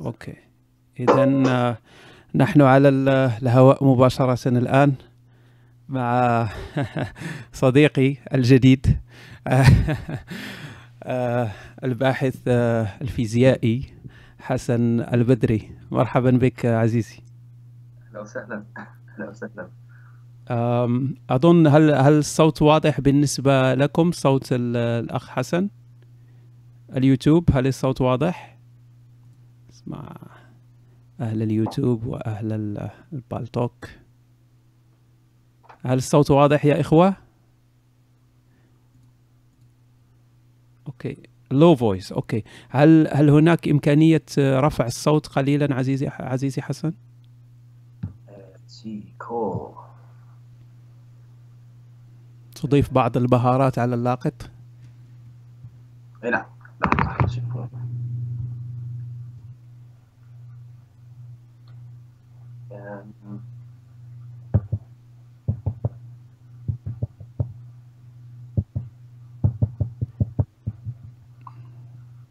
[0.00, 0.34] أوكي.
[1.00, 1.26] اذا
[2.34, 4.94] نحن على الهواء مباشرة الآن
[5.88, 6.48] مع
[7.52, 8.98] صديقي الجديد
[11.84, 12.36] الباحث
[13.02, 13.84] الفيزيائي
[14.38, 15.70] حسن البدري.
[15.90, 17.18] مرحبا بك عزيزي.
[18.08, 18.64] أهلا وسهلا.
[18.78, 19.68] أهلا وسهلا.
[21.30, 25.68] أظن هل هل الصوت واضح بالنسبة لكم؟ صوت الأخ حسن.
[26.96, 28.59] اليوتيوب هل الصوت واضح؟
[29.90, 30.16] اسمع
[31.20, 32.52] أهل اليوتيوب وأهل
[33.12, 33.88] البالتوك
[35.84, 37.16] هل الصوت واضح يا إخوة؟
[40.86, 41.16] Okay.
[41.50, 42.44] لو voice okay.
[42.68, 46.92] هل هل هناك إمكانية رفع الصوت قليلا عزيزي عزيزي حسن؟
[52.54, 54.50] تضيف بعض البهارات على اللاقط؟
[56.24, 56.46] اي نعم
[57.26, 57.70] شكرا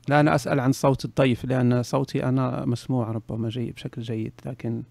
[0.10, 4.84] لا أنا أسأل عن صوت الضيف لأن صوتي أنا مسموع ربما جيد بشكل جيد لكن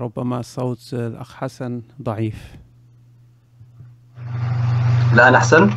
[0.00, 2.56] ربما صوت الأخ حسن ضعيف.
[5.12, 5.70] الآن أحسن؟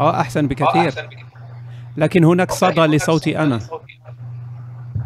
[0.00, 0.94] آه أحسن بكثير.
[1.96, 3.60] لكن هناك صدى لصوتي أنا.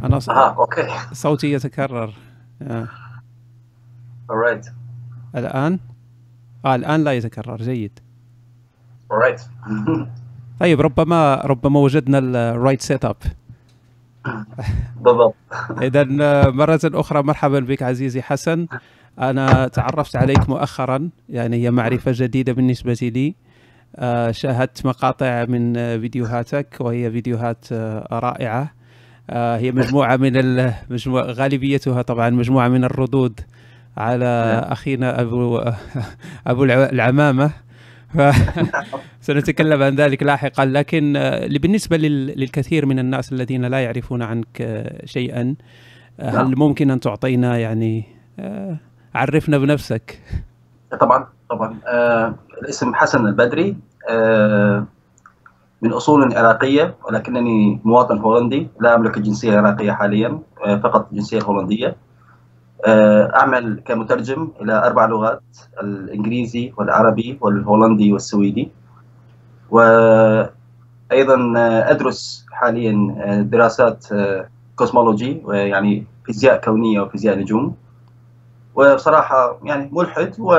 [0.03, 0.19] أنا.
[0.19, 0.29] ص...
[0.29, 0.89] آه okay.
[1.13, 2.15] صوتي يتكرر.
[2.63, 2.89] آه.
[4.33, 4.71] alright
[5.37, 5.79] الآن؟
[6.65, 7.57] آه الآن لا يتكرر.
[7.57, 8.01] جيد.
[9.13, 9.41] Alright
[10.63, 13.17] طيب ربما ربما وجدنا ال right setup
[15.01, 15.35] بالضبط.
[15.83, 16.05] اذا
[16.51, 18.67] مرة أخرى مرحبا بك عزيزي حسن.
[19.19, 23.35] أنا تعرفت عليك مؤخرا يعني هي معرفة جديدة بالنسبة لي.
[24.33, 27.73] شاهدت مقاطع من فيديوهاتك وهي فيديوهات
[28.13, 28.71] رائعة.
[29.31, 33.41] هي مجموعة من المجموعة غالبيتها طبعا مجموعة من الردود
[33.97, 35.63] على أخينا أبو
[36.47, 37.51] أبو العمامة.
[39.21, 40.65] سنتكلم عن ذلك لاحقا.
[40.65, 41.13] لكن
[41.61, 45.55] بالنسبة للكثير من الناس الذين لا يعرفون عنك شيئا
[46.21, 48.05] هل ممكن أن تعطينا يعني
[49.15, 50.19] عرفنا بنفسك؟
[51.01, 51.79] طبعا طبعا.
[51.87, 53.77] آه الاسم حسن البدري
[54.09, 54.87] آه
[55.83, 61.87] من أصول عراقية ولكنني مواطن هولندي لا أملك الجنسيه العراقيه حاليا آه فقط الجنسيه الهولنديه
[61.89, 61.97] آه
[62.87, 65.43] أعمل كمترجم إلى أربع لغات
[65.83, 68.71] الإنجليزي والعربي والهولندي والسويدي.
[69.71, 70.53] وأيضا
[71.91, 72.95] أدرس حاليا
[73.51, 74.07] دراسات
[74.77, 77.77] كوسمولوجي يعني فيزياء كونية وفيزياء نجوم.
[78.75, 80.55] وبصراحة يعني ملحد و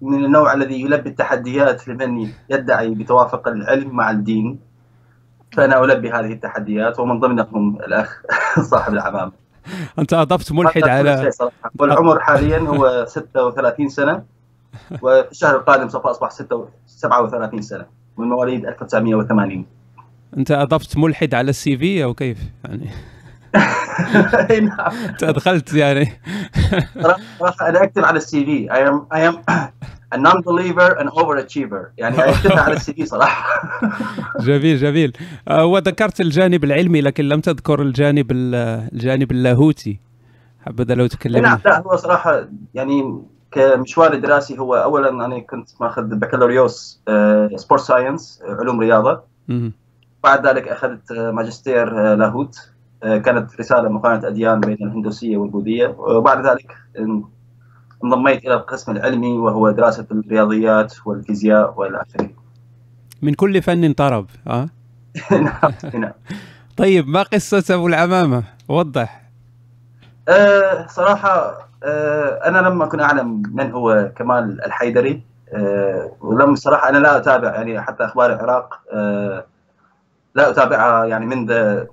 [0.00, 4.58] من النوع الذي يلبي التحديات لمن يدعي بتوافق العلم مع الدين.
[5.52, 8.22] فأنا ألبي هذه التحديات ومن ضمنهم الأخ
[8.70, 9.39] صاحب العمامه
[9.98, 11.30] أنت أضفت ملحد على
[11.78, 14.22] والعمر حاليا هو 36 سنة
[15.02, 16.30] وفي الشهر القادم سوف أصبح
[16.86, 17.86] 37 سنة
[18.18, 19.66] من مواليد 1980
[20.36, 22.90] أنت أضفت ملحد على ال CV أو كيف؟ يعني
[24.66, 24.90] نعم.
[25.08, 26.20] أنت أدخلت يعني.
[27.38, 28.68] صراحة أنا أكتب على ال CV.
[28.68, 29.50] I am I
[30.12, 31.92] am a non-believer and overachiever.
[31.98, 33.62] يعني اكتبها على ال CV صراحة.
[34.46, 35.12] جميل جميل.
[35.50, 40.00] وذكرت الجانب العلمي لكن لم تذكر الجانب الجانب اللاهوتي.
[40.66, 46.02] حبذا لو تكلمنا نعم لا هو صراحة يعني كمشوار دراسي هو اولا أنا كنت ماخذ
[46.02, 47.02] بكالوريوس
[47.56, 49.22] sport science علوم رياضة.
[50.24, 52.56] بعد ذلك أخذت ماجستير لاهوت.
[53.02, 55.86] كانت رسالة مقارنة أديان بين الهندوسية والبوذية.
[55.98, 56.76] وبعد ذلك
[58.04, 62.30] انضميت إلى القسم العلمي وهو دراسة الرياضيات والفيزياء والى اخره.
[63.22, 64.68] من كل فن طرب ها؟
[65.30, 66.12] نعم نعم.
[66.76, 69.22] طيب ما قصة أبو العمامة؟ وضح.
[70.28, 75.22] أه صراحة أه أنا لم أكن أعلم من هو كمال الحيدري
[75.52, 79.44] أه ولم صراحة أنا لا أتابع يعني حتى أخبار العراق أه
[80.34, 81.84] لا أتابعها يعني منذ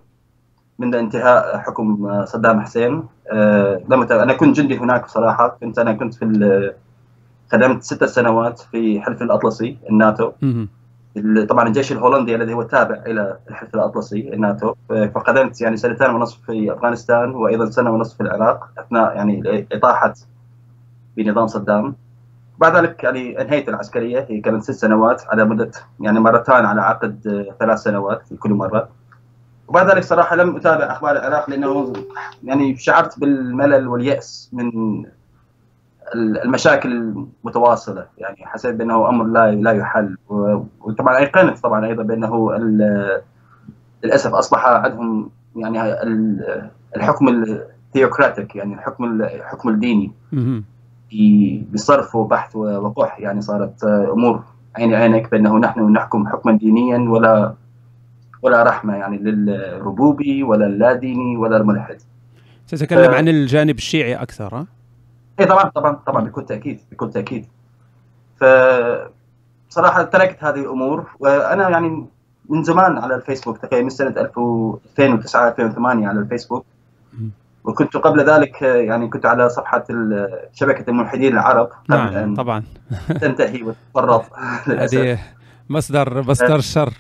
[0.80, 3.04] منذ انتهاء حكم صدام حسين.
[3.32, 6.74] أه لم أنا كنت جندي هناك بصراحه كنت أنا كنت في
[7.52, 10.32] خدمت ست سنوات في حلف الأطلسي الناتو.
[11.50, 14.74] طبعا الجيش الهولندي الذي هو تابع إلى الحلف الأطلسي الناتو.
[14.90, 20.14] فقدمت يعني سنتين ونصف في أفغانستان وأيضا سنة ونصف في العراق أثناء يعني إطاحة
[21.18, 21.96] بنظام صدام.
[22.58, 27.46] بعد ذلك يعني أنهيت العسكرية هي كانت ست سنوات على مدة يعني مرتين على عقد
[27.60, 28.90] ثلاث سنوات في كل مرة.
[29.68, 31.94] وبعد ذلك صراحة لم أتابع أخبار العراق لأنه
[32.44, 34.72] يعني شعرت بالملل واليأس من
[36.16, 38.06] المشاكل المتواصلة.
[38.18, 40.18] يعني حسيت بأنه أمر لا لا يحل.
[40.80, 42.54] وطبعا أيقنت طبعا أيضا بأنه
[44.04, 46.02] للأسف أصبح عندهم يعني
[46.96, 50.12] الحكم الثيوقراطيك يعني الحكم الحكم الديني.
[51.74, 54.44] بصرف وبحث وقح يعني صارت أمور
[54.76, 57.54] عيني عينك بأنه نحن نحكم حكما دينيا ولا
[58.48, 61.98] ولا رحمة يعني للربوبي ولا اللاديني ولا الملحد
[62.68, 63.16] تتكلم ف...
[63.16, 64.66] عن الجانب الشيعي أكثر ها؟
[65.40, 67.46] اي طبعا طبعا طبعا بكل تأكيد بكل تأكيد.
[68.40, 68.44] ف
[69.70, 72.06] صراحة تركت هذه الأمور وأنا يعني
[72.50, 76.66] من زمان على الفيسبوك تقريبا من سنة 2009 2008 على الفيسبوك.
[77.64, 79.84] وكنت قبل ذلك يعني كنت على صفحة
[80.54, 81.70] شبكة الملحدين العرب.
[81.90, 82.64] نعم طبعا.
[83.22, 84.24] تنتهي وتتفرط
[84.68, 85.20] هذه
[85.70, 86.94] مصدر مصدر الشر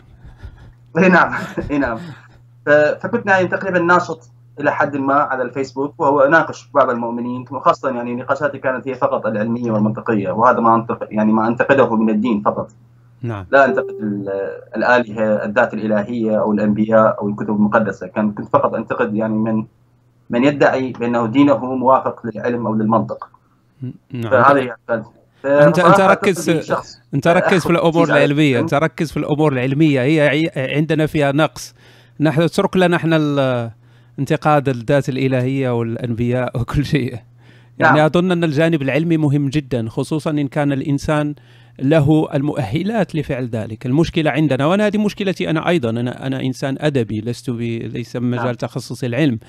[1.03, 1.33] اي نعم
[1.71, 1.97] إي نعم.
[3.01, 4.29] فكنت يعني تقريبا ناشط
[4.59, 9.25] إلى حد ما على الفيسبوك وهو أناقش بعض المؤمنين وخاصة يعني نقاشاتي كانت هي فقط
[9.25, 12.71] العلمية والمنطقية وهذا ما انتقد يعني ما أنتقده من الدين فقط.
[13.21, 13.45] نعم.
[13.51, 13.95] لا أنتقد
[14.75, 18.07] الآلهة الذات الإلهية أو الأنبياء أو الكتب المقدسة.
[18.07, 19.65] كان كنت فقط أنتقد يعني من
[20.29, 23.29] من يدعي بأنه دينه موافق للعلم أو للمنطق.
[24.11, 24.31] نعم.
[24.31, 24.75] فهذه
[25.45, 26.49] انت أنت ركز
[27.13, 28.59] أنت ركز في الأمور العلمية.
[28.59, 30.01] أنت ركز في الأمور العلمية.
[30.01, 31.73] هي عندنا فيها نقص.
[32.19, 33.71] نحن اترك لنا إحنا
[34.19, 37.15] انتقاد الذات الإلهية والأنبياء وكل شيء.
[37.79, 38.05] يعني نعم.
[38.05, 41.35] أظن أن الجانب العلمي مهم جدا خصوصا إن كان الإنسان
[41.81, 43.85] له المؤهلات لفعل ذلك.
[43.85, 48.53] المشكلة عندنا وأنا هذه مشكلتي أنا أيضا أنا أنا إنسان أدبي لست ليس مجال نعم.
[48.53, 49.39] تخصص العلم.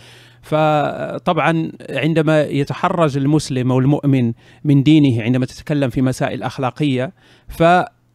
[0.42, 4.32] فطبعا عندما يتحرج المسلم أو المؤمن
[4.64, 7.12] من دينه عندما تتكلم في مسائل أخلاقية
[7.48, 7.62] ف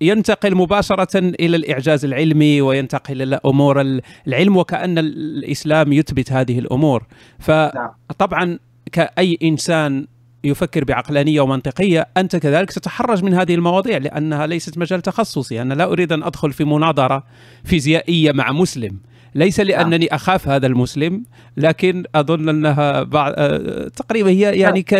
[0.01, 3.81] ينتقل مباشرة إلى الإعجاز العلمي وينتقل إلى أمور
[4.27, 7.03] العلم وكأن الإسلام يثبت هذه الأمور.
[7.39, 8.59] فطبعا
[8.91, 10.07] كأي إنسان
[10.43, 15.83] يفكر بعقلانية ومنطقية أنت كذلك تتحرج من هذه المواضيع لأنها ليست مجال تخصصي أنا لا
[15.83, 17.23] أريد أن أدخل في مناظرة
[17.63, 18.99] فيزيائية مع مسلم.
[19.35, 21.23] ليس لأنني أخاف هذا المسلم
[21.57, 24.95] لكن أظن أنها بعض آه، تقريبا هي يعني ك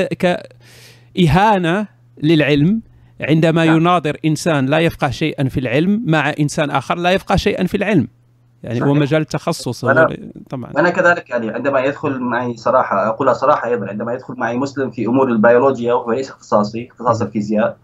[1.15, 1.87] كاهانه
[2.23, 2.81] للعلم.
[3.21, 3.77] عندما نعم.
[3.77, 8.07] يناظر إنسان لا يفقه شيئا في العلم مع إنسان آخر لا يفقه شيئا في العلم.
[8.63, 8.87] يعني صحيح.
[8.87, 10.17] هو مجال التخصص أنا
[10.49, 10.71] طبعا.
[10.77, 15.05] أنا كذلك يعني عندما يدخل معي صراحة اقولها صراحة أيضا عندما يدخل معي مسلم في
[15.05, 17.77] أمور البيولوجيا وهو ليس اختصاصي اختصاص الفيزياء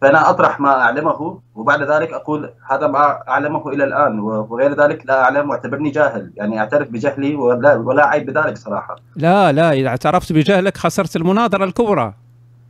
[0.00, 5.22] فأنا أطرح ما أعلمه وبعد ذلك أقول هذا ما أعلمه إلى الآن وغير ذلك لا
[5.22, 8.96] أعلم واعتبرني جاهل يعني أعترف بجهلي ولا ولا عيب بذلك صراحة.
[9.16, 12.14] لا لا إذا اعترفت بجهلك خسرت المناظرة الكبرى.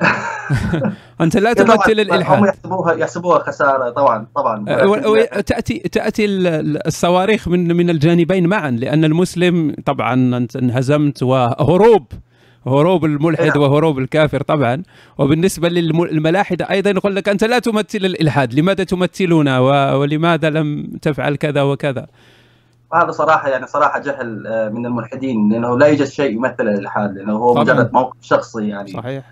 [1.20, 4.64] انت لا تمثل الالحاد هم يحسبوها يحسبوها خسارة طبعا طبعا.
[5.40, 6.26] تاتي تأتي
[6.86, 12.06] الصواريخ من من الجانبين معا لأن المسلم طبعا أنت انهزمت وهروب
[12.66, 13.60] هروب الملحد نعم.
[13.60, 14.82] وهروب الكافر طبعا.
[15.18, 19.58] وبالنسبة للملاحدة أيضا يقول لك أنت لا تمثل الإلحاد لماذا تمثلنا
[19.94, 22.06] ولماذا لم تفعل كذا وكذا؟
[22.94, 27.32] هذا صراحة يعني صراحة جهل آه، من الملحدين لأنه لا يوجد شيء يمثل الإلحاد لأنه
[27.32, 27.64] هو طبعا.
[27.64, 28.90] مجرد موقف شخصي يعني.
[28.90, 29.24] صحيح.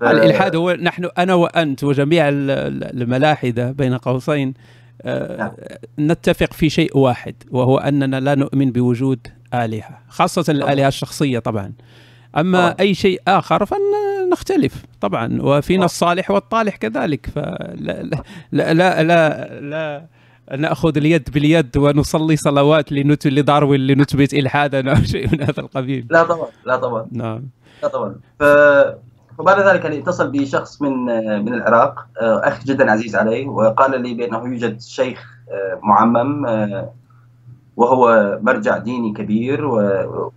[0.00, 0.04] ف...
[0.04, 4.54] الإلحاد هو نحن أنا وأنت وجميع الملاحدة بين قوسين
[5.02, 5.52] آه، نعم.
[5.98, 11.72] نتفق في شيء واحد وهو أننا لا نؤمن بوجود آلهة خاصة الآلهة الشخصية طبعا.
[12.36, 12.74] أما طبعا.
[12.80, 18.22] أي شيء آخر فنختلف طبعا وفينا الصالح والطالح كذلك فلا لا
[18.52, 20.06] لا لا, لا, لا
[20.56, 26.06] نأخذ اليد باليد ونصلي صلوات لنت لداروين لنثبت الحادا أو شيء من هذا القبيل.
[26.10, 27.08] لا طبعا لا طبعا.
[27.12, 27.42] نعم.
[27.82, 28.14] لا طبعا.
[28.40, 28.42] ف...
[29.38, 31.04] وبعد ذلك يعني اتصل بي شخص من
[31.44, 35.38] من العراق أخ جدا عزيز علي وقال لي بأنه يوجد شيخ
[35.82, 36.46] معمم
[37.76, 39.64] وهو مرجع ديني كبير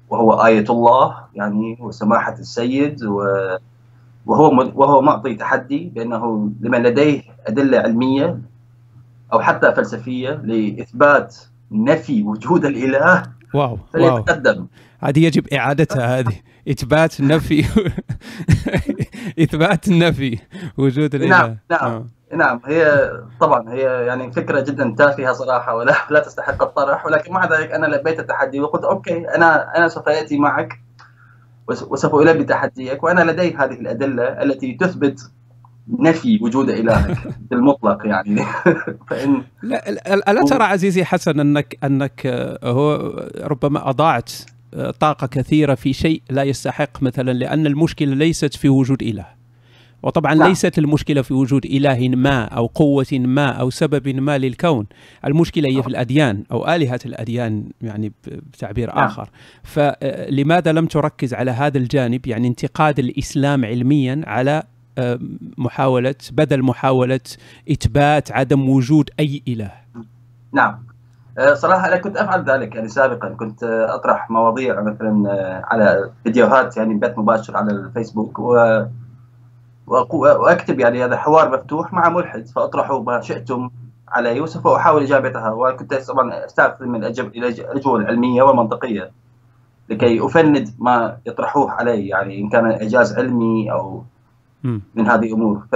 [0.10, 3.04] وهو آية الله يعني وسماحة السيد
[4.26, 8.40] وهو وهو معطي تحدي بأنه لمن لديه أدلة علمية
[9.34, 11.38] أو حتى فلسفية لإثبات
[11.72, 14.66] نفي وجود الإله واو فليتقدم.
[15.02, 16.34] هذه يجب إعادتها هذه.
[16.70, 17.66] إثبات نفي
[19.44, 20.40] إثبات النفي
[20.78, 21.30] وجود الإله.
[21.30, 22.06] نعم نعم آه.
[22.36, 22.62] نعم.
[22.66, 27.06] هي طبعا هي يعني فكرة جدا تافهة صراحة ولا لا تستحق الطرح.
[27.06, 30.80] ولكن مع ذلك أنا لبيت التحدي وقلت أوكي أنا أنا سوف اتي معك
[31.68, 35.32] وسوف ألبي تحديك وأنا لدي هذه الأدلة التي تثبت
[36.00, 37.18] نفي وجود إلهك
[37.52, 38.44] بالمطلق يعني.
[39.10, 42.28] فإن لا ألا ترى عزيزي حسن أنك أنك
[42.64, 44.32] هو ربما أضاعت
[45.00, 49.26] طاقة كثيرة في شيء لا يستحق مثلا لأن المشكلة ليست في وجود إله
[50.04, 50.40] وطبعا لا.
[50.40, 50.50] نعم.
[50.50, 54.86] ليست المشكلة في وجود إله ما أو قوة ما أو سبب ما للكون
[55.26, 55.90] المشكلة هي في نعم.
[55.90, 58.96] الأديان أو آلهة الأديان يعني بتعبير لا.
[58.96, 59.04] نعم.
[59.04, 59.30] آخر
[59.64, 64.64] فلماذا لم تركز على هذا الجانب يعني انتقاد الإسلام علميا على
[65.58, 67.20] محاولة بدل محاولة
[67.72, 69.72] إثبات عدم وجود أي إله
[70.54, 70.91] نعم
[71.54, 73.30] صراحة أنا كنت أفعل ذلك يعني سابقا.
[73.30, 75.24] كنت أطرح مواضيع مثلا
[75.68, 78.84] على فيديوهات يعني بث مباشر على الفيسبوك و
[79.88, 82.48] وأكتب يعني هذا حوار مفتوح مع ملحد.
[82.48, 83.70] فأطرحوا ما شئتم
[84.10, 85.52] علي وسوف احاول إجابتها.
[85.52, 89.12] وكنت طبعا استخدم الاجوبه العلميه والمنطقيه
[89.90, 94.04] لكي أفند ما يطرحوه علي يعني إن كان إعجاز علمي أو
[94.64, 95.62] من هذه الأمور.
[95.72, 95.76] ف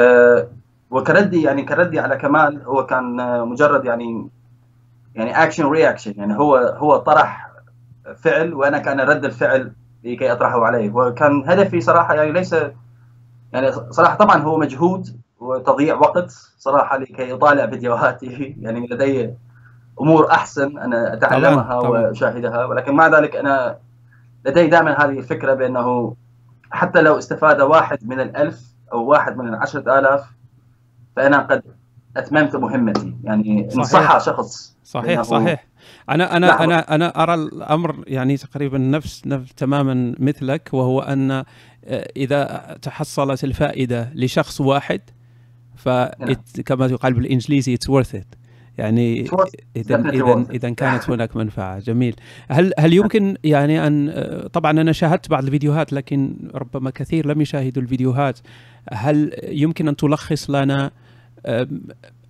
[0.91, 3.15] وكردي يعني كردي على كمال هو كان
[3.47, 4.29] مجرد يعني
[5.15, 7.51] يعني action reaction يعني هو هو طرح
[8.15, 9.71] فعل وأنا كان رد الفعل
[10.03, 10.91] لكي أطرحه عليه.
[10.91, 12.55] وكان هدفي صراحة يعني ليس
[13.53, 18.55] يعني صراحة طبعا هو مجهود وتضييع وقت صراحة لكي اطالع فيديوهاتي.
[18.63, 19.33] يعني لدي
[20.01, 21.75] أمور أحسن أنا أتعلمها.
[21.75, 22.65] وأشاهدها.
[22.65, 23.77] ولكن مع ذلك أنا
[24.45, 26.15] لدي دائما هذه الفكرة بأنه
[26.71, 28.61] حتى لو استفاد واحد من الألف
[28.93, 30.25] أو واحد من العشرة آلاف
[31.15, 31.63] فأنا قد
[32.17, 33.13] أتممت مهمتي.
[33.23, 35.67] يعني صح شخص صحيح صحيح.
[36.09, 41.43] أنا أنا أنا أنا أرى الأمر يعني تقريبا نفس, نفس تماما مثلك وهو أن
[42.17, 45.01] إذا تحصلت الفائدة لشخص واحد
[45.75, 48.35] فكما يقال بالإنجليزي اتس ورث ات
[48.77, 49.21] يعني
[49.75, 51.79] إذا إذا إذا كانت هناك منفعة.
[51.79, 52.15] جميل.
[52.49, 54.13] هل هل يمكن يعني أن
[54.53, 58.39] طبعا أنا شاهدت بعض الفيديوهات لكن ربما كثير لم يشاهدوا الفيديوهات.
[58.93, 60.91] هل يمكن أن تلخص لنا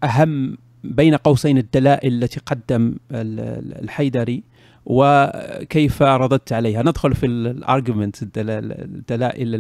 [0.04, 4.44] أهم بين قوسين الدلائل التي قدم الحيدري
[4.86, 9.56] وكيف رددت عليها ندخل في الارجيومنت الدلائل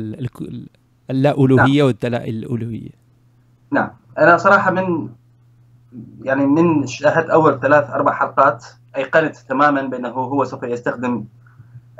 [1.09, 1.87] اللا الوهيه نعم.
[1.87, 2.89] والدلائل الألوهية
[3.71, 5.09] نعم أنا صراحة من
[6.23, 8.65] يعني من شاهدت أول ثلاث أربع حلقات
[8.97, 11.25] أيقنت تماما بأنه هو سوف يستخدم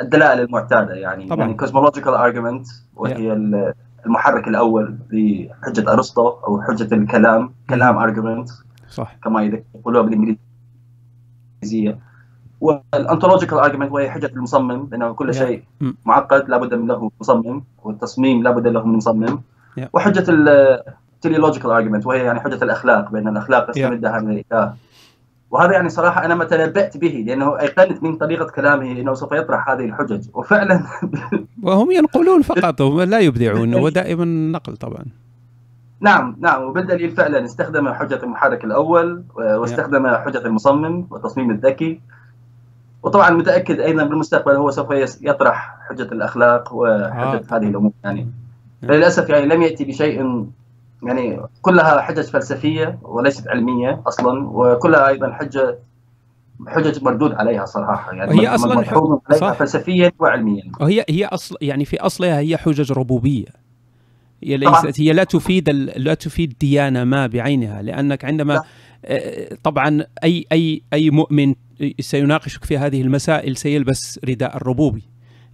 [0.02, 1.40] الدلائل المعتادة يعني طبعا.
[1.40, 3.85] يعني cosmological argument وهي yeah.
[4.06, 8.50] المحرك الأول لحجه أرسطو أو حجة الكلام كلام argument
[8.90, 9.16] صح.
[9.24, 12.00] كما يقولوها بالإنجليزية.
[12.62, 15.64] وال ontological argument وهي حجة المصمم لأنه كل شيء
[16.06, 19.42] معقد لابد من له مصمم والتصميم لابد له من مصمم.
[19.94, 24.74] وحجة ال teleological argument وهي يعني حجة الأخلاق بأن الأخلاق تستمدها من الإله.
[25.56, 29.70] وهذا يعني صراحة أنا ما تنبأت به لأنه ايقنت من طريقة كلامه إنه سوف يطرح
[29.70, 30.28] هذه الحجج.
[30.34, 30.84] وفعلا
[31.64, 35.06] وهم ينقلون فقط هم لا يبدعون ودائما نقل طبعا.
[36.00, 42.02] نعم نعم وبالدليل فعلا استخدم حجة المحرك الأول واستخدم حجة المصمم والتصميم الذكي.
[43.04, 47.58] وطبعا متأكد أيضا بالمستقبل هو سوف يطرح حجة الأخلاق وحجة آه.
[47.58, 48.28] هذه الأمور يعني.
[48.84, 50.46] للأسف يعني لم يأتي بشيء
[51.04, 55.80] يعني كلها حجج فلسفية وليست علمية أصلا وكلها أيضا حجة
[56.68, 58.86] حجج مردود عليها صراحة يعني هي أصلا
[59.30, 60.72] عليها فلسفيا وعلميا.
[60.80, 63.66] وهي هي اصل يعني في أصلها هي حجج ربوبية.
[64.44, 68.64] هي ليست هي لا تفيد لا تفيد ديانة ما بعينها لأنك عندما.
[69.06, 71.56] آه، طبعا أي أي أي مؤمن
[72.00, 75.04] سيناقشك في هذه المسائل سيلبس رداء الربوبي.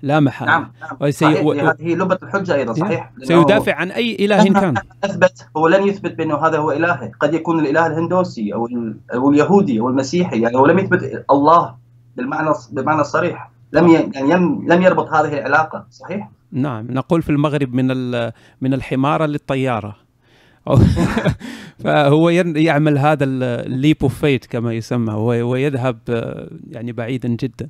[0.01, 0.97] لا محالة نعم, نعم.
[1.01, 1.25] وسي...
[1.25, 1.51] صحيح و...
[1.51, 4.73] هذه لبة الحجة أيضا صحيح سيدافع عن أي إله كان.
[5.03, 8.97] أثبت هو لن يثبت بأنه هذا هو إلهه قد يكون الإله الهندوسي أو, ال...
[9.13, 11.75] أو اليهودي أو المسيحي يعني هو لم يثبت الله
[12.17, 13.51] بالمعنى بالمعنى الصريح.
[13.73, 13.93] لم ي...
[13.93, 14.33] يعني
[14.67, 18.31] لم يربط هذه العلاقة صحيح؟ نعم نقول في المغرب من ال...
[18.61, 19.95] من الحمارة للطيارة.
[21.83, 25.13] فهو يعمل هذا ال leap of faith كما يسمى.
[25.13, 25.97] ويذهب
[26.69, 27.69] يعني بعيدا جدا.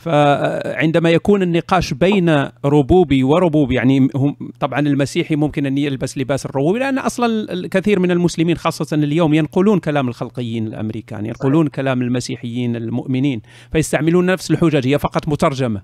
[0.00, 6.78] فعندما يكون النقاش بين ربوبي وربوبي يعني هم طبعا المسيحي ممكن أن يلبس لباس الربوبي
[6.78, 11.66] لأن أصلا الكثير من المسلمين خاصة اليوم ينقلون كلام الخلقيين الأمريكان ينقلون.
[11.66, 13.42] كلام المسيحيين المؤمنين
[13.72, 15.82] فيستعملون نفس الحجج هي فقط مترجمة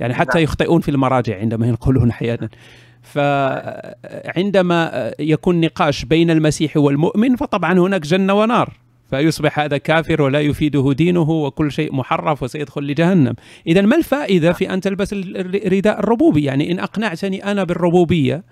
[0.00, 0.44] يعني حتى نعم.
[0.44, 2.48] يخطئون في المراجع عندما ينقلون أحيانا
[3.02, 8.79] فعندما يكون نقاش بين المسيحي والمؤمن فطبعا هناك جنة ونار
[9.10, 13.34] فيصبح هذا كافر ولا يفيده دينه وكل شيء محرف وسيدخل لجهنم.
[13.66, 18.44] إذا ما الفائدة في أن تلبس الرداء الربوبي يعني إن أقنعتني أنا بالربوبية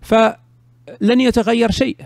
[0.00, 1.96] فلن يتغير شيء.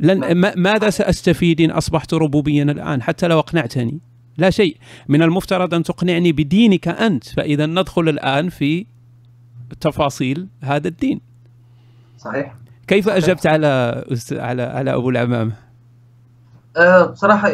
[0.00, 4.00] لن ماذا سأستفيد إن أصبحت ربوبيا الآن؟ حتى لو أقنعتني.
[4.38, 4.76] لا شيء.
[5.08, 8.86] من المفترض أن تقنعني بدينك أنت فإذا ندخل الآن في
[9.80, 11.20] تفاصيل هذا الدين.
[12.18, 12.54] صحيح.
[12.86, 15.67] كيف أجبت على على على أبو العمامة؟
[16.76, 17.48] أه بصراحة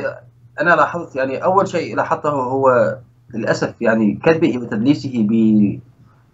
[0.60, 2.96] أنا لاحظت يعني أول شيء لاحظته هو
[3.34, 5.26] للأسف يعني كذبه وتدليسه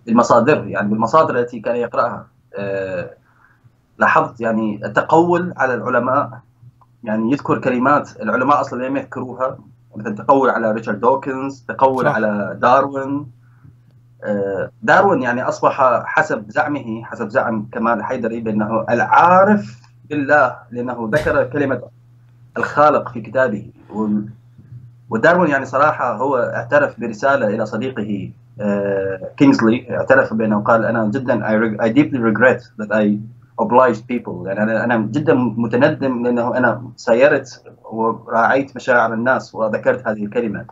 [0.07, 3.11] بالمصادر يعني بالمصادر التي كان يقرأها أه
[3.99, 6.41] لاحظت يعني التقول على العلماء
[7.05, 9.59] يعني يذكر كلمات العلماء أصلا لم يذكروها
[9.97, 12.15] مثل تقول على ريتشارد دوكنز تقول صح.
[12.15, 13.27] على داروين
[14.25, 21.45] أه داروين يعني أصبح حسب زعمه حسب زعم كمال الحيدري بأنه العارف بالله لأنه ذكر
[21.45, 21.81] كلمة
[22.57, 23.71] الخالق في كتابه.
[25.11, 28.31] وداروين يعني صراحة هو اعترف برسالة إلى صديقه
[29.37, 33.19] كينغزلي اعترف بأنه قال أنا جدا I, I deeply regret that I
[33.63, 34.47] obliged people.
[34.47, 40.65] يعني أنا أنا جدا متندم لأنه أنا سايرت وراعيت مشاعر الناس وذكرت هذه الكلمة.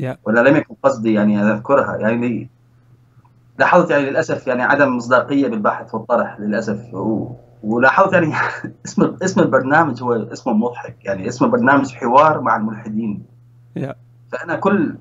[0.00, 0.16] Yeah.
[0.24, 1.96] ولا لم يكن قصدي يعني ان أذكرها.
[1.96, 2.48] يعني
[3.58, 6.94] لاحظت يعني للأسف يعني عدم مصداقية بالبحث والطرح للأسف.
[6.94, 7.32] و...
[7.62, 8.32] ولاحظت يعني
[8.86, 13.22] اسم اسم البرنامج هو اسمه مضحك يعني اسم البرنامج حوار مع الملحدين
[13.78, 13.94] Yeah.
[14.32, 14.94] فأنا كل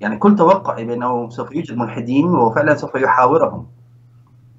[0.00, 3.66] يعني كل توقعي بأنه سوف يوجد ملحدين وفعلا سوف يحاورهم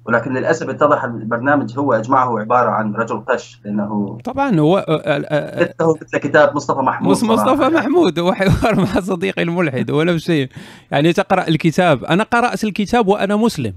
[0.06, 6.18] ولكن للأسف اتضح البرنامج هو أجمعه عبارة عن رجل قش لأنه طبعا هو مثله مثل
[6.18, 7.70] كتاب مصطفى محمود مص- مصطفى صراحة.
[7.70, 10.48] محمود وحوار مع صديقي الملحد هو نفس الشيء
[10.90, 13.74] يعني تقرأ الكتاب أنا قرأت الكتاب وأنا مسلم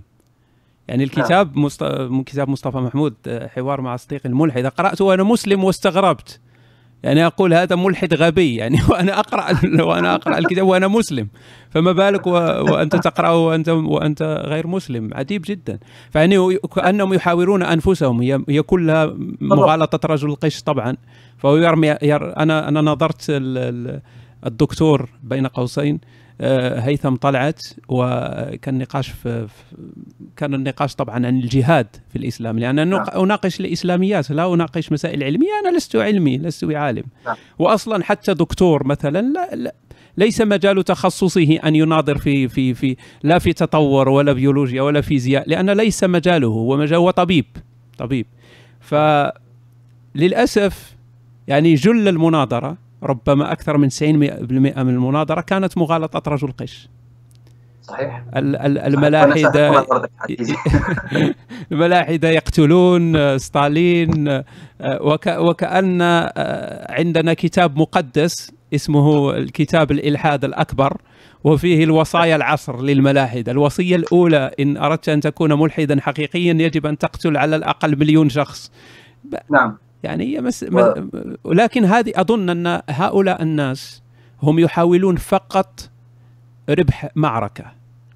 [0.87, 1.83] يعني الكتاب مست...
[2.25, 4.65] كتاب مصطفى محمود آه، حوار مع صديقي الملحد.
[4.65, 6.39] قرأته وأنا مسلم واستغربت.
[7.03, 9.45] يعني أقول هذا ملحد غبي يعني وأنا أقرأ
[9.83, 11.27] وأنا أقرأ الكتاب وأنا مسلم.
[11.69, 12.31] فما بالك و...
[12.31, 15.79] وأنت تقرأه وانت وأنت غير مسلم؟ عجيب جدا.
[16.11, 18.21] فيعني كانهم يحاورون أنفسهم.
[18.21, 20.97] هي هي كلها مغالطة رجل القش طبعا.
[21.37, 22.37] فهو يرمي ير...
[22.37, 23.57] أنا أنا نظرت ال...
[23.57, 24.01] ال-
[24.45, 25.99] الدكتور بين قوسين.
[26.41, 29.47] هيثم طلعت وكان نقاش في
[30.37, 33.23] كان النقاش طبعا عن الجهاد في الإسلام لأن أنا نعم.
[33.23, 37.35] أناقش الإسلاميات لا أناقش مسائل علمية أنا لست علمي لست بعالم نعم.
[37.59, 39.75] واصلا حتى دكتور مثلا لا, لا
[40.17, 45.49] ليس مجال تخصصه أن يناظر في في في لا في تطور ولا بيولوجيا ولا فيزياء
[45.49, 47.45] لأن ليس مجاله هو مجال هو طبيب
[47.97, 48.25] طبيب
[50.15, 50.95] فللاسف
[51.47, 56.89] يعني جل المناظرة ربما أكثر من 90% من المناظرة كانت مغالطة رجل قش
[57.81, 58.23] صحيح.
[58.35, 60.43] ال- ال- وأنا الملاحده شاهدت مناظرتك حقيقي.
[61.71, 64.43] الملاحدة يقتلون ستالين آه،
[65.01, 70.97] وك وكأن آه، عندنا كتاب مقدس اسمه الكتاب الإلحاد الأكبر
[71.43, 73.51] وفيه الوصايا العصر للملاحدة.
[73.51, 78.71] الوصية الأولى إن أردت أن تكون ملحدا حقيقيا يجب أن تقتل على الأقل مليون شخص.
[79.51, 79.77] نعم.
[80.03, 80.65] يعني هي مس...
[81.43, 81.53] و...
[81.53, 84.03] لكن هذه أظن أن هؤلاء الناس
[84.43, 85.89] هم يحاولون فقط
[86.69, 87.65] ربح معركة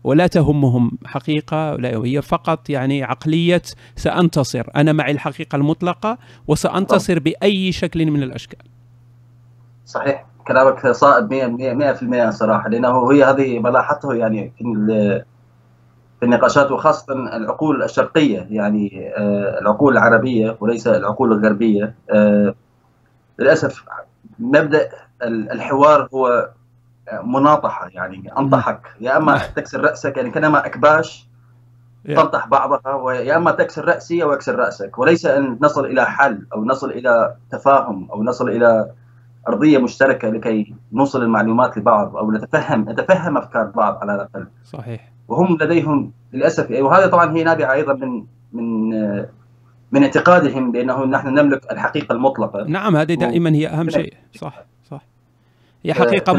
[0.04, 3.62] ولا تهمهم حقيقة لا هي فقط يعني عقلية
[3.96, 8.60] سأنتصر أنا معي الحقيقة المطلقة وسأنتصر بأي شكل من الأشكال.
[9.86, 14.64] صحيح كلامك صائب 100% 100% صراحة لأنه هي هذه ما لاحظته يعني في
[16.20, 21.96] في النقاشات وخاصة العقول الشرقية يعني آه، العقول العربية وليس العقول الغربية.
[22.12, 22.54] آه،
[23.40, 23.84] للأسف
[24.40, 24.90] مبدا
[25.24, 26.50] ال- الحوار هو
[27.24, 28.82] مناطحة يعني أنطحك.
[29.02, 31.28] يا أما تكسر رأسك يعني كأنما أكباش
[32.16, 35.00] تنطح بعضها ويا أما تكسر رأسي أو أكسر رأسك.
[35.00, 38.92] وليس أن نصل إلى حل أو نصل إلى تفاهم أو نصل إلى
[39.48, 44.48] أرضية مشتركة لكي نوصل المعلومات لبعض أو نتفهم نتفهم أفكار بعض على الأقل.
[44.64, 45.12] صحيح.
[45.30, 46.72] وهم لديهم للأسف.
[46.72, 48.90] وهذا طبعا هي نابعة أيضا من من
[49.92, 52.64] من اعتقادهم بأنه نحن نملك الحقيقة المطلقة.
[52.64, 54.14] نعم هذه دائما هي أهم شيء.
[54.36, 55.02] صح صح.
[55.84, 55.92] هي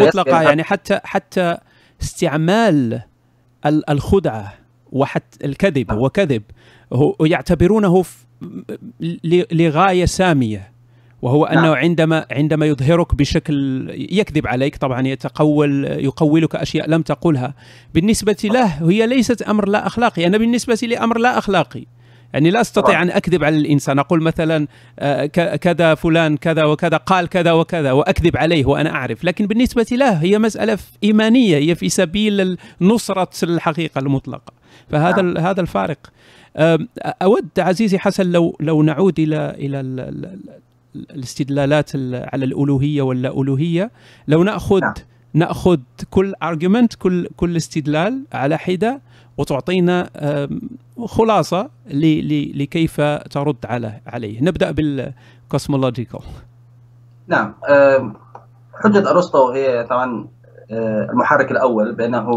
[0.08, 1.56] مطلقة الأسئلة- يعني حتى حتى
[2.02, 3.02] استعمال
[3.66, 4.52] ال- الخدعة
[4.92, 6.42] وحتى الكذب هو كذب
[6.92, 8.26] هو يعتبرونه ف-
[9.00, 9.18] ل-
[11.22, 11.58] وهو نعم.
[11.58, 17.54] انه عندما عندما يظهرك بشكل يكذب عليك طبعا يتقول يقولك أشياء لم تقلها
[17.94, 20.26] بالنسبة له هي ليست أمر لا أخلاقي.
[20.26, 21.84] أنا بالنسبة لي أمر لا أخلاقي.
[22.32, 23.02] يعني لا أستطيع.
[23.02, 23.98] أن أكذب على الإنسان.
[23.98, 24.66] أقول مثلا
[24.98, 29.24] آه، كذا فلان كذا وكذا قال كذا وكذا وأكذب عليه وأنا أعرف.
[29.24, 31.56] لكن بالنسبة له هي مسألة إيمانية.
[31.56, 34.52] هي في سبيل نصرة الحقيقة المطلقة.
[34.90, 35.98] فهذا ال- هذا الفارق.
[37.22, 40.60] أود عزيزي حسن لو لو نعود إلى إلى ال- ال- ال-
[40.94, 43.90] الاستدلالات ال- على الألوهية واللا الوهيه
[44.28, 44.94] لو ناخذ نعم.
[45.34, 45.78] نأخذ
[46.10, 49.00] كل argument كل كل استدلال على حدة
[49.36, 50.10] وتعطينا
[51.06, 51.70] خلاصة
[52.54, 53.00] لكيف
[53.30, 54.42] ترد على عليه.
[54.42, 56.20] نبدأ بال cosmological
[57.28, 58.14] نعم آم،
[58.84, 60.28] حجة أرسطو هي طبعا
[61.10, 62.30] المحرك الأول بأنه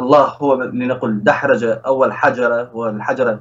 [0.00, 3.40] الله هو لنقل دحرج أول حجرة والحجرة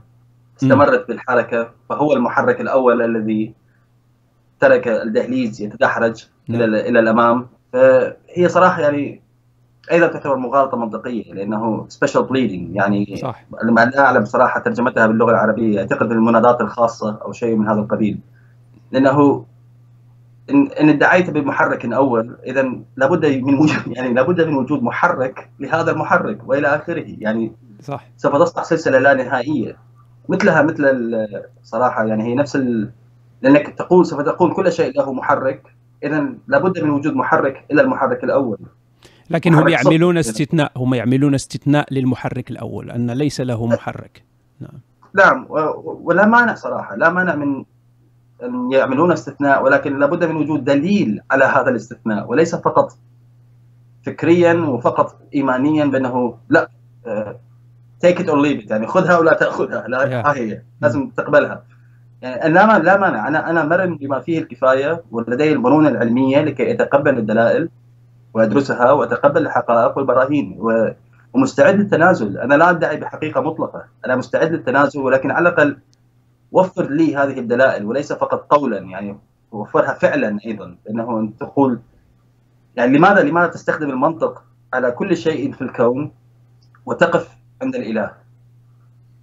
[0.57, 3.53] استمرت بالحركة فهو المحرك الأول الذي
[4.59, 7.47] ترك الدهليز يتدحرج إلى إلى الأمام.
[7.73, 9.21] فهي صراحة يعني
[9.91, 13.45] أيضا تعتبر مغالطة منطقية لأنه special pleading يعني صح.
[13.63, 18.19] لا أعلم صراحة ترجمتها باللغة العربية أعتقد المناداة الخاصة أو شيء من هذا القبيل.
[18.91, 19.45] لأنه
[20.49, 25.91] إن, إن ادعيت بمحرك أول إذا لابد من وجود يعني لابد من وجود محرك لهذا
[25.91, 27.05] المحرك وإلى آخره.
[27.07, 28.05] يعني صح.
[28.17, 29.77] سوف تصنع سلسلة لا نهائية.
[30.29, 31.11] مثلها مثل
[31.63, 32.91] صراحة يعني هي نفس ال...
[33.41, 35.63] لأنك تقول سوف تقول كل شيء له محرك.
[36.03, 38.57] اذا لابد من وجود محرك الا المحرك الأول.
[39.29, 44.23] لكن هم يعملون استثناء هم يعملون استثناء للمحرك الأول أن ليس له محرك.
[44.59, 44.79] نعم.
[45.15, 45.45] نعم
[46.03, 47.65] ولا مانع صراحة لا مانع من
[48.43, 52.97] أن يعملون استثناء ولكن لابد من وجود دليل على هذا الاستثناء وليس فقط
[54.05, 56.69] فكريا وفقط ايمانيا بأنه لا
[58.03, 59.87] take it or leave يعني خذها ولا تأخذها.
[59.87, 60.27] لا yeah.
[60.27, 60.61] ها هي.
[60.81, 61.63] لازم تقبلها.
[62.21, 63.27] يعني لا لا مانع.
[63.27, 67.69] أنا أنا مرن بما فيه الكفاية ولدي المرونه العلمية لكي أتقبل الدلائل
[68.33, 70.59] وأدرسها وأتقبل الحقائق والبراهين
[71.33, 72.37] ومستعد للتنازل.
[72.37, 73.85] أنا لا أدعي بحقيقة مطلقة.
[74.05, 75.77] أنا مستعد للتنازل ولكن على الأقل
[76.51, 78.77] وفر لي هذه الدلائل وليس فقط قولا.
[78.77, 79.17] يعني
[79.51, 80.75] وفرها فعلا أيضا.
[80.85, 81.79] لأنه انت تقول
[82.75, 86.11] يعني لماذا لماذا تستخدم المنطق على كل شيء في الكون
[86.85, 88.23] وتقف عند الإله.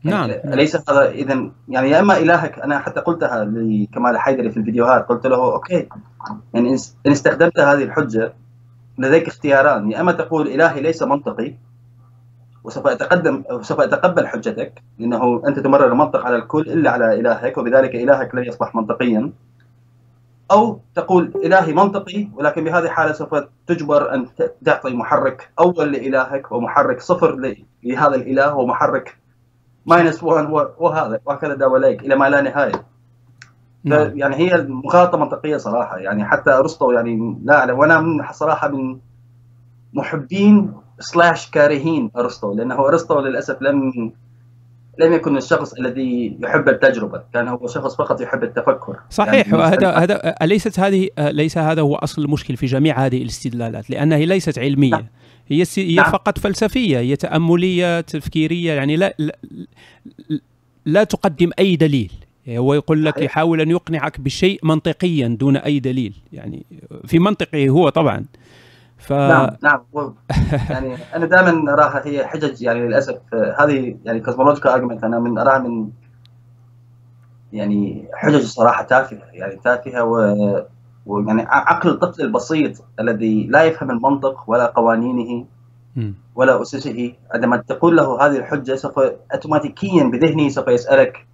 [0.04, 0.30] نعم.
[0.30, 5.08] يعني أليس هذا اذا يعني يا إما إلهك أنا حتى قلتها لكمال حيدري في الفيديوهات
[5.08, 5.88] قلت له أوكي
[6.54, 6.76] يعني
[7.06, 8.32] إن استخدمت هذه الحجة
[8.98, 11.54] لديك اختياران يا إما تقول إلهي ليس منطقي
[12.64, 17.94] وسوف اتقدم سوف أتقبل حجتك لأنه أنت تمرر المنطق على الكل إلا على إلهك وبذلك
[17.94, 19.32] إلهك لن يصبح منطقيا.
[20.50, 23.34] أو تقول إلهي منطقي ولكن بهذه الحالة سوف
[23.66, 24.26] تجبر أن
[24.64, 29.18] تعطي محرك أول لإلهك ومحرك صفر لهذا الإله ومحرك
[29.86, 32.84] minus 1 وهذا وهكذا دواليك إلى ما لا نهاية
[33.84, 34.18] نعم.
[34.18, 38.98] يعني هي مغالطة منطقية صراحة يعني حتى أرسطو يعني لا أعلم وأنا من صراحة من
[39.92, 44.12] محبين slash كارهين أرسطو لأنه أرسطو للأسف لم
[44.98, 48.96] لم يكن الشخص الذي يحب التجربة، كان هو شخص فقط يحب التفكر.
[49.10, 53.90] صحيح يعني وهذا هذا ليست هذه ليس هذا هو أصل المشكل في جميع هذه الاستدلالات
[53.90, 54.90] لأنها ليست علمية.
[54.90, 55.06] نعم.
[55.48, 56.12] هي هي نعم.
[56.12, 59.36] فقط فلسفية، هي تأملية تفكيرية يعني لا لا,
[60.86, 62.12] لا تقدم أي دليل.
[62.48, 66.66] هو يقول لك يحاول أن يقنعك بشيء منطقيا دون أي دليل يعني
[67.06, 68.24] في منطقه هو طبعا
[69.00, 69.12] ف...
[69.12, 69.80] نعم نعم.
[70.70, 73.18] يعني أنا دائما أراها هي حجج يعني للأسف.
[73.58, 75.90] هذه يعني cosmological argument أنا من أراها من
[77.52, 80.36] يعني حجج صراحة تافهة يعني تافهة و
[81.06, 85.46] ويعني عقل الطفل البسيط الذي لا يفهم المنطق ولا قوانينه
[86.34, 87.14] ولا أسسه.
[87.34, 88.98] عندما تقول له هذه الحجة سوف
[89.32, 91.26] اوتوماتيكيا بذهنه سوف يسألك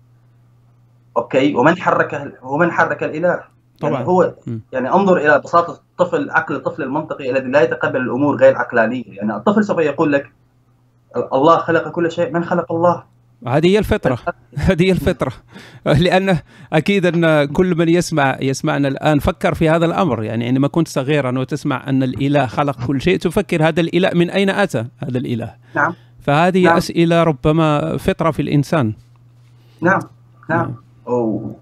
[1.16, 3.92] أوكي ومن حرك ومن حرك الإله؟ طبعا.
[3.92, 4.34] يعني هو
[4.72, 9.36] يعني انظر إلى بساطه الطفل عقل الطفل المنطقي الذي لا يتقبل الأمور غير عقلانيه يعني
[9.36, 10.32] الطفل سوف يقول لك
[11.32, 13.02] الله خلق كل شيء من خلق الله؟
[13.46, 14.18] هذه هي الفطرة.
[14.68, 15.32] هذه هي الفطرة.
[15.86, 16.38] لأن
[16.72, 20.22] أكيد أن كل من يسمع يسمعنا الآن فكر في هذا الأمر.
[20.22, 24.50] يعني عندما كنت صغيرا وتسمع أن الإله خلق كل شيء تفكر هذا الإله من أين
[24.50, 25.94] أتى هذا الإله؟ نعم.
[26.20, 26.76] فهذه نعم.
[26.76, 28.92] أسئلة ربما فطرة في الإنسان.
[29.80, 30.00] نعم.
[30.50, 30.74] نعم,
[31.06, 31.56] نعم.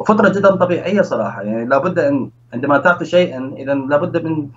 [0.00, 4.48] وفطره جدا طبيعيه صراحة يعني لابد أن عندما تعطي شيئا اذا لابد من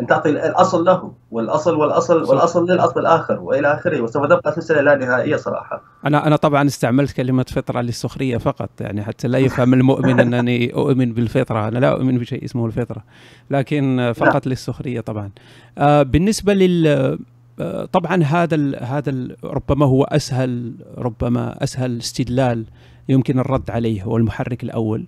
[0.00, 4.94] أن تعطي الأصل له والأصل والأصل والأصل للأصل الآخر وإلى آخره وسوف تبقى سلسلة لا
[4.94, 5.82] نهائية صراحة.
[6.06, 11.12] أنا أنا طبعا استعملت كلمة فطرة للسخرية فقط يعني حتى لا يفهم المؤمن أنني أؤمن
[11.12, 13.04] بالفطرة، أنا لا أؤمن بشيء اسمه الفطرة
[13.50, 14.40] لكن فقط نعم.
[14.46, 15.30] للسخرية طبعا.
[15.78, 17.18] آه بالنسبة لل
[17.60, 22.64] آه، طبعا هذا هذا ربما هو أسهل ربما أسهل استدلال
[23.08, 25.04] يمكن الرد عليه هو المحرك الأول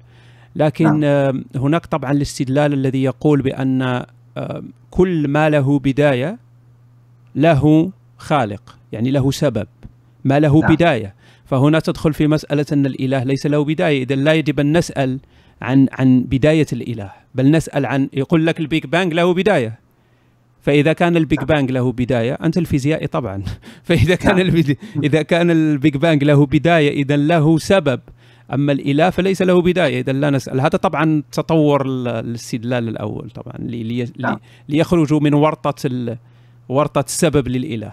[0.56, 1.44] لكن نعم.
[1.56, 4.04] هناك طبعا الاستدلال الذي يقول بأن
[4.90, 6.38] كل ما له بداية
[7.34, 9.66] له خالق يعني له سبب
[10.24, 10.74] ما له نعم.
[10.74, 15.18] بداية فهنا تدخل في مسألة أن الإله ليس له بداية إذا لا يجب أن نسأل
[15.62, 19.78] عن عن بداية الإله بل نسأل عن يقول لك ال Big Bang له بداية
[20.66, 23.42] فإذا كان ال Big Bang له بداية أنت الفيزيائي طبعا
[23.88, 24.74] فإذا كان نعم.
[25.04, 28.00] إذا كان ال Big Bang له بداية إذا له سبب
[28.54, 33.82] أما الإله فليس له بداية إذا لا نسأل هذا طبعا تطور الاستدلال الأول طبعا لي...
[33.82, 34.12] لي...
[34.18, 34.38] نعم.
[34.68, 36.16] ليخرجوا من ورطة ال...
[36.68, 37.92] ورطة السبب للإله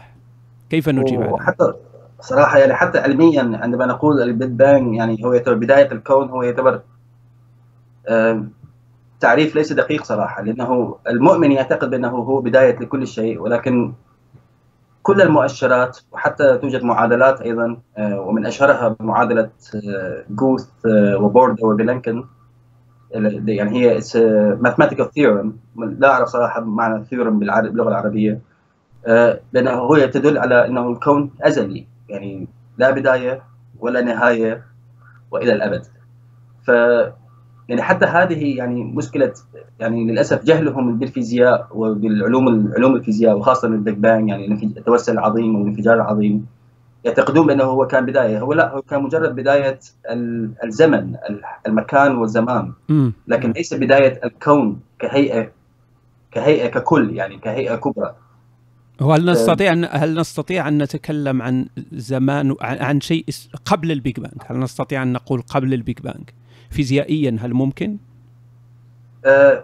[0.70, 1.74] كيف نجيب عليه؟ حتى
[2.22, 6.44] صراحة يعني حتى علميا عندما نقول ال Big Bang يعني هو يعتبر بداية الكون هو
[6.44, 6.82] يعتبر
[9.24, 13.94] تعريف ليس دقيق صراحة لأنه المؤمن يعتقد بأنه هو بداية لكل شيء ولكن
[15.04, 22.26] كل المؤشرات وحتى توجد معادلات أيضا آه، ومن أشهرها معادلة آه، جوث آه، وبورد وفيلنكن
[23.46, 24.02] يعني هي
[24.62, 25.48] mathematical theorem.
[25.78, 28.40] لا أعرف صراحة معنى theorem باللغة العربية
[29.54, 33.44] لأنه هو تدل على أنه الكون أزلي يعني لا بداية
[33.80, 34.64] ولا نهاية
[35.32, 35.86] وإلى الأبد.
[36.68, 36.72] ف
[37.70, 39.34] يعني حتى هذه يعني مشكلة
[39.80, 45.96] يعني للأسف جهلهم بالفيزياء وبالعلوم علوم الفيزياء وخاصة ال Big Bang يعني التوسع العظيم والانفجار
[45.96, 46.46] العظيم.
[47.06, 48.40] يعتقدون بأنه هو كان بداية.
[48.40, 49.80] هو لا هو كان مجرد بداية
[50.64, 51.16] الزمن
[51.68, 52.72] المكان والزمان.
[53.28, 55.52] لكن ليس بداية الكون كهيئة
[56.32, 58.16] كهيئة ككل يعني كهيئة كبرى.
[59.02, 63.26] وهل نستطيع أن هل نستطيع أن نتكلم عن زمان عن شيء
[63.66, 66.30] قبل ال Big Bang؟ هل نستطيع أن نقول قبل ال Big Bang؟
[66.74, 67.98] فيزيائيا هل ممكن؟
[69.26, 69.64] آه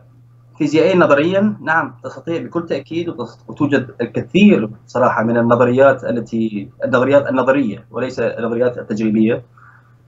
[0.57, 3.09] فيزيائيا نظريا نعم تستطيع بكل تأكيد
[3.47, 9.43] وتوجد الكثير صراحة من النظريات التي النظريات النظرية وليس النظريات التجريبية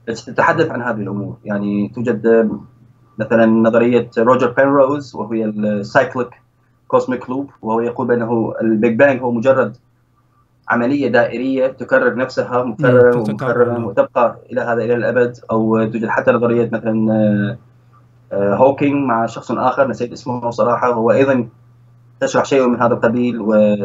[0.08, 2.50] التي تتحدث عن هذه الأمور يعني توجد
[3.18, 6.30] مثلا نظرية روجر بينروز وهي ال cyclic
[6.88, 9.76] cosmic loop وهو يقول بأنه ال Big Bang هو مجرد
[10.72, 15.36] عملية دائرية تكرر نفسها مكررا ومكررا وتبقى إلى هذا إلى الأبد.
[15.50, 17.56] أو توجد حتى نظرية مثلا
[18.32, 20.92] هوكينج مع شخص آخر نسيت اسمه صراحة.
[20.92, 21.48] هو أيضا
[22.20, 23.76] تشرح شيء من هذا القبيل و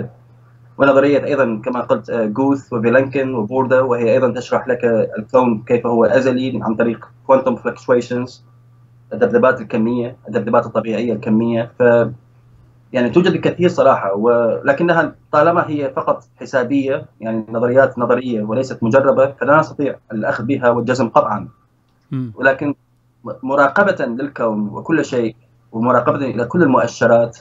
[0.78, 4.86] ونظرية أيضا كما قلت جوث وفيلنكن وبوردا وهي أيضا تشرح لك
[5.18, 8.46] الكون كيف هو أزلي عن طريق quantum fluctuations
[9.14, 11.72] الذبذبات الكمية الذبذبات الطبيعية الكمية.
[11.80, 11.84] ف
[12.94, 19.60] يعني توجد الكثير صراحة ولكنها طالما هي فقط حسابية يعني نظريات نظرية وليست مجربة فلا
[19.60, 21.48] نستطيع الأخذ بها والجزم قطعا
[22.36, 22.76] ولكن
[23.44, 25.36] مراقبة للكون وكل شيء
[25.72, 27.38] ومراقبة إلى كل المؤشرات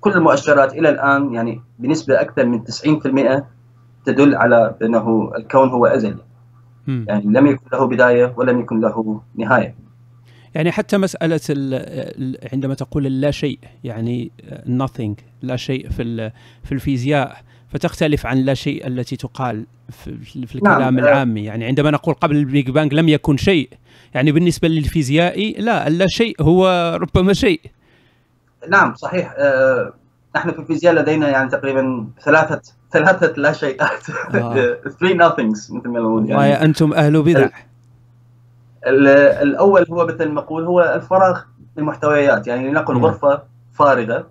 [0.00, 3.42] كل المؤشرات إلى الآن يعني بنسبة أكثر من 90%
[4.04, 6.16] تدل على انه الكون هو ازلي
[7.08, 9.74] يعني لم يكن له بداية ولم يكن له نهاية.
[10.54, 11.40] يعني حتى مسألة
[12.52, 14.30] عندما تقول اللا شيء يعني
[14.66, 16.30] nothing لا شيء في
[16.64, 20.98] في الفيزياء فتختلف عن لا شيء التي تقال في, في الكلام نعم.
[20.98, 21.44] العامي.
[21.44, 23.68] يعني عندما نقول قبل ال Big Bang لم يكن شيء
[24.14, 27.60] يعني بالنسبة للفيزيائي لا اللا شيء هو ربما شيء.
[28.68, 29.34] نعم صحيح.
[29.38, 29.92] آه
[30.36, 32.60] نحن في الفيزياء لدينا يعني تقريبا ثلاثة
[32.92, 34.78] ثلاثة لا شيئات آه.
[34.86, 37.48] three nothings مثل ما نقول يعني أنتم أهل بدع.
[38.86, 41.40] الأول هو مثل ما نقول هو الفراغ
[41.78, 43.42] المحتويات يعني لنقل غرفة
[43.72, 44.26] فارغة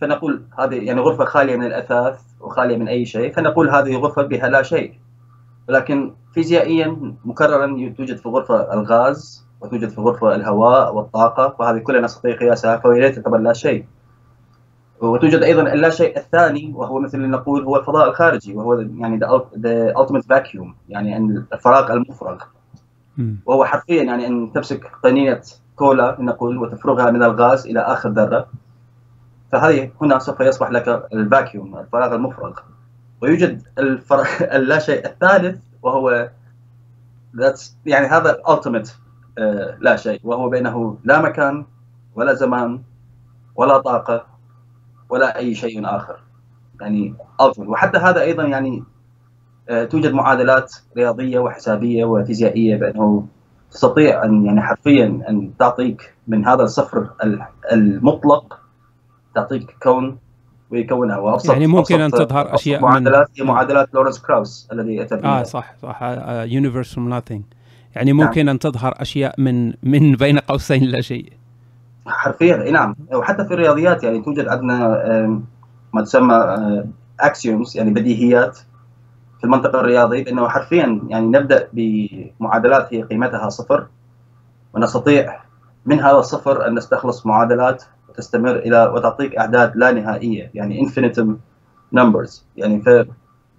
[0.00, 4.48] فنقول هذه يعني غرفة خالية من الأثاث وخالية من أي شيء فنقول هذه غرفة بها
[4.48, 4.94] لا شيء.
[5.68, 12.36] ولكن فيزيائيا مكررا توجد في غرفة الغاز وتوجد في غرفة الهواء والطاقة وهذه كلها نستطيع
[12.36, 13.84] قياسها فهي لا تعتبر لا شيء.
[15.00, 19.20] وتوجد أيضا اللا شيء الثاني وهو مثل اللي نقول هو الفضاء الخارجي وهو يعني
[19.54, 21.16] the ultimate vacuum يعني
[21.52, 22.38] الفراغ المفرغ.
[23.46, 25.42] وهو حرفيا يعني إن تمسك قنينه
[25.76, 28.48] كولا نقول وتفرغها من الغاز إلى آخر ذرة
[29.52, 32.58] فهذه هنا سوف يصبح لك ال vacuum الفراغ المفرغ.
[33.20, 36.30] ويوجد الفراغ اللا شيء الثالث وهو
[37.86, 38.92] يعني هذا ال ultimate
[39.78, 40.20] لا شيء.
[40.24, 41.64] وهو بينه لا مكان
[42.14, 42.82] ولا زمان
[43.54, 44.26] ولا طاقة
[45.08, 46.20] ولا أي شيء آخر.
[46.80, 47.14] يعني
[47.58, 48.84] وحتى هذا أيضا يعني
[49.68, 53.26] توجد معادلات رياضية وحسابية وفيزيائية بأنه
[53.70, 57.10] تستطيع أن يعني حرفيا أن تعطيك من هذا الصفر
[57.72, 58.60] المطلق
[59.34, 60.18] تعطيك كون
[60.70, 65.42] ويكونها وابسط يعني ممكن أن تظهر أشياء معادلات هي معادلات لورنس كراوس الذي اتى آه
[65.42, 66.02] صح صح.
[66.28, 67.42] universe from nothing
[67.96, 68.54] يعني ممكن نعم.
[68.54, 71.32] أن تظهر أشياء من من بين قوسين لا شيء.
[72.06, 72.96] حرفيا إي نعم.
[73.12, 74.88] وحتى في الرياضيات يعني توجد عندنا
[75.94, 76.56] ما تسمى
[77.20, 78.58] axioms يعني بديهيات.
[79.38, 83.86] في المنطقة الرياضي بأنه حرفيا يعني نبدأ بمعادلات هي قيمتها صفر
[84.74, 85.40] ونستطيع
[85.86, 91.28] من هذا الصفر أن نستخلص معادلات وتستمر إلى وتعطيك أعداد لا نهائية يعني infinitum
[91.96, 92.42] numbers.
[92.56, 92.82] يعني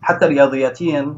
[0.02, 1.18] حتى رياضياتيا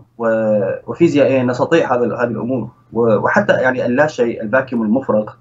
[0.87, 2.69] وفيزيائيا نستطيع هذا هذه الأمور.
[2.93, 5.33] وحتى يعني اللا شيء الفاكيوم المفرغ.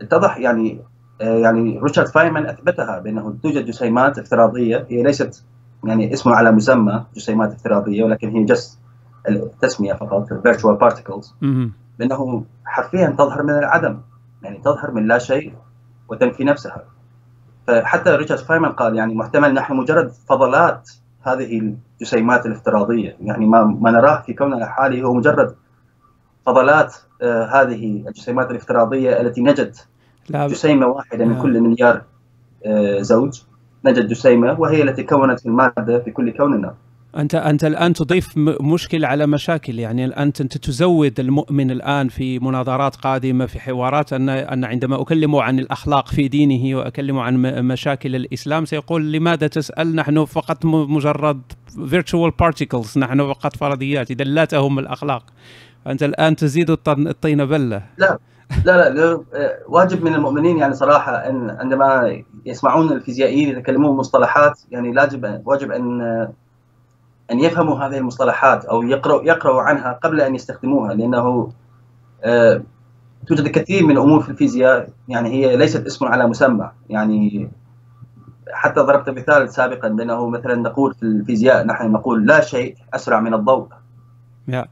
[0.00, 0.80] اتضح يعني
[1.20, 5.44] يعني ريتشارد فايمان أثبتها بأنه توجد جسيمات افتراضية هي ليست
[5.86, 8.78] يعني اسمه على مسمى جسيمات افتراضية ولكن هي جس
[9.28, 11.32] التسميه فقط virtual particles.
[11.98, 14.00] لأنه حرفيا تظهر من العدم
[14.42, 15.54] يعني تظهر من لا شيء
[16.08, 16.84] وتنفي نفسها.
[17.66, 20.90] فحتى ريتشارد فايمان قال يعني محتمل نحن مجرد فضلات
[21.22, 23.16] هذه الجسيمات الافتراضية.
[23.20, 25.54] يعني ما ما نراه في كوننا الحالي هو مجرد
[26.46, 29.76] فضلات آه هذه الجسيمات الافتراضية التي نجد
[30.28, 30.46] لا.
[30.48, 32.02] جسيمة واحدة من كل مليار
[32.66, 33.42] آه زوج.
[33.84, 36.74] نجد جسيمة وهي التي كونت المادة في كل كوننا
[37.16, 39.78] أنت أنت الآن تضيف مشكلة على مشاكل.
[39.78, 45.42] يعني الآن أنت تزود المؤمن الآن في مناظرات قادمة في حوارات أن أن عندما أكلمه
[45.42, 51.40] عن الأخلاق في دينه وأكلمه عن مشاكل الإسلام سيقول لماذا تسأل؟ نحن فقط مجرد
[51.76, 54.10] virtual particles نحن فقط فرضيات.
[54.10, 55.22] إذا لا تهم الأخلاق.
[55.86, 57.82] أنت الآن تزيد الطين بلة.
[57.98, 58.18] لا.
[58.64, 59.20] لا لا
[59.68, 66.00] واجب من المؤمنين يعني صراحة إن عندما يسمعون الفيزيائيين يتكلمون مصطلحات يعني لاجب واجب أن
[67.30, 71.52] أن يفهموا هذه المصطلحات أو يقرأوا يقرأوا عنها قبل أن يستخدموها لأنه
[72.24, 72.62] آه،
[73.26, 77.50] توجد الكثير من الأمور في الفيزياء يعني هي ليست اسم على مسمى يعني
[78.52, 83.34] حتى ضربت مثال سابقا بأنه مثلا نقول في الفيزياء نحن نقول لا شيء أسرع من
[83.34, 83.68] الضوء
[84.50, 84.66] yeah.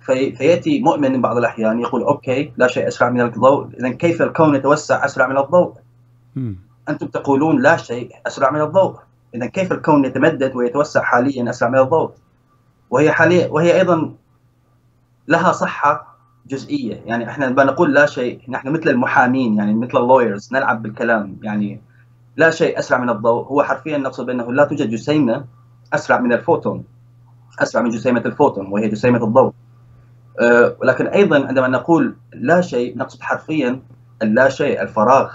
[0.00, 3.68] في فيأتي مؤمن بعض الأحيان يقول okay لا شيء أسرع من الضوء.
[3.80, 5.72] اذا كيف الكون يتوسع أسرع من الضوء؟
[6.88, 8.96] أنتم تقولون لا شيء أسرع من الضوء.
[9.34, 12.10] اذا كيف الكون يتمدد ويتوسع حاليا أسرع من الضوء؟
[12.90, 14.14] وهي حاليا وهي أيضا
[15.28, 17.02] لها صحة جزئية.
[17.06, 21.36] يعني إحنا نقول لا شيء نحن مثل المحامين يعني مثل ال lawyers نلعب بالكلام.
[21.42, 21.80] يعني
[22.36, 23.46] لا شيء أسرع من الضوء.
[23.46, 25.44] هو حرفيا نقصد بأنه لا توجد جسيمة
[25.92, 26.84] أسرع من الفوتون.
[27.58, 29.52] اسرع من جسيمة الفوتون وهي جسيمة الضوء.
[30.40, 33.80] أه ولكن أيضا عندما نقول لا شيء نقصد حرفيا
[34.22, 35.30] اللا شيء الفراغ.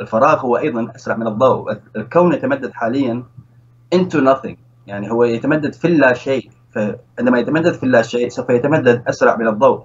[0.00, 1.76] الفراغ هو أيضا أسرع من الضوء.
[1.96, 3.22] الكون يتمدد حاليا
[3.94, 4.56] into nothing.
[4.86, 6.50] يعني هو يتمدد في اللا شيء.
[6.70, 9.82] فعندما يتمدد في اللا شيء سوف يتمدد أسرع من الضوء.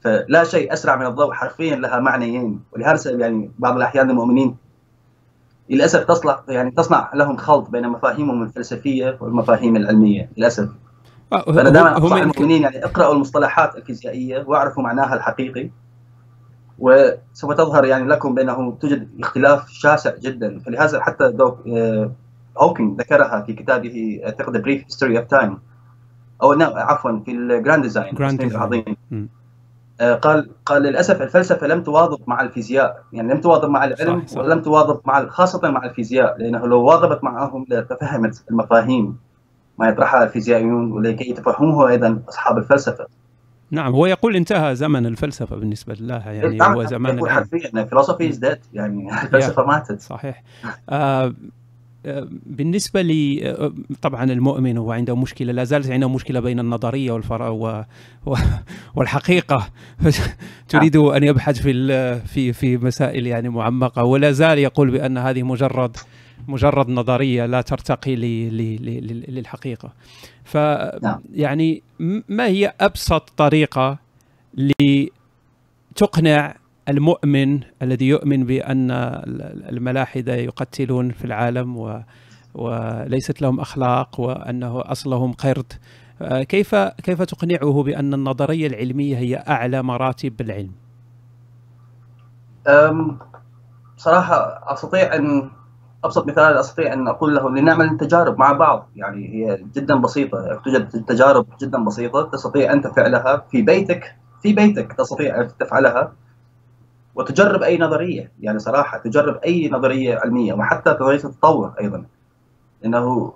[0.00, 2.60] فلا شيء أسرع من الضوء حرفيا لها معنيين.
[2.72, 4.56] ولهذا يعني بعض الأحيان المؤمنين
[5.70, 10.30] للأسف تصلح يعني تصنع لهم خلط بين مفاهيمهم الفلسفية والمفاهيم العلمية.
[10.36, 10.68] للأسف.
[11.40, 15.70] فانا دائما انصح المؤمنين يعني اقرأوا المصطلحات الفيزيائيه واعرفوا معناها الحقيقي.
[16.78, 20.58] وسوف تظهر يعني لكم بأنه توجد اختلاف شاسع جدا.
[20.58, 21.58] فلهذا حتى دوك
[22.58, 25.58] Hawking ذكرها في كتابه اعتقد Brief History of Time
[26.42, 28.96] أو عفوا في ال Grand Design العظيم.
[30.22, 33.02] قال قال للأسف الفلسفة لم تواظب مع الفيزياء.
[33.12, 34.40] يعني لم تواظب مع العلم صح صح.
[34.40, 39.18] ولم تواظب مع خاصة مع الفيزياء لأنه لو واظبت معهم لتفهمت المفاهيم.
[39.82, 43.06] ما يطرحها الفيزيائيون ولكي يتفهموه أيضا أصحاب الفلسفة.
[43.70, 48.28] نعم هو يقول انتهى زمن الفلسفة بالنسبة لها يعني نعم هو زمان يقول حرفيا الفلسفه
[48.28, 50.00] از ديد يعني الفلسفة ماتت.
[50.00, 50.42] صحيح.
[50.88, 51.34] آه
[52.46, 53.54] بالنسبة لي
[54.02, 57.84] طبعا المؤمن هو عنده مشكلة لا زالت عنده مشكلة بين النظرية والفراغ و...
[58.26, 58.34] و...
[58.94, 59.68] والحقيقة.
[60.68, 65.96] تريد أن يبحث في في في مسائل يعني معمقة ولا زال يقول بأن هذه مجرد
[66.48, 68.16] مجرد نظرية لا ترتقي.
[69.28, 69.92] للحقيقة
[70.44, 70.54] ف
[71.32, 71.82] يعني
[72.28, 73.98] ما هي أبسط طريقة
[75.94, 76.54] لتقنع
[76.88, 78.90] المؤمن الذي يؤمن بأن
[79.68, 82.00] الملاحدة يقتلون في العالم و
[82.54, 85.72] وليست لهم أخلاق وأنه أصلهم قرد
[86.48, 90.72] كيف كيف تقنعه بأن النظرية العلمية هي أعلى مراتب العلم؟
[93.96, 95.50] صراحة أستطيع أن
[96.04, 98.88] أبسط مثال أستطيع أن أقول له لنعمل تجارب مع بعض.
[98.96, 100.60] يعني هي جدا بسيطة.
[100.64, 104.16] توجد تجارب جدا بسيطة تستطيع أنت فعلها في بيتك.
[104.42, 106.12] في بيتك تستطيع أن تفعلها.
[107.14, 108.32] وتجرب أي نظرية.
[108.40, 110.54] يعني صراحة تجرب أي نظرية علمية.
[110.54, 112.04] وحتى نظرية التطور أيضا.
[112.84, 113.32] انه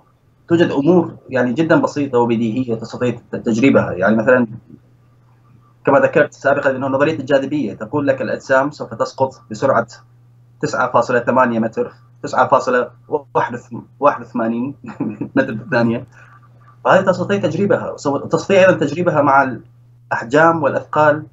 [0.47, 3.91] توجد أمور يعني جدا بسيطة وبديهية تستطيع تجربها.
[3.91, 4.47] يعني مثلا
[5.85, 9.87] كما ذكرت سابقا أنه نظرية الجاذبية تقول لك الأجسام سوف تسقط بسرعة
[10.65, 11.93] 9.8 متر.
[12.25, 12.31] 9.81
[15.35, 16.05] متر في الثانية
[16.85, 17.95] فهذه تستطيع تجربها
[18.29, 19.57] تستطيع أيضا تجربها مع
[20.11, 21.23] الأحجام والأثقال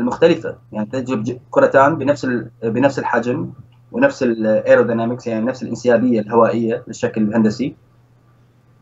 [0.00, 0.56] المختلفة.
[0.72, 2.26] يعني تجرب كرتان بنفس
[2.62, 3.50] بنفس الحجم
[3.92, 7.76] ونفس الايرودينامكس يعني نفس الانسيابية الهوائية للشكل الهندسي.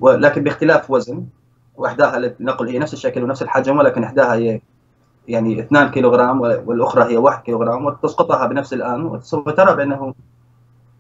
[0.01, 1.27] ولكن باختلاف وزن
[1.77, 4.61] وإحداها نقل هي نفس الشكل ونفس الحجم ولكن إحداها هي
[5.29, 9.07] يعني 2 كيلوغرام والأخرى هي 1 كيلوغرام وتسقطها بنفس الآن.
[9.07, 10.15] وسوف ترى بأنه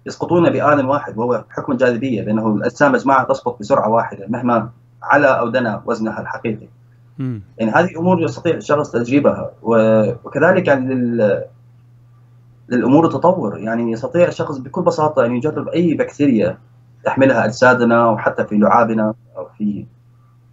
[0.07, 4.69] يسقطون بآن واحد وهو حكم الجاذبية بأنه الأجسام مجموعة تسقط بسرعة واحدة مهما
[5.03, 6.69] على أو دنا وزنها الحقيقي.
[7.59, 11.45] يعني هذه امور يستطيع الشخص تجريبها وكذلك يعني لل
[12.69, 16.59] للأمور التطور يعني يستطيع الشخص بكل بساطة أن يجرب أي بكتيريا
[17.05, 19.87] تحملها أجسادنا وحتى في لعابنا أو في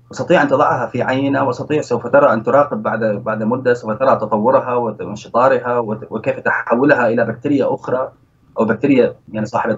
[0.10, 4.16] تستطيع أن تضعها في عينه وتستطيع سوف ترى أن تراقب بعد بعد مدة سوف ترى
[4.16, 8.12] تطورها وانشطارها وكيف تحولها إلى بكتيريا أخرى.
[8.60, 9.78] أو بكتيريا يعني صاحبة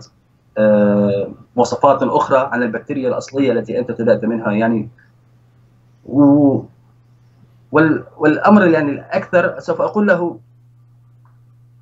[0.57, 4.89] آه، مواصفات أخرى عن البكتيريا الأصلية التي أنت ابتدأت منها يعني
[6.05, 6.61] و
[8.17, 10.39] والأمر يعني الأكثر سوف أقول له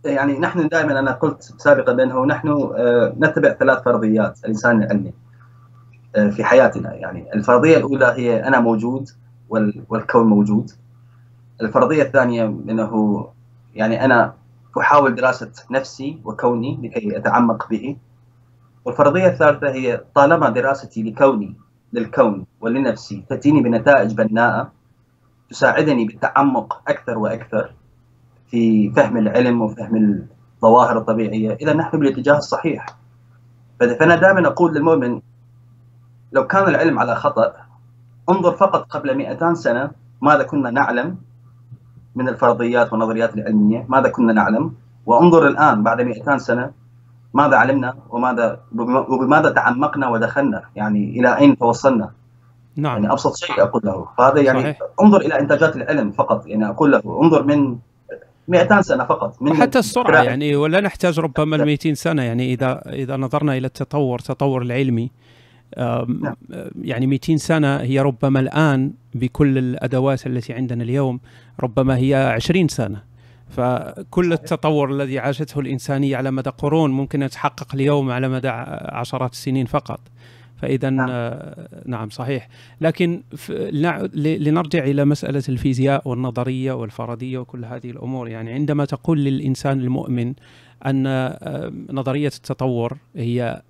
[0.06, 2.48] يعني نحن دائما أنا قلت سابقا بأنه نحن
[2.78, 5.14] آه، نتبع ثلاث فرضيات الإنسان العلمي
[6.16, 6.94] آه، في حياتنا.
[6.94, 9.10] يعني الفرضية الأولى هي أنا موجود
[9.90, 10.72] والكون موجود.
[11.62, 13.28] الفرضية الثانية انه
[13.76, 14.34] يعني أنا
[14.78, 17.98] أحاول دراسة نفسي وكوني لكي أتعمق به.
[18.86, 21.56] والفرضية الثالثة هي طالما دراستي لكوني
[21.94, 24.72] للكون ولنفسي تأتيني بنتائج بناءة
[25.50, 27.74] تساعدني بالتعمق أكثر وأكثر
[28.48, 31.54] في فهم العلم وفهم الظواهر الطبيعية.
[31.62, 32.86] إذا نحن بالاتجاه الصحيح.
[33.80, 35.22] فأنا دائما أقول للمؤمن
[36.32, 37.54] لو كان العلم على خطأ
[38.30, 39.92] انظر فقط قبل 200 سنة
[40.22, 41.18] ماذا كنا نعلم
[42.16, 43.86] من الفرضيات والنظريات العلمية.
[43.90, 44.74] ماذا كنا نعلم؟
[45.06, 46.72] وانظر الآن بعد 200 سنة
[47.34, 48.60] ماذا علمنا وماذا
[49.10, 52.12] وبماذا تعمقنا ودخلنا يعني إلى أين توصلنا؟
[52.76, 52.94] نعم.
[52.94, 54.08] يعني أبسط شيء أقول له.
[54.18, 54.80] فهذا يعني صحيح.
[55.02, 56.48] انظر إلى إنتاجات العلم فقط.
[56.48, 57.78] يعني أقول له انظر من
[58.48, 59.42] 200 سنة فقط.
[59.42, 62.24] من حتى السرعة يعني ولا نحتاج ربما ال 200 سنة.
[62.24, 65.12] يعني إذا إذا نظرنا إلى التطور التطور العلمي
[65.78, 66.36] نعم.
[66.82, 71.20] يعني 200 سنة هي ربما الآن بكل الأدوات التي عندنا اليوم.
[71.60, 73.10] ربما هي 20 سنة.
[73.50, 78.48] فكل التطور الذي عاشته الإنسانية على مدى قرون ممكن يتحقق اليوم على مدى
[78.92, 80.00] عشرات السنين فقط.
[80.58, 81.08] فاذا نعم.
[81.12, 82.48] آه نعم صحيح.
[82.82, 83.24] لكن
[84.14, 88.28] لنرجع إلى مسألة الفيزياء والنظرية والفرضية وكل هذه الأمور.
[88.28, 90.34] يعني عندما تقول للإنسان المؤمن
[90.86, 93.62] أن آه نظرية التطور هي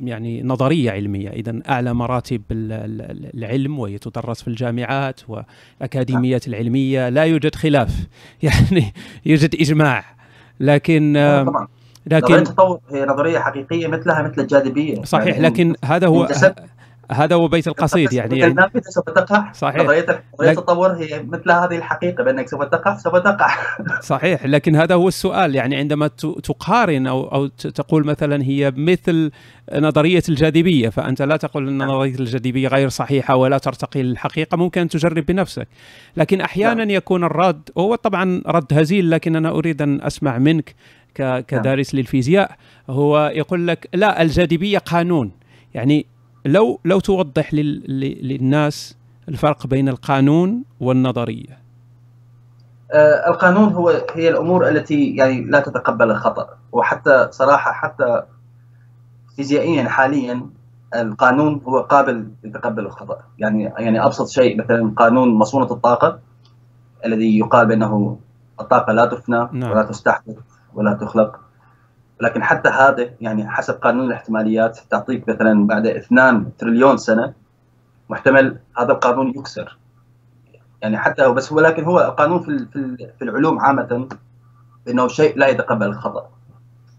[0.00, 1.28] يعني نظرية علمية.
[1.28, 8.06] اذا أعلى مراتب العلم وهي تدرس في الجامعات والاكاديميات العلمية لا يوجد خلاف.
[8.42, 8.92] يعني
[9.26, 10.04] يوجد إجماع.
[10.60, 11.12] لكن
[11.46, 11.68] طبعا
[12.06, 15.02] لكن نظرية التطور هي نظرية حقيقية مثلها مثل الجاذبية.
[15.02, 16.28] صحيح يعني لكن هذا هو
[17.12, 18.46] هذا هو بيت القصيد يعني.
[18.46, 19.52] النافذه سوف تقع.
[19.52, 19.82] صحيح.
[19.82, 23.48] نظريه التطور هي مثل هذه الحقيقة بأنك سوف تقع سوف تقع.
[24.00, 24.46] صحيح.
[24.46, 25.54] لكن هذا هو السؤال.
[25.54, 26.06] يعني عندما
[26.42, 29.30] تقارن أو أو تقول مثلا هي مثل
[29.72, 31.88] نظرية الجاذبية فأنت لا تقول إن نعم.
[31.88, 34.56] نظرية الجاذبية غير صحيحة ولا ترتقي للحقيقة.
[34.56, 35.68] ممكن تجرب بنفسك.
[36.16, 36.90] لكن أحيانا نعم.
[36.90, 40.74] يكون الرد هو طبعا رد هزيل لكن أنا أريد أن أسمع منك
[41.48, 42.56] كدارس للفيزياء.
[42.90, 45.30] هو يقول لك لا الجاذبية قانون.
[45.74, 46.06] يعني
[46.44, 48.96] لو لو توضح للناس
[49.28, 51.58] الفرق بين القانون والنظرية.
[52.92, 58.22] آه القانون هو هي الأمور التي يعني لا تتقبل الخطأ وحتى صراحة حتى
[59.36, 60.46] فيزيائيا حاليا
[60.94, 63.18] القانون هو قابل لتقبل الخطأ.
[63.38, 66.18] يعني يعني أبسط شيء مثلا قانون مصونة الطاقة
[67.06, 68.18] الذي يقال بأنه
[68.60, 69.70] الطاقة لا تفنى نعم.
[69.70, 70.36] ولا تستحدث
[70.74, 71.40] ولا تخلق.
[72.22, 77.32] لكن حتى هذا يعني حسب قانون الاحتماليات تعطيك مثلا بعد 2 تريليون سنة
[78.10, 79.78] محتمل هذا القانون يكسر.
[80.82, 82.66] يعني حتى بس ولكن هو قانون في
[83.18, 84.08] في العلوم عامة
[84.88, 86.30] إنه شيء لا يتقبل الخطأ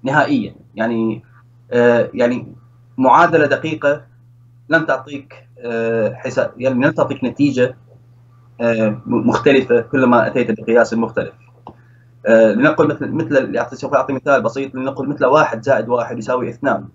[0.03, 0.55] نهائيا.
[0.75, 1.23] يعني
[1.71, 2.53] آه يعني
[2.97, 4.01] معادلة دقيقة
[4.69, 7.77] لن تعطيك آه حساب يعني لن تعطيك نتيجة
[8.61, 11.42] آه مختلفة كلما أتيت بقياس مختلف.
[12.29, 16.87] لنقل مثل مثل سوف أعطي مثال بسيط لنقل مثل واحد زائد واحد يساوي اثنان.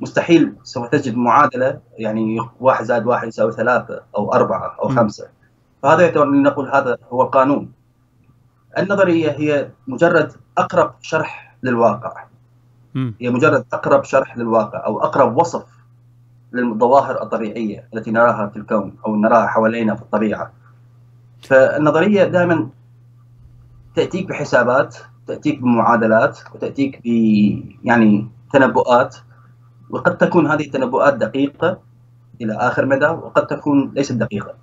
[0.00, 5.28] مستحيل سوف تجد معادلة يعني واحد زائد واحد يساوي ثلاثة أو أربعة أو خمسة.
[5.82, 7.72] فهذا يعتبر لنقول هذا هو القانون.
[8.78, 12.24] النظرية هي مجرد أقرب شرح للواقع.
[12.96, 15.64] هي مجرد أقرب شرح للواقع أو أقرب وصف
[16.52, 20.52] للظواهر الطبيعية التي نراها في الكون أو نراها حوالينا في الطبيعة.
[21.42, 22.68] فالنظرية دائما
[23.94, 27.06] تأتيك بحسابات تأتيك بمعادلات وتأتيك ب
[27.84, 29.16] يعني تنبؤات
[29.90, 31.78] وقد تكون هذه التنبؤات دقيقة
[32.40, 34.54] إلى آخر مدى وقد تكون ليست دقيقة.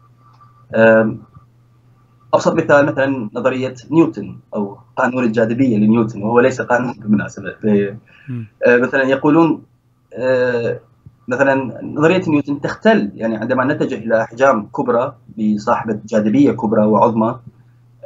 [2.34, 7.56] أبسط مثال مثلا نظرية نيوتن أو قانون الجاذبية لنيوتن وهو ليس قانون بالمناسبة
[8.68, 9.64] أه، مثلا يقولون
[10.14, 10.80] أه،
[11.28, 17.40] مثلا نظرية نيوتن تختل يعني عندما نتجه إلى أحجام كبرى بصاحبة جاذبية كبرى وعظمى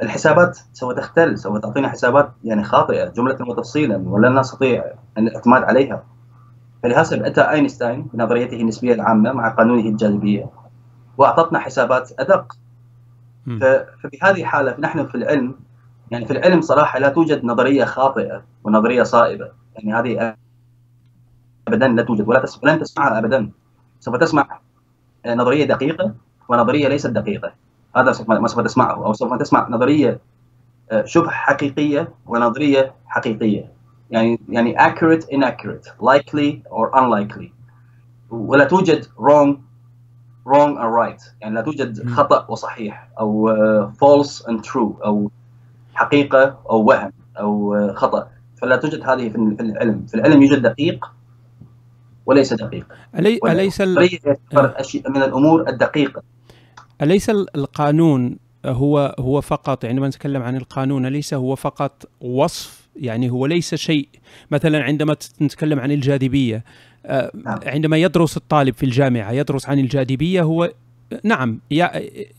[0.02, 4.84] الحسابات سوف تختل سوف تعطينا حسابات يعني خاطئة جملة وتفصيلا ولن نستطيع
[5.18, 6.04] الاعتماد عليها.
[6.82, 10.50] فلهذا اتى أينشتاين بنظريته النسبية العامة مع قانونه الجاذبية
[11.18, 12.56] وأعطتنا حسابات أدق.
[13.46, 15.54] ففي هذه الحالة نحن في العلم
[16.10, 19.50] يعني في العلم صراحة لا توجد نظرية خاطئة ونظرية صائبة.
[19.74, 20.36] يعني هذه
[21.68, 23.50] ابدا لا توجد ولا لن تسمعها ابدا.
[24.00, 24.60] سوف تسمع
[25.26, 26.14] نظرية دقيقة
[26.48, 27.63] ونظرية ليست دقيقة.
[27.96, 30.20] هذا ما سوف تسمعه أو سوف تسمع نظرية
[30.90, 33.72] آه، شبه حقيقية ونظرية حقيقية.
[34.10, 37.50] يعني يعني accurate inaccurate likely or unlikely.
[38.30, 39.56] ولا توجد wrong
[40.46, 41.22] wrong and right.
[41.40, 45.30] يعني لا توجد خطأ وصحيح أو uh, false and true أو
[45.94, 48.28] حقيقة أو وهم أو uh, خطأ.
[48.56, 50.06] فلا توجد هذه في العلم.
[50.06, 51.10] في العلم يوجد دقيق
[52.26, 52.86] وليس دقيق.
[53.18, 53.80] ألي أليس
[55.08, 56.22] من الأمور الدقيقة.
[57.02, 58.36] أليس القانون
[58.66, 63.74] هو هو فقط عندما يعني نتكلم عن القانون ليس هو فقط وصف؟ يعني هو ليس
[63.74, 64.08] شيء.
[64.50, 66.64] مثلا عندما نتكلم عن الجاذبية
[67.06, 67.58] آه، نعم.
[67.66, 70.72] عندما يدرس الطالب في الجامعة يدرس عن الجاذبية هو
[71.24, 71.60] نعم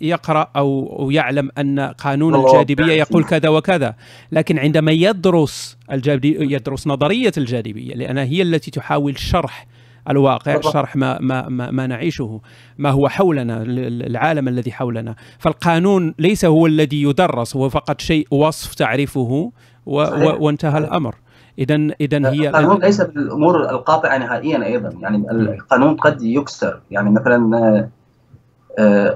[0.02, 3.96] يقرأ أو يعلم أن قانون الجاذبية يقول كذا وكذا.
[4.32, 9.68] لكن عندما يدرس الجاذبيه يدرس نظرية الجاذبية لانها هي التي تحاول شرح
[10.10, 12.42] الواقع شرح ما ما ما, ما نعيشه
[12.78, 13.64] ما هو حولنا
[14.08, 15.16] العالم الذي حولنا.
[15.40, 19.52] فالقانون ليس هو الذي يدرس هو فقط شيء وصف تعرفه
[19.86, 21.16] و و وانتهى الأمر.
[21.60, 24.90] اذا اذا هي القانون ليس بالأمور القاطعة نهائيا أيضا.
[25.00, 26.80] يعني القانون قد يكسر.
[26.92, 27.90] يعني مثلا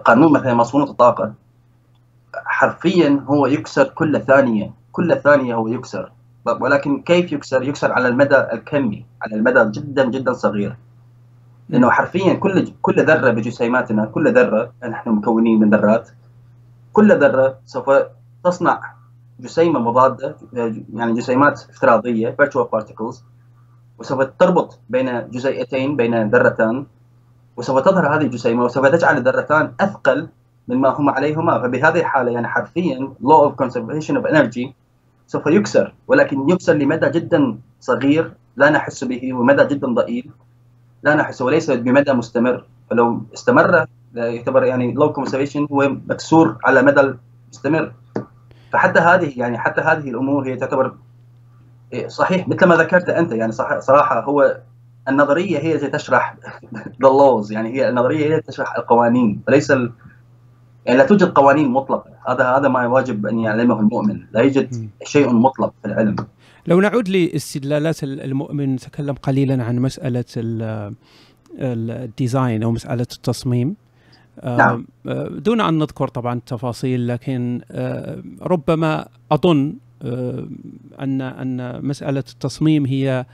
[0.06, 1.34] قانون مثلا مصفونه الطاقه
[2.46, 4.72] حرفيا هو يكسر كل ثانية.
[4.92, 6.12] كل ثانية هو يكسر.
[6.46, 10.76] ولكن كيف يكسر؟ يكسر على المدى الكمي على المدى جدا جدا صغير
[11.70, 16.10] لأنه حرفيا كل كل ذرة بجسيماتنا كل ذرة نحن مكونين من ذرات
[16.94, 17.92] كل ذرة سوف
[18.44, 18.94] تصنع
[19.40, 20.36] جسيمة مضادة
[20.94, 23.16] يعني جسيمات افتراضية virtual particles
[24.00, 26.86] وسوف تربط بين جزيئتين بين ذرتان
[27.58, 30.28] وسوف تظهر هذه الجسيمة وسوف تجعل الذرتان أثقل
[30.68, 34.74] مما هما عليهما فبهذه الحالة يعني حرفيا law of conservation of energy
[35.30, 40.32] سوف يكسر ولكن يكسر لمدى جدا صغير؟ لا نحس به ومدى جدا ضئيل؟
[41.04, 42.66] لا نحس وليس بمدى مستمر.
[42.90, 47.14] فلو استمر يعتبر يعني low conservation هو مكسور على مدى
[47.50, 47.94] مستمر
[48.74, 50.96] فحتى هذه يعني حتى هذه الأمور هي تعتبر
[52.08, 54.58] صحيح مثل ما ذكرت أنت يعني صراحة هو
[55.08, 56.36] النظرية هي التي تشرح
[57.04, 59.74] the laws يعني هي النظرية هي التي تشرح القوانين وليس.
[60.90, 62.12] يعني لا توجد قوانين مطلقة.
[62.28, 64.20] هذا هذا ما يجب أن يعلمه المؤمن.
[64.32, 66.16] لا يوجد شيء مطلق في العلم.
[66.68, 70.26] لو نعود لاستدلالات المؤمن نتكلم قليلا عن مسألة
[71.60, 73.76] الديزاين أو مسألة التصميم.
[74.44, 74.86] نعم.
[75.30, 77.62] دون أن نذكر طبعا التفاصيل لكن
[78.42, 79.74] ربما أظن
[81.02, 83.26] ان أن مسألة التصميم هي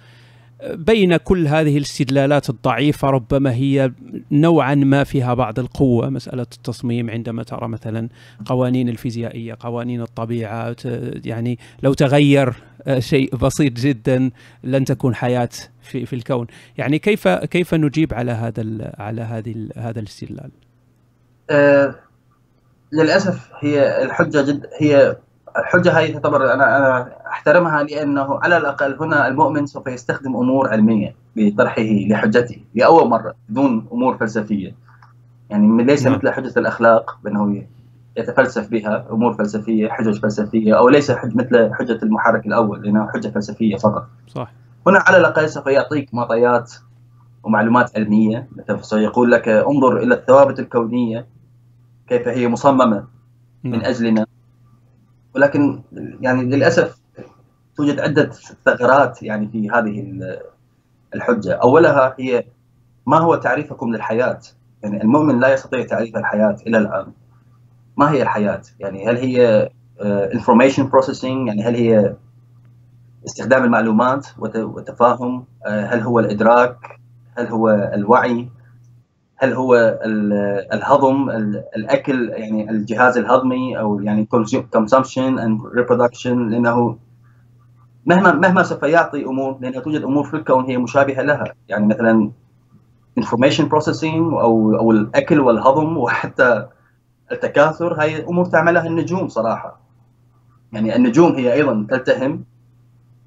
[0.63, 3.91] بين كل هذه الاستدلالات الضعيفة ربما هي
[4.31, 8.09] نوعا ما فيها بعض القوة مسألة التصميم عندما ترى مثلا
[8.45, 10.75] قوانين الفيزيائية قوانين الطبيعة
[11.25, 12.53] يعني لو تغير
[12.99, 14.31] شيء بسيط جدا
[14.63, 15.49] لن تكون حياة
[15.81, 16.47] في, في الكون
[16.77, 20.51] يعني كيف كيف نجيب على هذا على هذه هذا الاستدلال؟
[21.49, 21.95] أه
[22.93, 25.15] للأسف هي الحجة جد هي
[25.57, 31.15] الحجة هذه تعتبر أنا أنا أحترمها لأنه على الأقل هنا المؤمن سوف يستخدم أمور علمية
[31.35, 34.75] بطرحه لحجته لأول مرة بدون أمور فلسفية.
[35.49, 37.63] يعني ليس مثل حجة الأخلاق بأنه
[38.17, 43.27] يتفلسف بها أمور فلسفية حجج فلسفية أو ليس حج مثل حجة المحرك الأول لأنه حجة
[43.27, 44.07] فلسفية فقط.
[44.27, 44.51] صح.
[44.87, 46.73] هنا على الأقل سوف يعطيك معطيات
[47.43, 48.47] ومعلومات علمية.
[48.55, 51.27] مثلا سيقول لك انظر إلى الثوابت الكونية
[52.07, 53.03] كيف هي مصممة
[53.63, 54.25] من أجلنا.
[55.35, 55.81] ولكن
[56.21, 56.97] يعني للأسف
[57.75, 58.31] توجد عدة
[58.65, 60.19] ثغرات يعني في هذه
[61.15, 62.45] الحجة، أولها هي
[63.05, 64.39] ما هو تعريفكم للحياة؟
[64.83, 67.07] يعني المؤمن لا يستطيع تعريف الحياة إلى الآن.
[67.97, 69.69] ما هي الحياة؟ يعني هل هي
[70.33, 72.15] information processing يعني هل هي
[73.25, 76.77] استخدام المعلومات والتفاهم؟ هل هو الإدراك؟
[77.37, 78.49] هل هو الوعي؟
[79.37, 79.99] هل هو
[80.73, 81.29] الهضم
[81.75, 84.27] الأكل يعني الجهاز الهضمي أو يعني
[84.75, 86.97] consumption and reproduction لأنه
[88.05, 91.53] مهما مهما سوف يعطي أمور لأنه توجد أمور في الكون هي مشابهة لها.
[91.67, 92.31] يعني مثلا
[93.19, 96.67] information processing أو أو الأكل والهضم وحتى
[97.31, 99.79] التكاثر هي أمور تعملها النجوم صراحة.
[100.73, 102.43] يعني النجوم هي أيضا تلتهم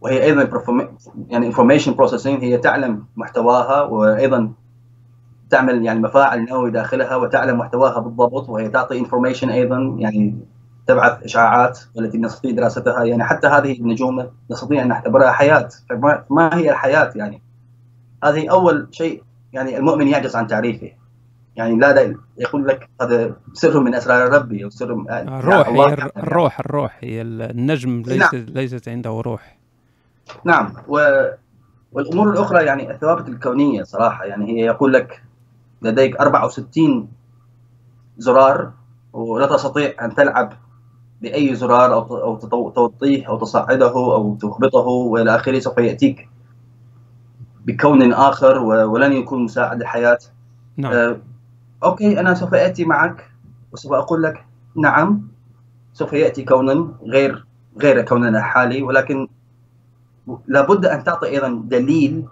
[0.00, 0.62] وهي أيضا
[1.28, 4.52] يعني information processing هي تعلم محتواها وأيضا
[5.50, 10.34] تعمل يعني مفاعل نووي داخلها وتعلم محتواها بالضبط وهي تعطي انفورميشن أيضا يعني
[10.86, 13.04] تبعث اشعاعات التي نستطيع دراستها.
[13.04, 15.68] يعني حتى هذه النجوم نستطيع أن نعتبرها حياة.
[15.90, 17.42] فما هي الحياة يعني؟
[18.24, 19.22] هذه أول شيء
[19.52, 20.90] يعني المؤمن يعجز عن تعريفه.
[21.56, 26.60] يعني لا دا يقول لك هذا سر من أسرار ربي أو سر الروح هي الروح
[26.60, 26.98] الروح.
[27.00, 28.44] هي النجم ليست نعم.
[28.48, 29.58] ليست عنده روح.
[30.44, 30.72] نعم.
[30.88, 31.24] و
[31.92, 34.24] والأمور الأخرى يعني الثوابت الكونية صراحة.
[34.24, 35.22] يعني هي يقول لك
[35.82, 37.08] لديك 64
[38.18, 38.72] زرار
[39.12, 40.52] ولا تستطيع أن تلعب
[41.22, 46.28] بأي زرار أو أو توطيه أو تصعده أو تهبطه وإلى آخره سوف يأتيك
[47.64, 50.18] بكون آخر ولن يكون مساعد الحياة
[50.76, 50.92] نعم.
[50.92, 51.16] آه
[51.84, 53.30] أوكي أنا سوف أتي معك
[53.72, 54.44] وسوف أقول لك
[54.76, 55.28] نعم
[55.92, 57.46] سوف يأتي كون غير
[57.80, 59.28] غير كوننا الحالي ولكن
[60.46, 62.24] لابد أن تعطي أيضا دليل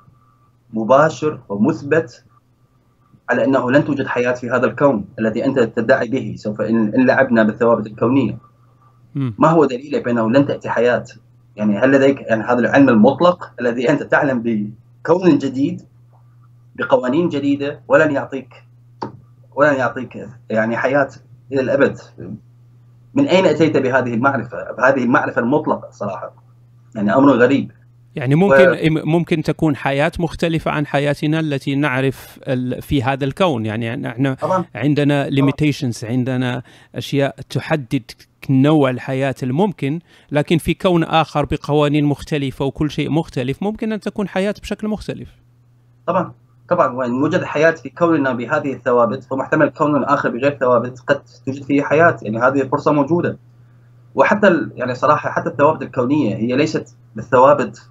[0.73, 2.25] مباشر ومثبت
[3.31, 7.43] على أنه لن توجد حياة في هذا الكون الذي أنت تدعي به سوف ان لعبنا
[7.43, 8.39] بالثوابت الكونية.
[9.39, 11.05] ما هو دليلك بأنه لن تأتي حياة؟
[11.57, 15.83] يعني هل لديك يعني هذا العلم المطلق الذي أنت تعلم بكون جديد
[16.77, 18.65] بقوانين جديدة ولن يعطيك
[19.55, 21.09] ولن يعطيك يعني حياة
[21.53, 21.99] إلى الأبد؟
[23.15, 26.35] من أين أتيت بهذه المعرفة؟ بهذه المعرفة المطلقة صراحة.
[26.95, 27.73] يعني أمر غريب.
[28.17, 28.77] يعني ممكن و...
[29.05, 32.39] ممكن تكون حياة مختلفة عن حياتنا التي نعرف
[32.81, 33.67] في هذا الكون.
[33.67, 34.65] يعني إحنا طبعا.
[34.75, 36.63] عندنا ليميتيشنز عندنا
[36.95, 38.11] أشياء تحدد
[38.51, 40.01] نوع الحياة الممكن
[40.33, 45.29] لكن في كون آخر بقوانين مختلفة وكل شيء مختلف ممكن أن تكون حياة بشكل مختلف.
[46.07, 46.33] طبعا.
[46.69, 46.93] طبعا.
[46.93, 51.83] وإن وجد حياة في كوننا بهذه الثوابت فمحتمل كون آخر بغير ثوابت قد توجد فيه
[51.83, 52.17] حياة.
[52.23, 53.39] يعني هذه الفرصه موجودة.
[54.15, 57.89] وحتى يعني صراحة حتى الثوابت الكونية هي ليست بالثوابت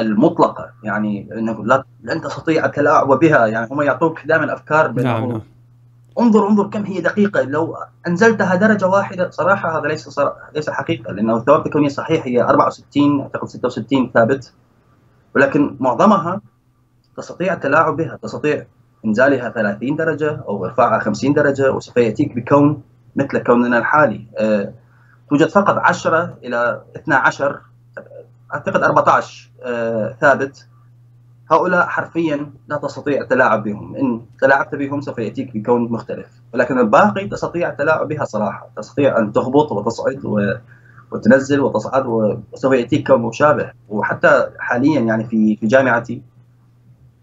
[0.00, 5.40] المطلقة يعني إنه لا لن تستطيع التلاعب بها يعني هم يعطوك دائما افكار نعم،, نعم.
[6.20, 7.42] انظر انظر كم هي دقيقة.
[7.42, 7.76] لو
[8.06, 13.20] أنزلتها درجة واحدة صراحة هذا ليس صراحة ليس حقيقة لأنه الثوابت الكونيه صحيح هي 64
[13.20, 14.52] اعتقد 66 ثابت.
[15.34, 16.40] ولكن معظمها
[17.16, 18.66] تستطيع التلاعب بها تستطيع
[19.04, 22.82] إنزالها 30 درجة أو إرفاعها 50 درجة وسوف يأتيك بكون
[23.16, 24.26] مثل كوننا الحالي.
[24.38, 24.72] أه
[25.30, 27.60] توجد فقط 10 إلى 12
[28.54, 30.68] أعتقد 14 أه ثابت.
[31.50, 33.96] هؤلاء حرفيا لا تستطيع التلاعب بهم.
[33.96, 36.26] إن تلاعبت بهم سوف يأتيك بكون مختلف.
[36.54, 38.70] ولكن الباقي تستطيع التلاعب بها صراحة.
[38.76, 40.54] تستطيع أن تهبط وتصعد و...
[41.12, 43.72] وتنزل وتصعد وسوف يأتيك كون مشابه.
[43.88, 46.22] وحتى حاليا يعني في في جامعتي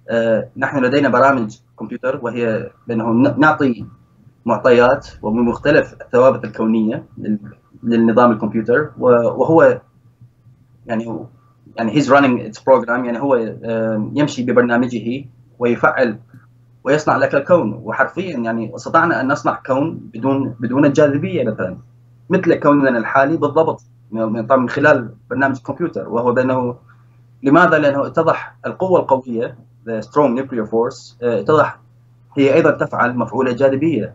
[0.10, 3.86] آه، نحن لدينا برامج كمبيوتر وهي بأنه نعطي
[4.46, 7.06] معطيات ومختلف الثوابت الكونية
[7.84, 9.82] للنظام الكمبيوتر وهو
[10.92, 11.26] يعني
[11.76, 15.26] يعني he's running its program يعني هو آه، يمشي ببرنامجه
[15.60, 16.18] ويفعل
[16.84, 17.74] ويصنع لك الكون.
[17.84, 21.78] وحرفيا يعني استطعنا أن نصنع كون بدون بدون الجاذبية مثلا
[22.30, 23.82] مثل كوننا الحالي بالضبط
[24.12, 26.76] من خلال برنامج الكمبيوتر وهو بأنه
[27.44, 29.56] لماذا؟ لأنه اتضح القوة القوية
[29.90, 31.80] the strong nuclear force اتضح
[32.38, 34.14] هي أيضا تفعل مفعول الجاذبية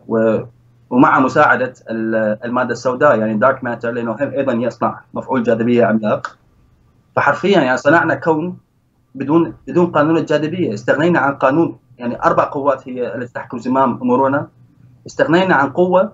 [0.91, 1.75] ومع مساعدة
[2.45, 6.39] المادة السوداء يعني دارك ماتر لأنه أيضا يصنع مفعول جاذبية عملاق.
[7.17, 8.59] فحرفيا يعني صنعنا كون
[9.15, 10.75] بدون بدون قانون الجاذبية.
[10.75, 14.49] استغنينا عن قانون يعني أربع قوات هي التي تحكم زمام أمورنا.
[15.07, 16.13] استغنينا عن قوة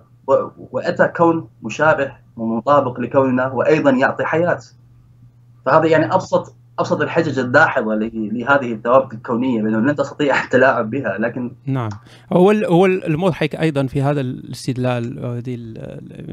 [0.71, 4.59] وأتى كون مشابه ومطابق لكوننا وأيضا يعطي حياة.
[5.65, 11.51] فهذا يعني أبسط أبسط الحجج الداحضة لهذه الثوابت الكونية بأنه لن تستطيع التلاعب بها لكن
[11.65, 11.89] نعم.
[12.33, 15.57] هو هو المضحك أيضا في هذه الاستدلال هذه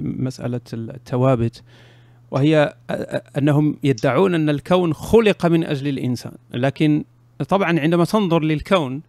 [0.03, 1.63] مسألة الثوابت
[2.31, 2.75] وهي
[3.39, 7.05] أنهم يدعون أن الكون خلق من أجل الإنسان لكن
[7.49, 9.03] طبعا عندما تنظر للكون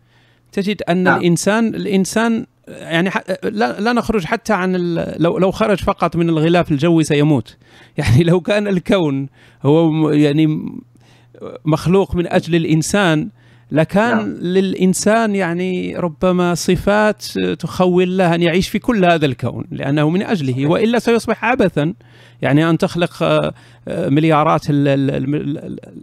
[0.51, 1.19] تجد أن نعم.
[1.19, 3.09] الإنسان الإنسان يعني
[3.43, 4.76] لا, لا نخرج حتى عن
[5.17, 7.57] لو لو خرج فقط من الغلاف الجوي سيموت
[7.97, 9.28] يعني لو كان الكون
[9.63, 10.72] هو يعني
[11.65, 13.30] مخلوق من أجل الإنسان
[13.72, 14.28] لكان نعم.
[14.28, 17.24] للإنسان يعني ربما صفات
[17.59, 21.93] تخول له أن يعيش في كل هذا الكون لأنه من أجله وإلا سيصبح عبثا
[22.41, 23.53] يعني أن تخلق آه،
[23.87, 24.61] مليارات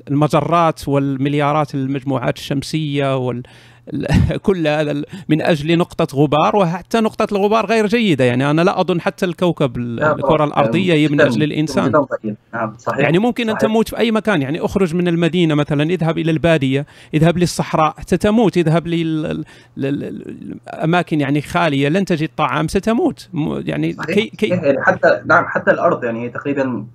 [0.09, 3.43] المجرات والمليارات المجموعات الشمسية وال
[4.47, 8.25] كل هذا من أجل نقطة غبار وحتى نقطة الغبار غير جيدة.
[8.25, 12.07] يعني أنا لا أظن حتى الكوكب الكرة الأرضية هي من أجل الانسان
[12.55, 12.99] نعم صحيح.
[12.99, 13.51] يعني ممكن.
[13.51, 14.43] أن تموت في أي مكان.
[14.43, 18.57] يعني أخرج من المدينة مثلا اذهب إلى البادية اذهب للصحراء ستموت.
[18.57, 18.87] اذهب
[19.77, 23.29] للأماكن يعني خالية لن تجد طعام ستموت.
[23.65, 26.87] يعني كي, كي حتى نعم حتى الأرض يعني تقريبا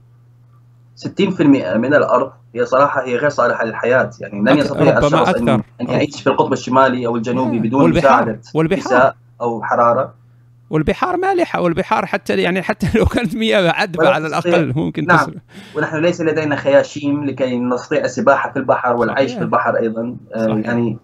[0.95, 1.41] 60%
[1.75, 4.09] من الأرض هي صراحة هي غير صالحة للحياة.
[4.19, 8.21] يعني لن يستطيع الشخص أن, أن يعيش في القطب الشمالي أو الجنوبي بدون والبحار.
[8.21, 9.13] مساعدة والبحار.
[9.41, 10.13] أو حرارة.
[10.69, 11.61] والبحار مالحة.
[11.61, 15.17] والبحار حتى يعني حتى لو كانت مياه عذبة على الأقل ممكن نعم.
[15.17, 15.35] تصل.
[15.75, 19.37] ونحن ليس لدينا خياشيم لكي نستطيع السباحة في البحر والعيش صحيح.
[19.37, 20.15] في البحر أيضا.
[20.35, 20.65] آه، صحيح.
[20.65, 20.97] يعني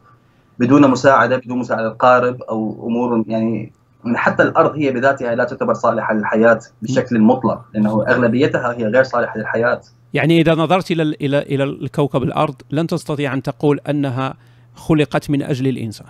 [0.60, 3.72] بدون مساعدة بدون مساعدة قارب أو أمور يعني
[4.16, 9.38] حتى الأرض هي بذاتها لا تعتبر صالحة للحياة بشكل مطلق لأنه أغلبيتها هي غير صالحة
[9.38, 9.82] للحياة.
[10.14, 14.34] يعني إذا نظرت إلى إلى إلى الكوكب الأرض لن تستطيع أن تقول أنها
[14.76, 16.08] خلقت من أجل الإنسان.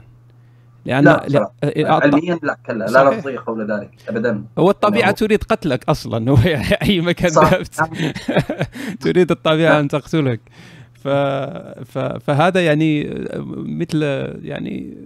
[0.86, 1.52] لأن لا, لا
[1.94, 4.44] علميا لا كلا لا نستطيع قول ذلك ابدا.
[4.58, 6.38] هو الطبيعة تريد قتلك أصلا
[6.82, 7.82] أي مكان ذهبت.
[9.04, 10.40] تريد الطبيعة أن تقتلك.
[10.94, 11.08] ف...
[11.86, 11.98] ف...
[11.98, 13.24] فهذا يعني
[13.56, 14.04] مثل
[14.42, 14.98] يعني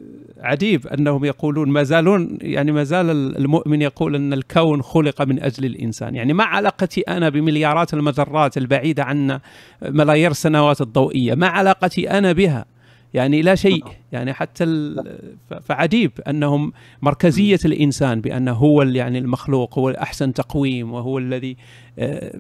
[0.44, 5.66] عجيب أنهم يقولون ما زالون يعني ما زال المؤمن يقول أن الكون خلق من أجل
[5.66, 9.42] الإنسان، يعني ما علاقتي أنا بمليارات المجرات البعيدة عنا
[9.82, 12.66] ملايير السنوات الضوئية، ما علاقتي أنا بها؟
[13.14, 13.84] يعني لا شيء.
[14.12, 14.96] يعني حتى
[15.62, 21.58] فعجيب أنهم مركزية الإنسان بأنه هو يعني المخلوق هو احسن تقويم وهو الذي
[22.00, 22.40] آه،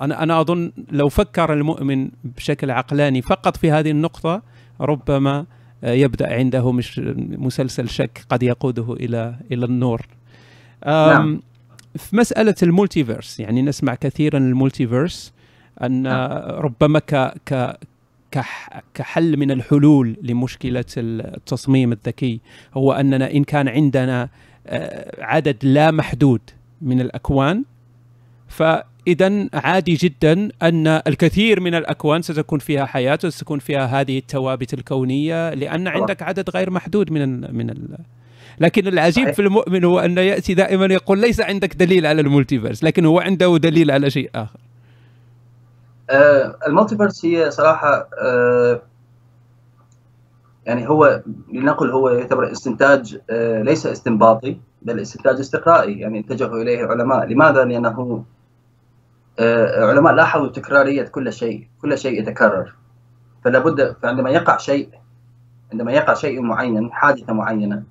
[0.00, 4.42] أنا أنا أظن لو فكر المؤمن بشكل عقلاني فقط في هذه النقطة
[4.80, 5.46] ربما آه،
[5.82, 10.06] يبدأ عنده مش مسلسل شك قد يقوده إلى إلى النور
[10.86, 11.40] نعم.
[11.96, 15.32] في مسألة ال multiverse يعني نسمع كثيرا ال multiverse
[15.82, 16.06] أن
[16.46, 17.78] ربما ك ك
[18.94, 22.40] كحل من الحلول لمشكلة التصميم الذكي
[22.74, 24.28] هو أننا إن كان عندنا
[24.66, 26.40] آه، عدد لا محدود
[26.82, 27.64] من الأكوان
[29.08, 35.54] فاذا عادي جدا أن الكثير من الأكوان ستكون فيها حياة وستكون فيها هذه الثوابت الكونية
[35.54, 37.98] لأن عندك عدد غير محدود من ال من ال.
[38.60, 42.84] لكن العجيب في المؤمن هو انه يأتي دائما يقول ليس عندك دليل على ال multiverse
[42.84, 44.58] لكن هو عنده دليل على شيء آخر.
[46.10, 48.82] آه ال multiverse هي صراحة آه
[50.66, 56.80] يعني هو لنقل هو يعتبر استنتاج آه ليس استنباطي بل استنتاج استقرائي يعني اتجهوا إليه
[56.84, 58.24] العلماء لماذا؟ لأنه
[59.40, 62.74] علماء لاحظوا تكرارية كل شيء كل شيء يتكرر.
[63.44, 64.88] فلا بد فعندما يقع شيء
[65.72, 67.82] عندما يقع شيء معين حادثة معينة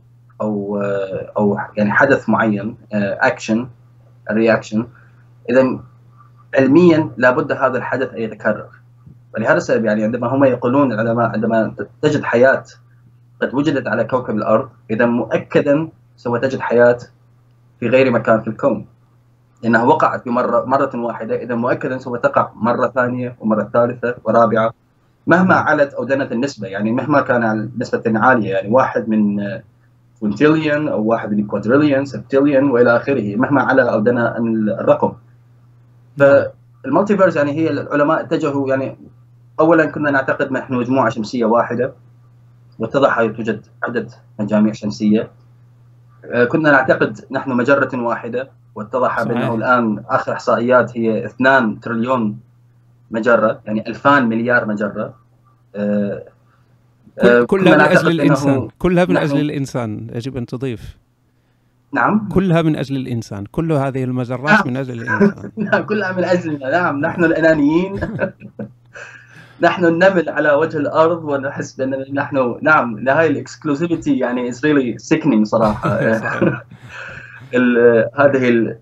[0.41, 3.68] أو آه أو يعني حدث معين action
[4.32, 4.88] reaction
[5.50, 5.80] إذا
[6.56, 8.70] علميا لابد هذا الحدث أن يتكرر.
[9.36, 12.64] ولهذا السبب يعني عندما هم يقولون العلماء عندما تجد حياة
[13.41, 16.98] قد وجدت على كوكب الأرض إذا مؤكدا سوف تجد حياة
[17.80, 18.88] في غير مكان في الكون.
[19.64, 21.36] لانها وقعت بمره مرة واحدة.
[21.36, 24.74] إذا مؤكدا سوف تقع مرة ثانية ومرة ثالثة ورابعة.
[25.28, 29.39] مهما علت أو دنت النسبة يعني مهما كان نسبه عاليه يعني واحد من
[30.20, 34.38] quintillion أو واحد من quadrillion septillion وإلى آخره مهما علا أو دنا
[34.80, 35.14] الرقم.
[36.18, 38.97] فال multiverse يعني هي العلماء اتجهوا يعني
[39.60, 41.93] اولا كنا نعتقد نحن مجموعة شمسية واحدة
[42.80, 45.32] واتضح توجد عدد مجاميع شمسية.
[46.26, 48.49] آه، كنا نعتقد نحن مجرة واحدة.
[48.78, 52.40] واتضح بانه الآن آخر إحصائيات هي 2 تريليون
[53.12, 55.14] مجرة يعني 2000 مليار مجرة.
[55.76, 56.24] آه،
[57.20, 58.68] آه، كلها من أجل الإنسان.
[58.80, 60.98] كلها من أجل الإنسان يجب أن تضيف.
[61.94, 62.30] نعم.
[62.32, 63.46] كلها من أجل الإنسان.
[63.46, 64.68] كل هذه المجرات نعم.
[64.70, 65.52] من أجل الإنسان.
[65.58, 68.00] نعم كلها من اجلنا نعم نحن الأنانيين.
[69.62, 74.98] نحن النمل على وجه الأرض ونحس بأن نحن نعم هاي ال exclusivity يعني is really
[74.98, 76.00] sickening صراحة.
[78.16, 78.78] هذه ال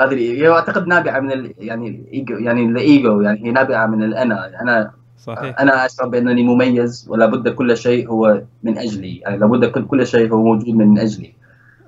[0.00, 4.62] هذه هي أعتقد نابعة من ال يعني الايجو يعني الايجو يعني هي نابعة من الانا
[4.62, 4.90] أنا.
[5.18, 5.60] صحيح.
[5.60, 9.16] أنا أشعر بأنني مميز ولا بد كل شيء هو من أجلي.
[9.16, 11.32] يعني لابد كل شيء هو موجود من أجلي.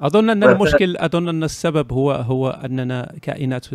[0.02, 3.66] أظن أن المشكل أظن أن السبب هو هو أننا كائنات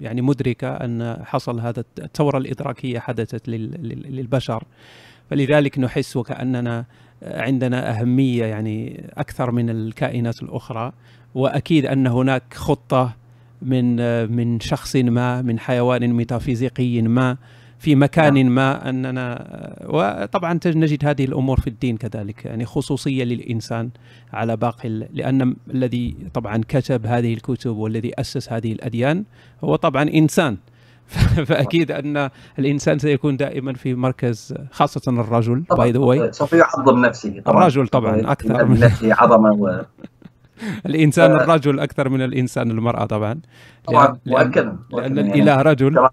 [0.00, 4.64] يعني مدركة أن حصل هذا الثورة الإدراكية حدثت للبشر.
[5.30, 6.84] فلذلك نحس وكأننا
[7.22, 10.92] عندنا أهمية يعني أكثر من الكائنات الأخرى.
[11.38, 13.12] وأكيد أن هناك خطة
[13.62, 13.96] من
[14.36, 17.36] من شخص ما من حيوان ميتافيزيقي ما
[17.78, 18.54] في مكان نعم.
[18.54, 19.46] ما أننا
[19.86, 23.90] وطبعا نجد هذه الأمور في الدين كذلك يعني خصوصية للإنسان
[24.32, 29.24] على باقي لأن الذي طبعا كتب هذه الكتب والذي أسس هذه الأديان
[29.64, 30.56] هو طبعا إنسان.
[31.48, 37.40] فأكيد أن الإنسان سيكون دائما في مركز خاصة الرجل by the way سوف يعظم نفسه
[37.44, 37.62] طبعا.
[37.62, 38.64] الرجل طبعا أكثر.
[38.64, 39.82] من نفسه عظمه و...
[40.86, 41.42] الإنسان ف...
[41.42, 43.40] الرجل أكثر من الإنسان المرأة طبعا.
[43.86, 44.18] طبعا لأن...
[44.26, 45.62] مؤكدا لأن يعني الإله يعني...
[45.62, 46.08] رجل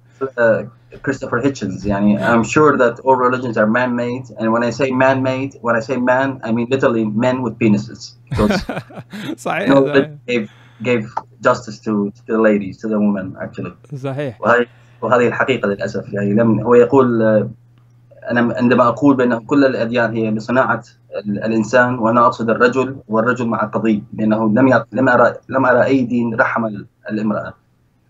[1.06, 4.92] كريستوفر هيتشنز آه، يعني I'm sure that all religions are man-made and when I say
[4.92, 8.16] man-made when I say man I mean literally men with penises.
[9.46, 10.48] صحيح no
[10.82, 11.08] gave,
[11.42, 13.74] justice to, to the ladies to the women actually.
[13.96, 14.42] صحيح.
[14.42, 14.66] وهذه
[15.02, 17.50] وهذه الحقيقة للأسف يعني لم هو يقول آه،
[18.32, 20.84] أنا عندما أقول بأن كل الأديان هي لصناعة
[21.20, 26.36] الإنسان وأنا أقصد الرجل والرجل مع القضيب لأنه لم لم أرى لم أرى أي دين
[26.36, 26.66] رحم
[27.12, 27.54] الامرأة.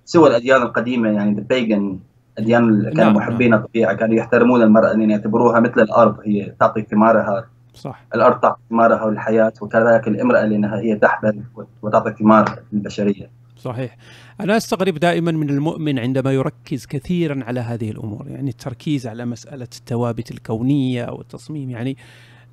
[0.06, 1.98] سوى الأديان القديمة يعني the pagan
[2.38, 3.60] أديان اللي كانوا نعم محبين نعم.
[3.60, 7.46] الطبيعه كانوا يحترمون المرأة لأن يعتبروها مثل الأرض هي تعطي ثمارها.
[7.74, 8.06] صح.
[8.16, 11.44] الأرض تعطي ثمارها للحياه وكذلك الامرأة لأنها هي تحبل
[11.82, 13.30] وتعطي ثمار للبشرية.
[13.58, 13.98] صحيح.
[14.42, 19.68] أنا أستغرب دائما من المؤمن عندما يركز كثيرا على هذه الأمور يعني التركيز على مسألة
[19.80, 21.98] الثوابت الكونية والتصميم يعني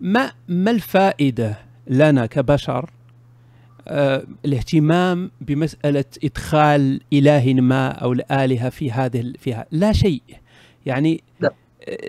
[0.02, 2.90] ما ما الفائدة لنا كبشر؟
[3.88, 9.66] آه، الاهتمام بمسألة إدخال إله ما أو الآلهة في هذه فيها.
[9.70, 10.22] لا شيء.
[10.86, 11.52] يعني لا.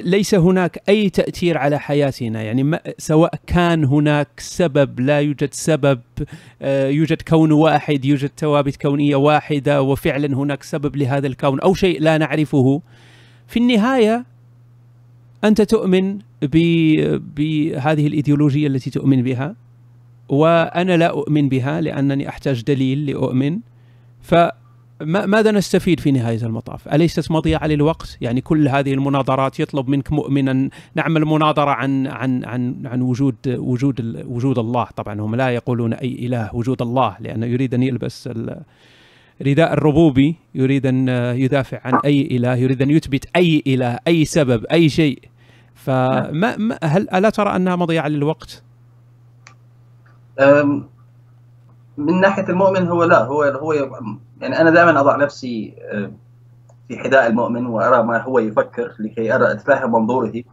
[0.04, 2.42] ليس هناك أي تأثير على حياتنا.
[2.42, 6.02] يعني ما سواء كان هناك سبب لا يوجد سبب.
[6.62, 12.02] آه، يوجد كون واحد يوجد ثوابت كونية واحدة وفعلا هناك سبب لهذا الكون أو شيء
[12.02, 12.82] لا نعرفه.
[13.48, 14.33] في النهاية
[15.44, 16.20] أنت تؤمن
[17.36, 19.56] بهذه الإيديولوجية التي تؤمن بها
[20.30, 23.60] وأنا لا أؤمن بها لأنني أحتاج دليل لأؤمن
[24.22, 30.70] فماذا نستفيد في نهاية المطاف؟ أليست مضيعة للوقت؟ يعني كل هذه المناظرات يطلب منك مؤمنا
[30.96, 36.26] نعمل مناظرة عن عن عن عن وجود وجود وجود الله، طبعا هم لا يقولون أي
[36.26, 38.30] إله وجود الله لأنه يريد أن يلبس
[39.42, 44.66] رداء الربوبي يريد أن يدافع عن أي إله يريد أن يثبت أي إله أي سبب
[44.66, 45.20] أي شيء
[45.76, 48.64] فما ما هل ألا ترى أنها مضيعة للوقت؟
[51.98, 53.74] من ناحية المؤمن هو لا هو هو
[54.42, 55.74] يعني أنا دائما أضع نفسي
[56.88, 60.44] في حذاء المؤمن وأرى ما هو يفكر لكي أرى أتفهم منظوره.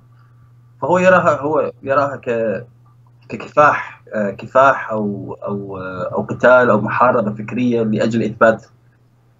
[0.82, 2.30] فهو يراها هو يراها ك
[3.28, 8.66] ككفاح أه، كفاح أو أو أه، أو قتال أو محاربة فكرية لأجل إثبات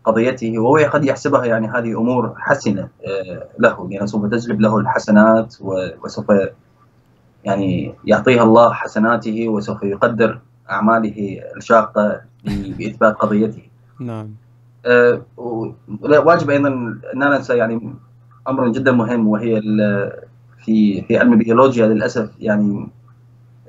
[0.04, 5.56] قضيته وهو قد يحسبها يعني هذه أمور حسنة أه، له لأن سوف تجلب له الحسنات
[6.04, 6.32] وسوف
[7.44, 10.38] يعني يعطيها الله حسناته وسوف يقدر
[10.70, 13.62] أعماله الشاقة بإثبات قضيته.
[14.00, 14.30] نعم
[15.36, 17.94] ولا- واجب أيضا ان لا ننسى يعني
[18.48, 19.60] أمر جدا مهم وهي
[20.64, 22.88] في في علم البيولوجيا للأسف يعني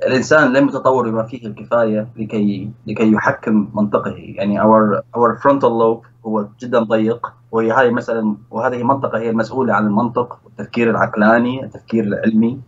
[0.07, 4.13] الإنسان لم يتطور بما فيه الكفاية لكي لكي يحكم منطقه.
[4.17, 9.73] يعني our our frontal lobe هو جدا ضيق وهي هاي مثلا وهذه منطقة هي المسؤولة
[9.73, 12.61] عن المنطق والتفكير العقلاني التفكير العلمي.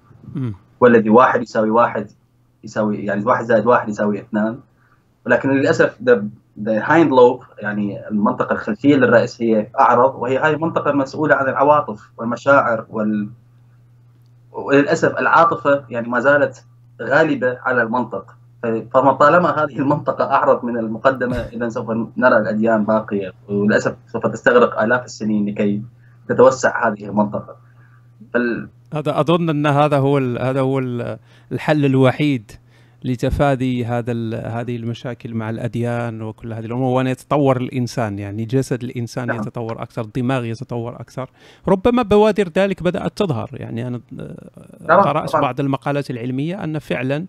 [0.80, 2.12] والذي واحد يساوي واحد
[2.64, 4.60] يساوي يعني واحد زائد واحد يساوي اثنان.
[5.26, 5.98] ولكن للأسف
[6.64, 12.12] the hind lobe يعني المنطقة الخلفية للرأس هي أعرض وهي هاي المنطقة المسؤوله عن العواطف
[12.18, 13.30] والمشاعر وال
[14.52, 16.66] وللأسف العاطفة يعني ما زالت
[17.02, 18.36] غالبة على المنطق.
[18.64, 24.82] فما طالما هذه المنطقة أعرض من المقدمة اذا سوف نرى الأديان باقية وللأسف سوف تستغرق
[24.82, 25.82] آلاف السنين لكي
[26.30, 27.56] تتوسع هذه المنطقة.
[28.34, 28.70] فال...
[28.94, 31.18] هذا أظن أن هذا هو هذا هو ال-
[31.52, 32.52] الحل الوحيد.
[33.04, 34.14] لتفادي هذا
[34.48, 39.38] هذه المشاكل مع الأديان وكل هذه الأمور وأن يتطور الإنسان يعني جسد الإنسان نعم.
[39.38, 41.30] يتطور أكثر الدماغ يتطور أكثر
[41.68, 44.02] ربما بوادر ذلك بدأت تظهر يعني أنا
[44.90, 45.36] قرأت.
[45.36, 47.26] بعض المقالات العلمية أن فعلا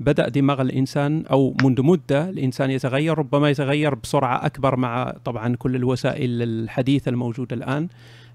[0.00, 5.76] بدأ دماغ الإنسان أو منذ مدة الإنسان يتغير ربما يتغير بسرعة أكبر مع طبعا كل
[5.76, 7.88] الوسائل الحديثة الموجودة الآن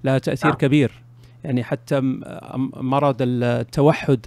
[0.04, 0.58] لها تأثير نعم.
[0.58, 0.92] كبير
[1.44, 2.00] يعني حتى
[2.76, 4.26] مرض التوحد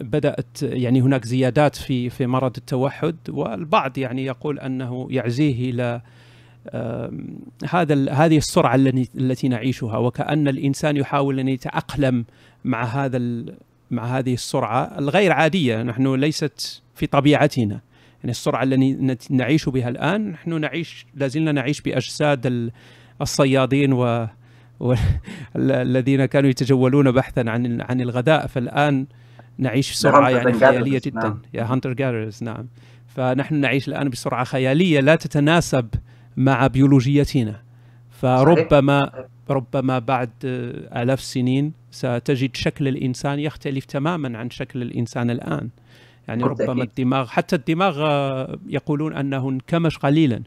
[0.00, 6.00] بدأت يعني هناك زيادات في في مرض التوحد والبعض يعني يقول أنه يعزيه إلى
[7.70, 12.24] هذا هذه السرعة التي نعيشها وكأن الإنسان يحاول أن يتأقلم
[12.64, 13.44] مع هذا
[13.90, 15.82] مع هذه السرعة الغير عادية.
[15.82, 17.80] نحن ليست في طبيعتنا.
[18.18, 22.70] يعني السرعة التي نعيش بها الآن نحن نعيش لازلنا نعيش بأجساد ال-
[23.20, 24.26] الصيادين و
[24.84, 29.06] والذين كانوا يتجولون بحثا عن عن الغذاء فالآن
[29.58, 31.20] نعيش بسرعة يعني خيالية جدا.
[31.20, 31.42] نعم.
[31.54, 32.66] يا هانتر جاررز نعم.
[33.06, 35.88] فنحن نعيش الآن بسرعة خيالية لا تتناسب
[36.36, 37.60] مع بيولوجيتنا.
[38.10, 45.68] فربما ربما بعد آلاف السنين ستجد شكل الإنسان يختلف تماما عن شكل الإنسان الآن.
[46.28, 46.70] يعني بالتأكيد.
[46.70, 50.42] ربما الدماغ حتى الدماغ آه، يقولون أنه انكمش قليلا.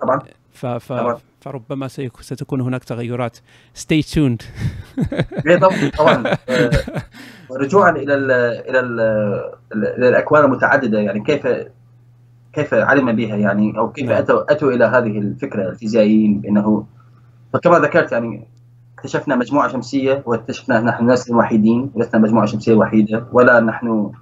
[0.00, 0.18] طبعا.
[0.52, 1.18] ف ف طبعاً.
[1.48, 1.88] فربما
[2.20, 3.38] ستكون هناك تغيرات.
[3.74, 4.42] Stay tuned.
[5.46, 5.58] إيه
[5.98, 6.36] طبعا
[7.62, 8.30] رجوعا إلى ال
[8.68, 9.00] إلى ال
[9.72, 11.48] إلى الأكوان المتعددة يعني كيف
[12.52, 14.18] كيف علم بها يعني أو كيف نعم.
[14.18, 16.86] اتوا أتوا إلى هذه الفكرة الفيزيائيين بأنه
[17.52, 18.46] فكما ذكرت يعني
[18.94, 24.12] اكتشفنا مجموعة شمسية واكتشفنا نحن الناس الوحيدين لسنا مجموعة شمسية وحيدة ولا نحن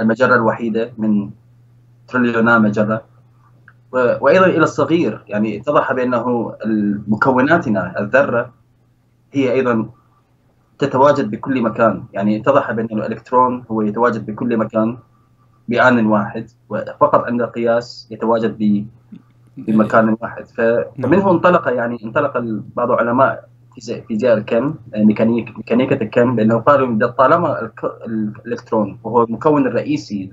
[0.00, 1.30] المجرة الوحيدة من
[2.08, 3.13] تريليونان مجرة.
[3.94, 5.24] وأيضا إلى الصغير.
[5.28, 6.52] يعني اتضح بأنه
[7.08, 8.52] مكوناتنا الذرة
[9.32, 9.88] هي أيضا
[10.78, 12.04] تتواجد بكل مكان.
[12.12, 14.98] يعني اتضح بأن الإلكترون هو يتواجد بكل مكان
[15.68, 18.86] بآن واحد وفقط عند قياس يتواجد
[19.56, 20.44] بمكان واحد.
[20.46, 20.60] ف-
[21.02, 22.32] فمنه انطلق يعني انطلق
[22.76, 23.48] بعض علماء
[24.08, 27.70] فيزياء الكم ميكانيك ميكانيكا الكم بانه قالوا طالما
[28.46, 30.30] الإلكترون وهو المكون الرئيسي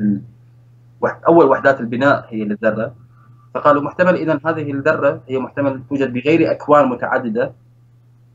[1.28, 2.94] أول وحدات البناء هي للذرة
[3.54, 7.54] فقالوا محتمل اذا هذه الذرة هي محتمل توجد بغير أكوان متعددة.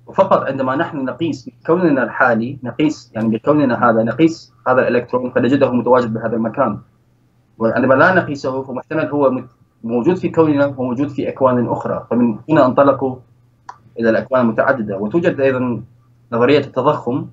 [0.06, 6.14] وفقط عندما نحن نقيس بكوننا الحالي نقيس يعني بكوننا هذا نقيس هذا الإلكترون فنجده متواجد
[6.14, 6.78] بهذا المكان.
[7.58, 9.42] وعندما لا نقيسه فمحتمل هو
[9.84, 12.06] موجود في كوننا وموجود في أكوان أخرى.
[12.10, 13.16] فمن هنا انطلقوا
[13.98, 14.96] إلى الأكوان المتعددة.
[14.98, 15.82] وتوجد أيضا
[16.32, 17.26] نظرية التضخم.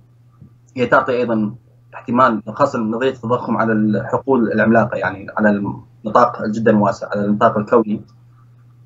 [0.78, 1.56] هي تعطي أيضا
[1.94, 5.50] احتمال خاصه نظرية التضخم على الحقول العملاقة يعني على
[6.06, 8.02] النطاق جدا واسع على النطاق الكوني.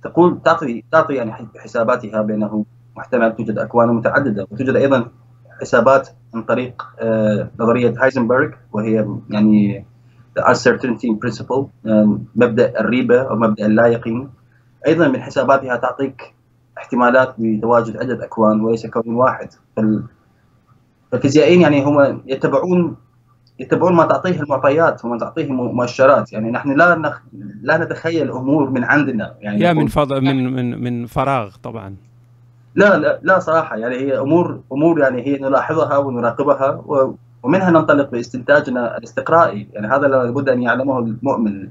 [0.03, 2.65] تقول تعطي تعطي يعني حساباتها بأنه
[2.97, 4.47] محتمل توجد أكوان متعددة.
[4.51, 5.07] وتوجد أيضا
[5.61, 9.86] حسابات عن طريق آه، نظرية هايزنبرغ وهي يعني
[10.39, 11.65] the uncertainty principle
[12.36, 14.30] مبدأ الريبة أو مبدأ اللا يقين
[14.88, 16.34] أيضا من حساباتها تعطيك
[16.78, 19.49] احتمالات بتواجد عده أكوان وليس كون واحد.
[19.76, 20.03] فال-
[21.11, 22.95] فالفيزيائيين يعني هم يتبعون
[23.60, 26.34] يتبعون ما تعطيه المعطيات وما تعطيه مؤشرات.
[26.34, 27.20] يعني نحن لا نخ...
[27.62, 29.34] لا نتخيل أمور من عندنا.
[29.39, 30.14] يعني يا من فض...
[30.14, 31.95] من من من فراغ طبعا.
[32.76, 33.78] لا لا لا صراحة.
[33.78, 37.16] يعني هي أمور أمور يعني هي نلاحظها ونراقبها و...
[37.43, 39.68] ومنها ننطلق باستنتاجنا الاستقرائي.
[39.74, 41.68] يعني هذا لابد أن يعلمه المؤمن.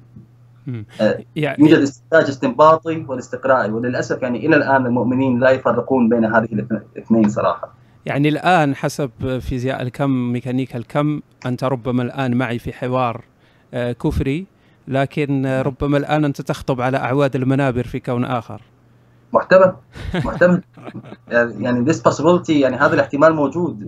[1.01, 3.71] آه، يعني يوجد استنتاج استنباطي والاستقرائي.
[3.71, 6.67] وللأسف يعني إلى الآن المؤمنين لا يفرقون بين هذه
[6.97, 7.76] الاثنين صراحة.
[8.07, 13.25] يعني الآن حسب فيزياء الكم ميكانيكا الكم أنت ربما الآن معي في حوار
[13.75, 14.47] آه، كفري
[14.89, 18.63] لكن ربما الآن أنت تخطب على أعواد المنابر في كون آخر.
[19.33, 19.73] محتمل.
[20.25, 20.63] محتمل.
[21.29, 23.85] يعني this possibility يعني هذا الاحتمال موجود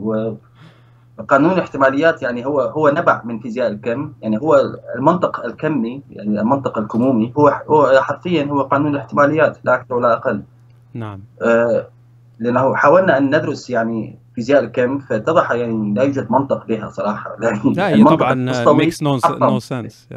[1.19, 6.79] وقانون الاحتماليات يعني هو هو نبع من فيزياء الكم يعني هو المنطق الكمي يعني المنطق
[6.79, 10.43] الكمومي هو هو حرفيا هو قانون الاحتماليات لا أكثر ولا أقل.
[10.95, 11.21] نعم.
[11.43, 11.89] آه
[12.39, 17.37] لأنه حاولنا أن ندرس يعني فيزياء الكم فاتضح يعني لا يوجد منطق بها صراحة.
[17.43, 18.35] يعني لا هي طبعا
[18.73, 20.09] makes no sense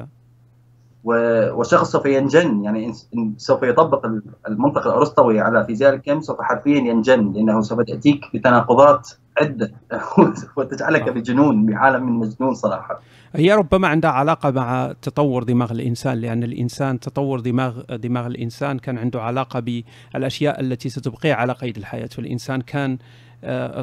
[1.03, 2.93] وشخص سوف ينجن يعني
[3.37, 4.05] سوف يطبق
[4.47, 9.09] المنطق الأرسطوي على فيزياء الكم سوف حرفيا ينجن لأنه سوف تأتيك بتناقضات
[9.41, 9.71] عده
[10.57, 13.01] وتجعلك بجنون بعالم من مجنون صراحة.
[13.35, 18.97] هي ربما عندها علاقة مع تطور دماغ الإنسان لأن الإنسان تطور دماغ دماغ الإنسان كان
[18.97, 22.07] عنده علاقة بالأشياء التي ستبقيه على قيد الحياة.
[22.07, 22.97] فالإنسان كان آه،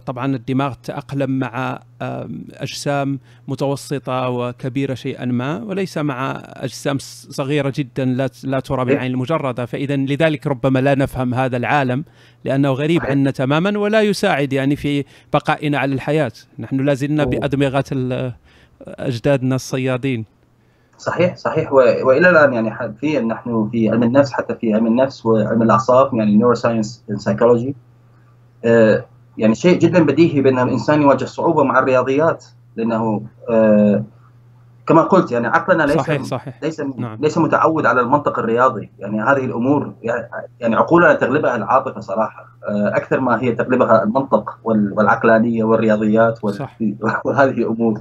[0.06, 1.80] طبعا الدماغ تأقلم مع
[2.52, 6.96] أجسام متوسطة وكبيرة شيئا ما وليس مع أجسام
[7.30, 8.04] صغيرة جدا
[8.44, 9.66] لا ترى بالعين المجردة.
[9.66, 12.04] فإذا لذلك ربما لا نفهم هذا العالم
[12.44, 16.32] لأنه غريب عنا تماما ولا يساعد يعني في بقائنا على الحياة.
[16.58, 17.84] نحن لا زلنا بأدمغة
[18.82, 20.24] أجدادنا الصيادين.
[20.98, 21.72] صحيح صحيح.
[21.72, 26.36] وإلى الآن يعني حرفيا نحن في علم النفس حتى في علم النفس وعلم الأعصاب يعني
[26.36, 27.74] neuroscience psychology
[29.38, 32.44] يعني شيء جدا بديهي بأن الإنسان يواجه صعوبة مع الرياضيات
[32.76, 34.04] لأنه آه
[34.88, 36.58] كما قلت يعني عقلنا ليس صحيح صحيح.
[36.62, 37.18] ليس نعم.
[37.20, 38.90] ليس متعود على المنطق الرياضي.
[38.98, 39.92] يعني هذه الأمور
[40.60, 46.38] يعني عقولنا تغلبها العاطفة صراحة آه أكثر ما هي تغلبها المنطق والعقلانية والرياضيات
[47.24, 48.00] وهذه الأمور.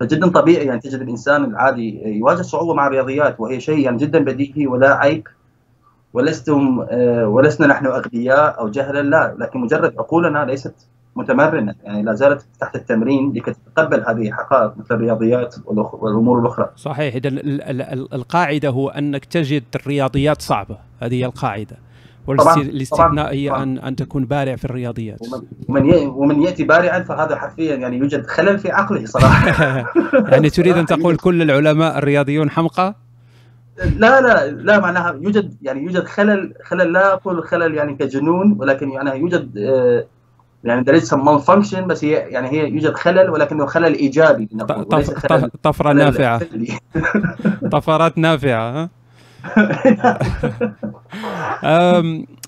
[0.00, 4.66] فجدا طبيعي يعني تجد الإنسان العادي يواجه صعوبة مع الرياضيات وهي شيء يعني جدا بديهي
[4.66, 5.28] ولا عيب.
[6.14, 10.74] ولستم آه، ولسنا نحن أغبياء أو جهلا لا لكن مجرد عقولنا ليست
[11.16, 16.70] متمرنة يعني لا زالت تحت التمرين لكي تتقبل هذه الحقائق مثل الرياضيات والأمور الأخرى.
[16.76, 17.28] صحيح اذا
[18.14, 21.76] القاعدة هو أنك تجد الرياضيات صعبة هذه هي القاعدة.
[22.26, 25.20] والاستثناء هي ان أن تكون بارع في الرياضيات.
[25.68, 29.92] ومن ومن يأتي بارعا فهذا حرفيا يعني يوجد خلل في عقله صراحة.
[30.32, 32.94] يعني تريد أن تقول كل العلماء الرياضيون حمقى؟
[33.76, 38.90] لا لا لا معناها يوجد يعني يوجد خلل خلل لا أقول خلل يعني كجنون ولكن
[38.90, 40.04] يعني يوجد آه،
[40.64, 44.48] يعني there is some malfunction بس هي يعني هي يوجد خلل ولكنه خلل إيجابي
[45.62, 46.40] طفرة نافعة.
[47.72, 48.90] طفرات نافعة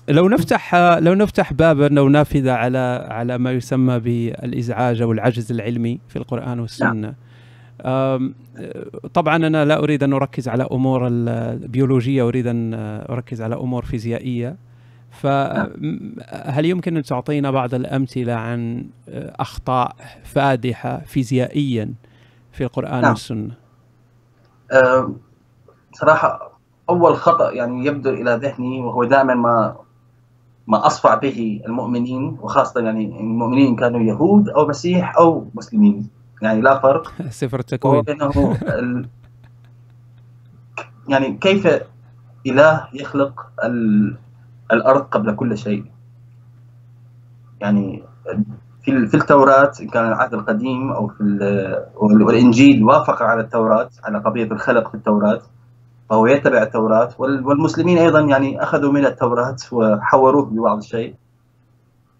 [0.09, 5.99] لو نفتح لو نفتح بابا أو نافذة على على ما يسمى بالإزعاج أو العجز العلمي
[6.09, 7.13] في القرآن والسنة نعم.
[9.13, 12.73] طبعا أنا لا أريد أن أركز على أمور البيولوجية أريد أن
[13.09, 14.55] أركز على أمور فيزيائية
[15.11, 18.85] فهل يمكن أن تعطينا بعض الأمثلة عن
[19.39, 21.93] أخطاء فادحة فيزيائيا
[22.51, 23.11] في القرآن نعم.
[23.11, 23.51] والسنة؟
[25.93, 26.51] صراحة
[26.89, 29.75] أول خطأ يعني يبدو إلى ذهني وهو دائما ما
[30.67, 36.09] ما أصفع به المؤمنين وخاصة يعني المؤمنين كانوا يهود أو مسيح أو مسلمين
[36.41, 37.11] يعني لا فرق.
[37.29, 39.07] سفر التكوين ال...
[41.07, 41.67] يعني كيف
[42.47, 44.17] إله يخلق ال...
[44.71, 45.85] الأرض قبل كل شيء؟
[47.61, 48.03] يعني
[48.83, 51.23] في في التوراة إن كان العهد القديم أو في
[51.95, 55.41] والإنجيل وافق على التوراة على قضية الخلق في التوراة
[56.09, 61.15] فهو يتبع التوراة والمسلمين أيضا يعني أخذوا من التوراة وحوروه ببعض الشيء.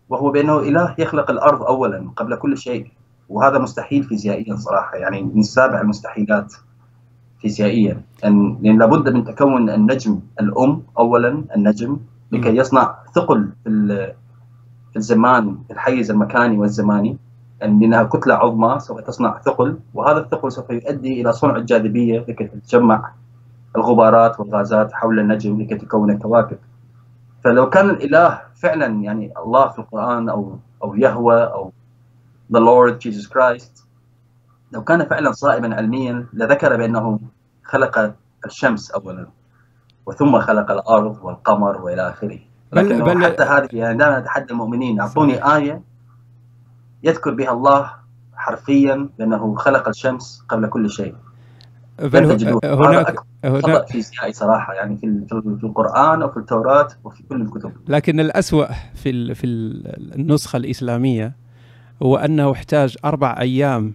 [0.09, 2.91] وهو بأنه إله يخلق الأرض أولا قبل كل شيء.
[3.29, 4.95] وهذا مستحيل فيزيائيا صراحة.
[4.95, 6.53] يعني من سابع المستحيلات
[7.41, 8.01] فيزيائيا.
[8.23, 11.97] يعني لأن لابد من تكون النجم الأم اولا النجم
[12.31, 17.17] لكي يصنع ثقل في الزمان في الحيز المكاني والزماني.
[17.61, 22.43] يعني لأنها كتلة عظمى سوف تصنع ثقل وهذا الثقل سوف يؤدي إلى صنع الجاذبيه لكي
[22.43, 23.11] تتجمع
[23.75, 26.57] الغبارات والغازات حول النجم لكي تكون الكواكب
[27.43, 31.71] فلو كان الإله فعلا يعني الله في القرآن أو أو يهوى أو
[32.51, 33.85] the Lord Jesus Christ.
[34.71, 37.19] لو كان فعلا صائما علميا لذكر بأنه
[37.63, 38.13] خلق
[38.45, 39.27] الشمس أولا
[40.05, 42.39] وثم خلق الأرض والقمر وإلى آخره.
[42.73, 45.01] لكن بل حتى هذه يعني دائما أتحدى المؤمنين.
[45.01, 45.81] أعطوني آية
[47.03, 47.91] يذكر بها الله
[48.35, 51.15] حرفيا بأنه خلق الشمس قبل كل شيء.
[51.99, 52.25] بل
[52.65, 55.25] هناك هناك فيزيائي صراحة يعني في
[55.59, 57.71] في القرآن وفي التوراة وفي كل الكتب.
[57.87, 58.65] لكن الأسوأ
[58.95, 59.47] في في
[60.15, 61.44] النسخة الإسلامية
[62.03, 63.93] هو أنه احتاج أربع أيام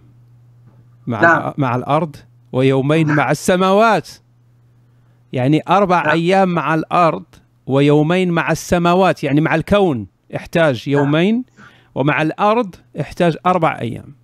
[1.07, 1.53] مع نعم.
[1.57, 2.15] مع الأرض
[2.51, 4.09] ويومين مع السماوات
[5.33, 6.09] يعني أربع نعم.
[6.09, 7.23] أيام مع الأرض
[7.65, 10.99] ويومين مع السماوات يعني مع الكون احتاج نعم.
[10.99, 11.43] يومين
[11.95, 14.21] ومع الأرض احتاج أربع أيام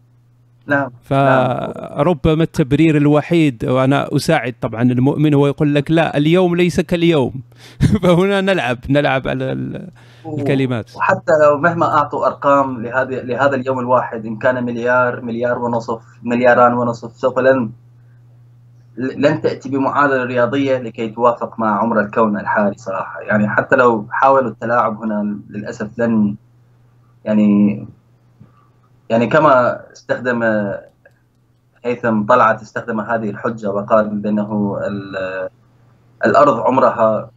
[0.67, 7.41] نعم فربما التبرير الوحيد وأنا أساعد طبعا المؤمن هو يقول لك لا اليوم ليس كاليوم
[8.03, 9.87] فهنا نلعب نلعب على
[10.33, 10.95] الكلمات.
[10.95, 16.73] وحتى لو مهما أعطوا أرقام لهذا لهذا اليوم الواحد إن كان مليار مليار ونصف ملياران
[16.73, 17.71] ونصف سوف لن
[18.97, 23.19] لن تأتي بمعادلة رياضية لكي توافق مع عمر الكون الحالي صراحة.
[23.21, 26.35] يعني حتى لو حاولوا التلاعب هنا للأسف لن
[27.25, 27.87] يعني
[29.09, 30.43] يعني كما استخدم
[31.85, 34.79] هيثم طلعت استخدم هذه الحجة وقال بأنه
[36.25, 37.31] الأرض عمرها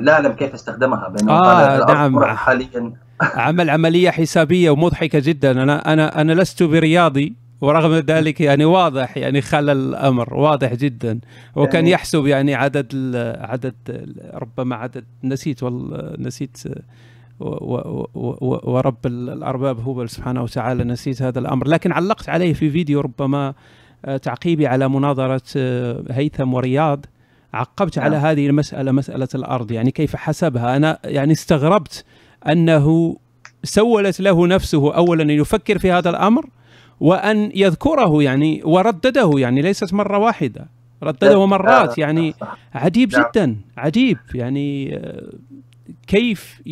[0.00, 2.24] لا أعلم كيف أستخدمها؟ بأنه آه نعم.
[2.24, 2.92] حاليا.
[3.20, 5.62] عمل عملية حسابية ومضحكة جدا.
[5.62, 11.20] أنا أنا أنا لست برياضي ورغم ذلك يعني واضح يعني خلى الأمر واضح جدا.
[11.56, 13.74] وكان يعني يحسب يعني عدد عدد
[14.34, 15.64] ربما عدد نسيت
[16.18, 16.58] نسيت
[17.40, 21.68] ورب الأرباب هو سبحانه وتعالى نسيت هذا الأمر.
[21.68, 23.54] لكن علقت عليه في فيديو ربما
[24.04, 27.06] آه، تعقيبي على مناظرة آه، هيثم ورياض.
[27.52, 28.26] عقبت على نعم.
[28.26, 32.04] هذه المسألة مسألة الأرض يعني كيف حسبها أنا يعني استغربت
[32.48, 33.16] أنه
[33.64, 36.46] سولت له نفسه اولا أن يفكر في هذا الأمر
[37.00, 40.68] وأن يذكره يعني وردده يعني ليست مرة واحدة
[41.02, 42.34] ردده مرات يعني
[42.74, 43.24] عجيب نعم.
[43.24, 45.00] جدا عجيب يعني
[46.06, 46.62] كيف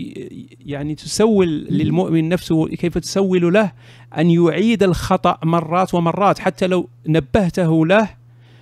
[0.67, 3.73] يعني تسول للمؤمن نفسه كيف تسول له
[4.19, 8.09] أن يعيد الخطأ مرات ومرات حتى لو نبهته له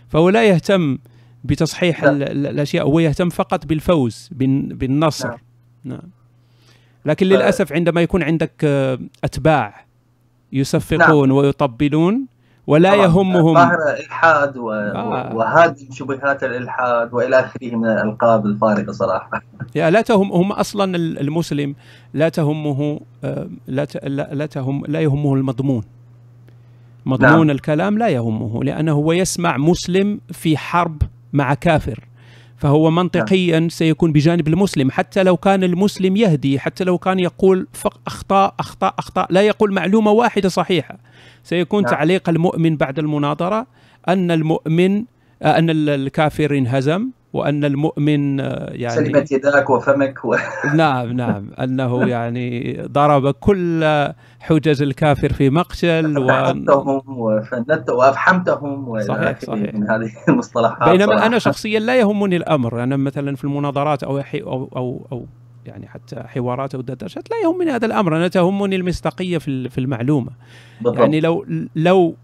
[0.08, 0.98] فهو لا يهتم
[1.48, 2.10] بتصحيح لا.
[2.32, 5.38] الأشياء هو يهتم فقط بالفوز بالنصر نعم,
[5.84, 6.10] نعم.
[7.04, 8.64] لكن للأسف عندما يكون عندك
[9.24, 9.84] أتباع
[10.52, 11.36] يصفقون نعم.
[11.36, 12.26] ويطبلون
[12.66, 14.72] ولا يهمهم ظاهرة إلحاد و...
[14.72, 15.36] آه.
[15.36, 19.42] وهذه شبهات الإلحاد وإلى آخره من الألقاب الفارغة صراحة
[19.76, 21.74] يا لا تهم هم أصلا المسلم
[22.14, 23.86] لا تهمه آه، لا
[24.32, 25.84] لا تهم لا يهمه المضمون
[27.06, 27.50] مضمون نعم.
[27.50, 31.02] الكلام لا يهمه لأنه هو يسمع مسلم في حرب
[31.32, 32.08] مع كافر.
[32.56, 37.66] فهو منطقيا سيكون بجانب المسلم حتى لو كان المسلم يهدي حتى لو كان يقول
[38.06, 40.98] أخطاء أخطاء أخطاء لا يقول معلومة واحدة صحيحة.
[41.44, 41.92] سيكون نعم.
[41.92, 43.66] تعليق المؤمن بعد المناظرة
[44.08, 45.04] أن المؤمن
[45.42, 47.10] آه، أن الكافر انهزم.
[47.32, 50.36] وأن المؤمن آه، يعني سلمت يداك وفمك و...
[50.74, 51.50] نعم نعم.
[51.60, 53.84] أنه يعني ضرب كل
[54.40, 57.02] حجج الكافر في مقتل و...
[57.08, 59.74] وفندت وأفحمتهم صحيح صحيح.
[59.74, 60.88] من هذه المصطلحات.
[60.88, 61.26] بينما صراحة.
[61.26, 62.82] أنا شخصيا لا يهمني الأمر.
[62.82, 65.26] أنا مثلا في المناظرات أو أو أو, أو
[65.66, 68.16] يعني حتى حوارات أو دردشات لا يهمني هذا الأمر.
[68.16, 70.30] أنا تهمني المصداقية في في المعلومة.
[70.80, 71.00] بالضبط.
[71.00, 72.14] يعني لو لو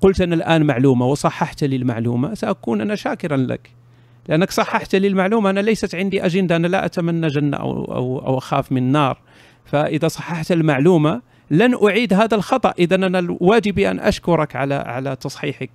[0.00, 3.81] قلت أنا الآن معلومة وصححت لي المعلومة سأكون أنا شاكرا لك.
[4.28, 8.38] لأنك صححت لي المعلومة أنا ليست عندي أجندة أنا لا أتمنى جنة أو أو أو
[8.38, 9.18] أخاف من نار.
[9.64, 12.74] فإذا صححت المعلومة لن أعيد هذا الخطأ.
[12.78, 15.70] اذا أنا واجبي أن أشكرك على على تصحيحك.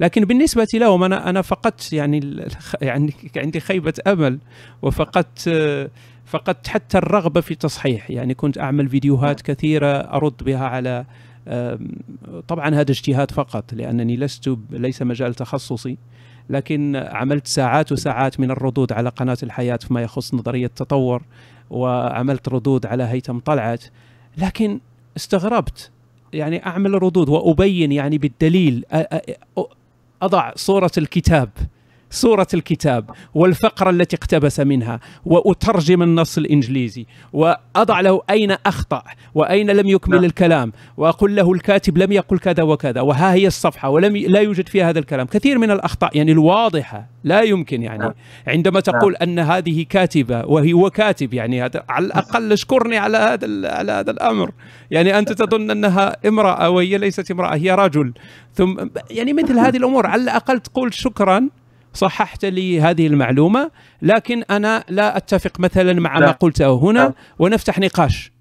[0.00, 2.44] لكن بالنسبة لهم أنا أنا فقدت يعني
[2.82, 4.38] يعني عندي خيبة أمل
[4.82, 5.48] وفقدت
[6.26, 8.10] فقدت حتى الرغبة في تصحيح.
[8.10, 11.04] يعني كنت أعمل فيديوهات كثيرة أرد بها على
[12.48, 15.98] طبعا هذا اجتهاد فقط لأنني لست ليس مجال تخصصي.
[16.50, 21.22] لكن عملت ساعات وساعات من الردود على قناة الحياة فيما يخص نظرية التطور
[21.70, 23.84] وعملت ردود على هيثم طلعت.
[24.38, 24.80] لكن
[25.16, 25.90] استغربت.
[26.32, 28.84] يعني أعمل ردود وأبين يعني بالدليل
[30.22, 31.48] أضع صورة الكتاب.
[32.14, 39.02] صورة الكتاب والفقرة التي اقتبس منها وأترجم النص الإنجليزي وأضع له أين أخطأ
[39.34, 40.24] وأين لم يكمل نعم.
[40.24, 44.90] الكلام وأقول له الكاتب لم يقل كذا وكذا وها هي الصفحة ولم لا يوجد فيها
[44.90, 48.14] هذا الكلام كثير من الأخطاء يعني الواضحة لا يمكن يعني نعم.
[48.46, 49.22] عندما تقول نعم.
[49.22, 54.50] أن هذه كاتبة وهو كاتب يعني هذا على الأقل اشكرني على هذا على هذا الأمر
[54.90, 58.12] يعني أنت تظن أنها امرأة وهي ليست امرأة هي رجل
[58.54, 58.76] ثم
[59.10, 61.48] يعني مثل هذه الأمور على الأقل تقول شكرا
[61.94, 63.70] صححت لي هذه المعلومة
[64.02, 66.26] لكن أنا لا أتفق مثلا مع لا.
[66.26, 67.12] ما قلته هنا لا.
[67.38, 68.32] ونفتح نقاش.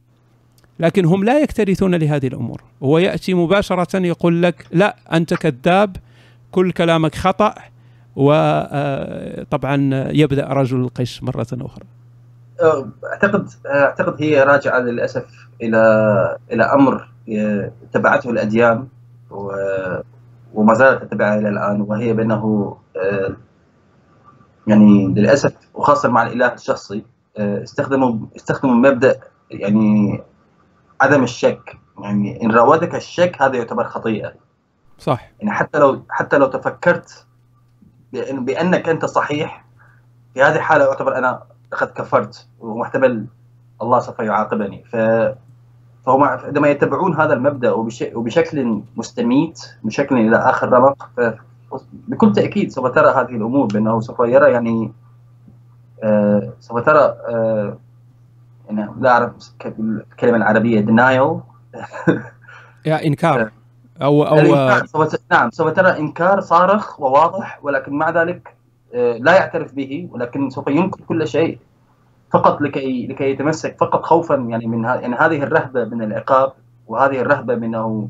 [0.79, 2.61] لكن هم لا يكترثون لهذه الأمور.
[2.83, 5.97] هو يأتي مباشرة يقول لك لا أنت كذاب
[6.51, 7.53] كل كلامك خطأ.
[8.15, 11.85] وطبعا آه، يبدأ رجل القش مرة أخرى.
[13.13, 15.25] أعتقد أعتقد هي راجعة للأسف
[15.61, 17.07] إلى إلى أمر
[17.93, 18.87] تبعته الأديان.
[20.53, 22.77] وما زالت تتبعها إلى الآن وهي بأنه
[24.67, 27.05] يعني للأسف وخاصة مع الإله الشخصي
[27.37, 29.19] استخدموا استخدموا مبدأ
[29.51, 30.21] يعني
[31.01, 31.77] عدم الشك.
[32.01, 34.33] يعني إن راودك الشك هذا يعتبر خطيئة.
[34.97, 35.31] صح.
[35.39, 37.25] يعني حتى لو حتى لو تفكرت
[38.13, 39.65] بأن بأنك أنت صحيح
[40.33, 43.25] في هذه الحالة يعتبر أنا لقد كفرت ومحتمل
[43.81, 44.83] الله سوف يعاقبني.
[44.83, 44.95] ف
[46.05, 47.71] فهم عندما يتبعون هذا المبدأ
[48.13, 51.09] وبشكل مستميت بشكل إلى آخر رمق
[51.93, 54.91] بكل تأكيد سوف ترى هذه الأمور بأنه سوف يرى يعني
[56.03, 57.77] آه سوف ترى آه
[58.69, 59.31] يعني لا أعرف
[59.79, 61.41] الكلمة العربية denial.
[62.85, 63.51] يا إنكار.
[64.01, 68.53] أو أو سوف نعم سوف ترى إنكار صارخ وواضح ولكن مع ذلك
[68.93, 71.59] آه، لا يعترف به ولكن سوف ينكر كل شيء.
[72.33, 76.53] فقط لكي لكي يتمسك فقط خوفا يعني من يعني هذه الرهبة من العقاب
[76.87, 78.09] وهذه الرهبة من أنه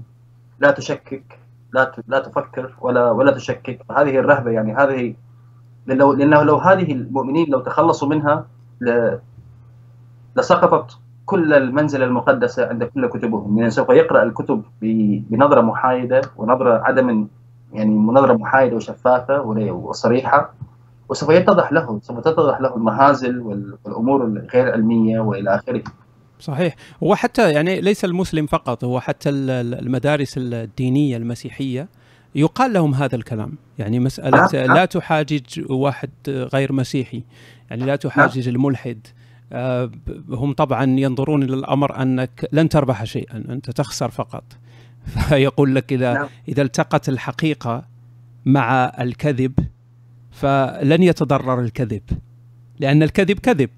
[0.60, 1.40] لا تشكك
[1.74, 3.80] لا لا تفكر ولا ولا تشكك.
[3.92, 5.16] هذه الرهبة يعني هذه
[5.88, 8.46] لأنه لأنه لو هذه المؤمنين لو تخلصوا منها
[10.36, 13.58] لسقطت كل المنزلة المقدسة عند كل كتبهم.
[13.58, 17.28] يعني سوف يقرأ الكتب بنظرة محايدة ونظرة عدم
[17.74, 19.42] يعني نظرة محايدة وشفافة
[19.72, 20.54] وصريحة.
[21.10, 25.84] وسوف يتضح له سوف تتضح له المهازل والأمور الغير علمية وإلى آخره
[26.40, 31.88] صحيح هو حتى يعني ليس المسلم فقط هو حتى المدارس الدينية المسيحية
[32.36, 34.78] يقال لهم هذا الكلام يعني مسألة نعم، نعم.
[34.78, 37.24] لا تحاجج واحد غير مسيحي
[37.70, 38.56] يعني لا تحاجج نعم.
[38.56, 39.08] الملحد
[39.54, 39.92] آه،
[40.30, 44.44] هم طبعا ينظرون إلى الأمر أنك لن تربح شيئا أنت تخسر فقط
[45.30, 46.28] فيقول لك إذا نعم.
[46.48, 47.86] إذا التقت الحقيقة
[48.46, 49.54] مع الكذب
[50.34, 52.02] فلن يتضرر الكذب
[52.80, 53.70] لأن الكذب كذب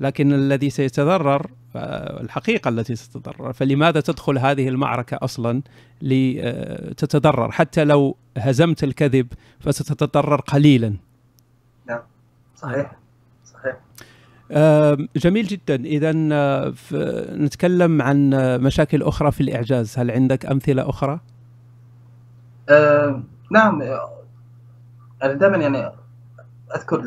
[0.00, 5.62] لكن الذي سيتضرر آه، الحقيقة التي ستتضرر فلماذا تدخل هذه المعركة أصلا
[6.02, 9.26] لتتضرر حتى لو هزمت الكذب
[9.60, 10.94] فستتضرر قليلا.
[11.88, 12.00] نعم.
[12.56, 12.92] صحيح.
[13.44, 13.76] صحيح.
[15.16, 15.84] جميل جدا.
[15.84, 16.74] اذا آه،
[17.36, 18.30] نتكلم عن
[18.62, 19.98] مشاكل أخرى في الإعجاز.
[19.98, 21.20] هل عندك أمثلة أخرى؟
[22.68, 23.22] أه
[23.52, 23.82] نعم.
[25.22, 25.92] أنا دائما يعني
[26.76, 27.02] أذكر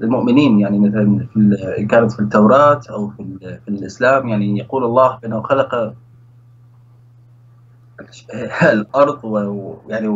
[0.00, 5.42] للمؤمنين يعني مثلا في كانت في التوراة أو في, في الإسلام يعني يقول الله بأنه
[5.42, 5.94] خلق
[8.62, 10.08] الأرض ويعني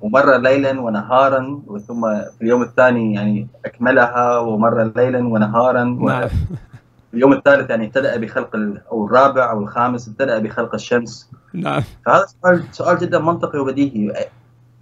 [0.00, 2.00] ومر ليلا ونهارا وثم
[2.38, 6.28] في اليوم الثاني يعني أكملها ومر ليلا ونهارا نعم.
[6.28, 8.56] في اليوم الثالث يعني ابتدأ بخلق
[8.92, 11.30] أو الرابع أو الخامس ابتدأ بخلق الشمس.
[11.54, 11.82] نعم.
[12.06, 14.12] فهذا سؤال سؤال جدا منطقي وبديهي.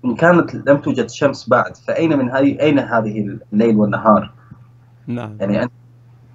[0.05, 4.31] إن كانت لم توجد شمس بعد فأين من هذه أين هذه الليل والنهار؟
[5.07, 5.73] نعم يعني أنت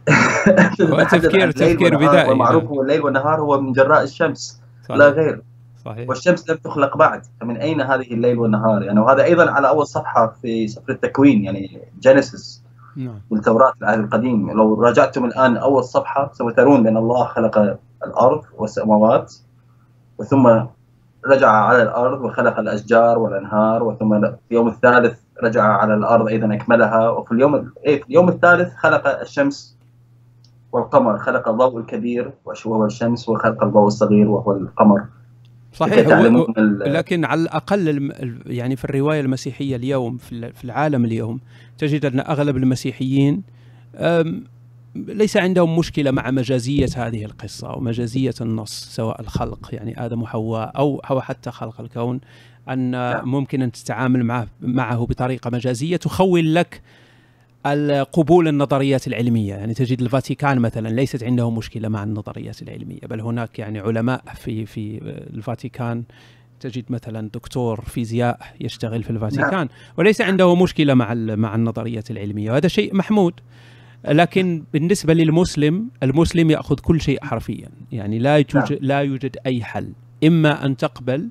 [0.81, 4.97] هو تفكير تفكير بدائي والمعروف هو الليل والنهار هو من جراء الشمس صحيح.
[4.97, 5.41] لا غير
[5.85, 6.09] صحيح.
[6.09, 10.35] والشمس لم تخلق بعد فمن أين هذه الليل والنهار يعني وهذا أيضا على أول صفحة
[10.41, 12.63] في سفر التكوين يعني جينيسيس
[12.95, 13.21] نعم.
[13.31, 19.35] بالتوراه العهد القديم لو راجعتم الآن اول صفحة سوف ترون بأن الله خلق الأرض والسماوات
[20.17, 20.65] وثم
[21.27, 27.09] رجع على الأرض وخلق الأشجار والأنهار وثم في اليوم الثالث رجع على الأرض أيضا أكملها.
[27.09, 29.77] وفي اليوم إيه في اليوم الثالث خلق الشمس
[30.71, 35.03] والقمر خلق الضوء الكبير وهو الشمس وخلق الضوء الصغير وهو القمر.
[35.73, 36.07] صحيح
[36.85, 38.11] لكن على الأقل
[38.45, 41.39] يعني في الرواية المسيحية اليوم في العالم اليوم
[41.77, 43.43] تجد أن أغلب المسيحيين
[45.07, 50.71] ليس عندهم مشكلة مع مجازية هذه القصة أو مجازية النص سواء الخلق يعني آدم وحواء
[50.77, 52.19] أو أو حتى خلق الكون
[52.69, 53.29] أن نعم.
[53.29, 56.81] ممكن أن تتعامل معه معه بطريقة مجازية تخول لك
[58.13, 63.59] قبول النظريات العلمية يعني تجد الفاتيكان مثلا ليست عنده مشكلة مع النظريات العلمية بل هناك
[63.59, 64.99] يعني علماء في في
[65.33, 66.03] الفاتيكان
[66.59, 69.69] تجد مثلا دكتور فيزياء يشتغل في الفاتيكان نعم.
[69.97, 73.33] وليس عنده مشكلة مع مع النظريات العلمية وهذا شيء محمود
[74.07, 77.69] لكن بالنسبة للمسلم المسلم يأخذ كل شيء حرفيا.
[77.91, 78.67] يعني لا يوجد نعم.
[78.81, 79.89] لا يوجد أي حل.
[80.23, 81.29] إما أن تقبل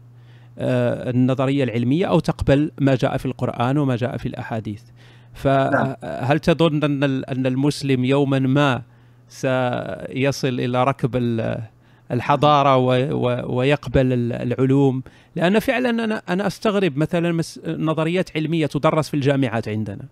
[0.59, 4.83] آه، النظرية العلمية أو تقبل ما جاء في القرآن وما جاء في الأحاديث.
[5.35, 8.83] فهل تظن أن أن المسلم يوما ما
[9.29, 11.17] سيصل إلى ركب
[12.11, 12.77] الحضارة
[13.47, 15.03] ويقبل العلوم؟
[15.37, 20.05] لأن فعلا أنا أنا أستغرب مثلا نظريات علمية تدرس في الجامعات عندنا.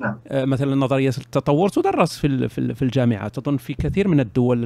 [0.00, 0.18] نعم.
[0.28, 4.62] آه، مثلا نظرية التطور تدرس في في الجامعات اظن في كثير من الدول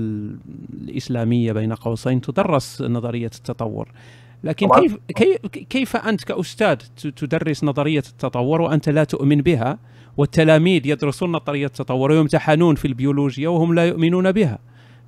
[0.82, 3.88] الإسلامية بين قوسين تدرس نظرية التطور.
[4.44, 6.76] لكن كيف كيف كيف أنت كأستاذ
[7.16, 9.78] تدرس نظرية التطور وأنت لا تؤمن بها
[10.16, 14.58] والتلاميذ يدرسون نظرية التطور ويمتحنون في البيولوجيا وهم لا يؤمنون بها؟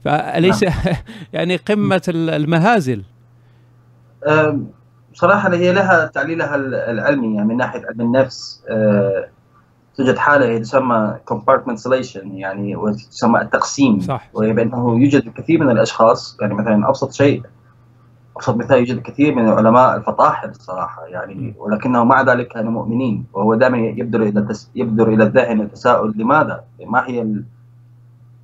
[0.04, 0.72] فأليس نعم.
[1.32, 3.02] يعني قمة المهازل؟
[5.12, 6.56] بصراحة هي لها تعليلها
[6.90, 9.28] العلمي يعني من ناحية علم النفس أه
[9.96, 14.00] توجد حالة تسمى compartmentalization يعني وتسمى التقسيم.
[14.00, 14.28] صح.
[14.34, 17.42] وهي بأنه يوجد الكثير من الأشخاص يعني مثلا أبسط شيء
[18.36, 23.54] أبسط مثال يوجد الكثير من العلماء الفطاحل الصراحة يعني ولكنهم مع ذلك كانوا مؤمنين وهو
[23.54, 27.44] دائما يبدر إلى يبدر إلى الذهن التساؤل لماذا؟ ما هي ال...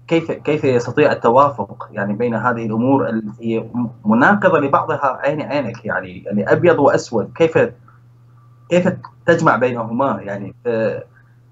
[0.09, 3.65] كيف كيف يستطيع التوافق؟ يعني بين هذه الأمور التي هي
[4.05, 7.59] مناقضة لبعضها عين عينك يعني يعني أبيض وأسود كيف
[8.69, 8.93] كيف
[9.27, 10.55] تجمع بينهما؟ يعني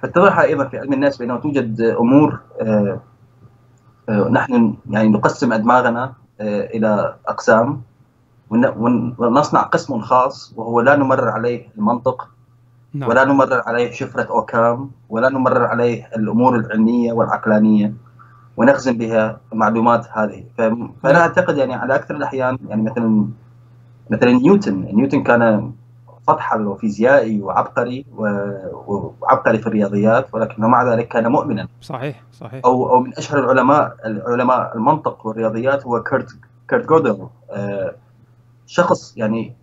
[0.06, 3.00] فاتضح أيضا في علم الناس بأنه توجد أمور آه،
[4.08, 7.82] آه، نحن يعني نقسم أدماغنا آه، إلى أقسام
[9.18, 12.28] ونصنع قسم خاص وهو لا نمرر عليه المنطق
[12.94, 13.08] نعم.
[13.08, 17.94] ولا نمرر عليه شفرة أوكام ولا نمرر عليه الأمور العلمية والعقلانية
[18.56, 21.16] ونخزن بها المعلومات هذه فأنا نعم.
[21.16, 23.28] أعتقد يعني على أكثر الأحيان يعني مثلا
[24.10, 25.72] مثلا نيوتن نيوتن كان
[26.26, 28.06] فطحل وفيزيائي وعبقري
[28.86, 31.68] وعبقري في الرياضيات ولكنه مع ذلك كان مؤمنا.
[31.80, 32.60] صحيح صحيح.
[32.64, 36.28] أو أو من أشهر العلماء العلماء المنطق والرياضيات هو كيرت
[36.68, 37.94] كيرت جودل آه
[38.66, 39.54] شخص يعني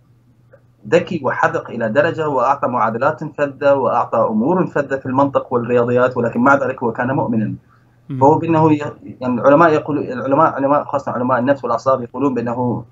[0.88, 6.54] ذكي وحذق إلى درجة وأعطى معادلات فذة وأعطى أمور فذة في المنطق والرياضيات ولكن مع
[6.54, 7.54] ذلك هو كان مؤمنا.
[8.20, 8.72] فهو بأنه
[9.20, 12.84] يعني العلماء يقولوا العلماء علماء خاصة علماء النفس والأعصاب يقولون بأنه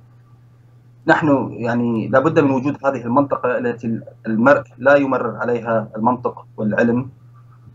[1.06, 7.08] نحن يعني لابد من وجود هذه المنطقة التي المرء لا يمرر عليها المنطق والعلم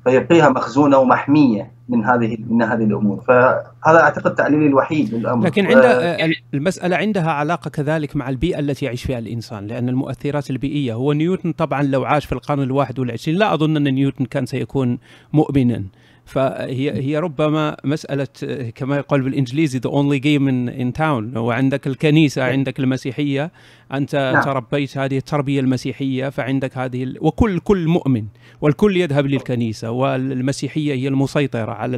[0.04, 3.22] فيبقيها مخزونة ومحمية من هذه من هذه الأمور.
[3.22, 5.46] فهذا أعتقد تعليلي الوحيد للأمر.
[5.46, 10.94] لكن عند المسألة عندها علاقة كذلك مع البيئة التي يعيش فيها الإنسان لأن المؤثرات البيئية
[10.94, 14.98] هو نيوتن طبعا لو عاش في القرن الواحد والعشرين لا أظن أن نيوتن كان سيكون
[15.34, 15.84] مؤمنا.
[16.28, 18.28] فهي هي ربما مسألة
[18.76, 22.52] كما يقول بالإنجليزي the only game in town هو عندك الكنيسة نعم.
[22.52, 23.52] عندك المسيحية
[23.94, 24.44] أنت نعم.
[24.44, 27.18] تربيت هذه التربية المسيحية فعندك هذه ال...
[27.22, 28.26] وكل كل مؤمن
[28.62, 31.98] والكل يذهب للكنيسة والمسيحية هي المسيطرة على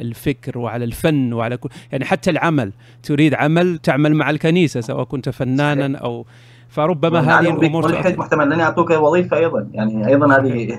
[0.00, 2.72] الفكر وعلى الفن وعلى كل يعني حتى العمل.
[3.02, 6.26] تريد عمل تعمل مع الكنيسة سواء كنت فنانا أو
[6.68, 9.68] فربما هذه الأمور محتمل ان يعطوك وظيفة أيضا.
[9.72, 10.68] يعني أيضا هذه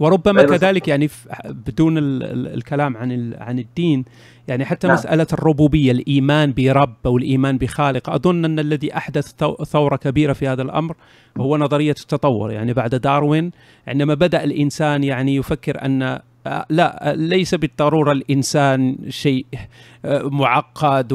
[0.00, 1.10] وربما كذلك يعني
[1.44, 4.04] بدون الكلام عن عن الدين
[4.48, 4.96] يعني حتى نعم.
[4.96, 9.32] مسألة الربوبية الإيمان برب أو الإيمان بخالق أظن أن الذي أحدث
[9.64, 10.96] ثورة كبيرة في هذا الأمر
[11.38, 13.50] هو نظرية التطور يعني بعد داروين
[13.88, 16.18] عندما بدأ الإنسان يعني يفكر أن
[16.70, 19.46] لا ليس بالضرورة الإنسان شيء
[20.04, 21.12] آه، معقد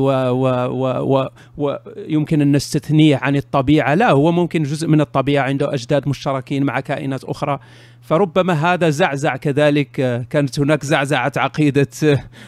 [1.57, 3.93] ويمكن أن نستثنيه عن الطبيعة.
[3.93, 7.59] لا هو ممكن جزء من الطبيعة عنده أجداد مشتركين مع كائنات أخرى.
[8.01, 11.87] فربما هذا زعزع كذلك آه، كانت هناك زعزعة عقيدة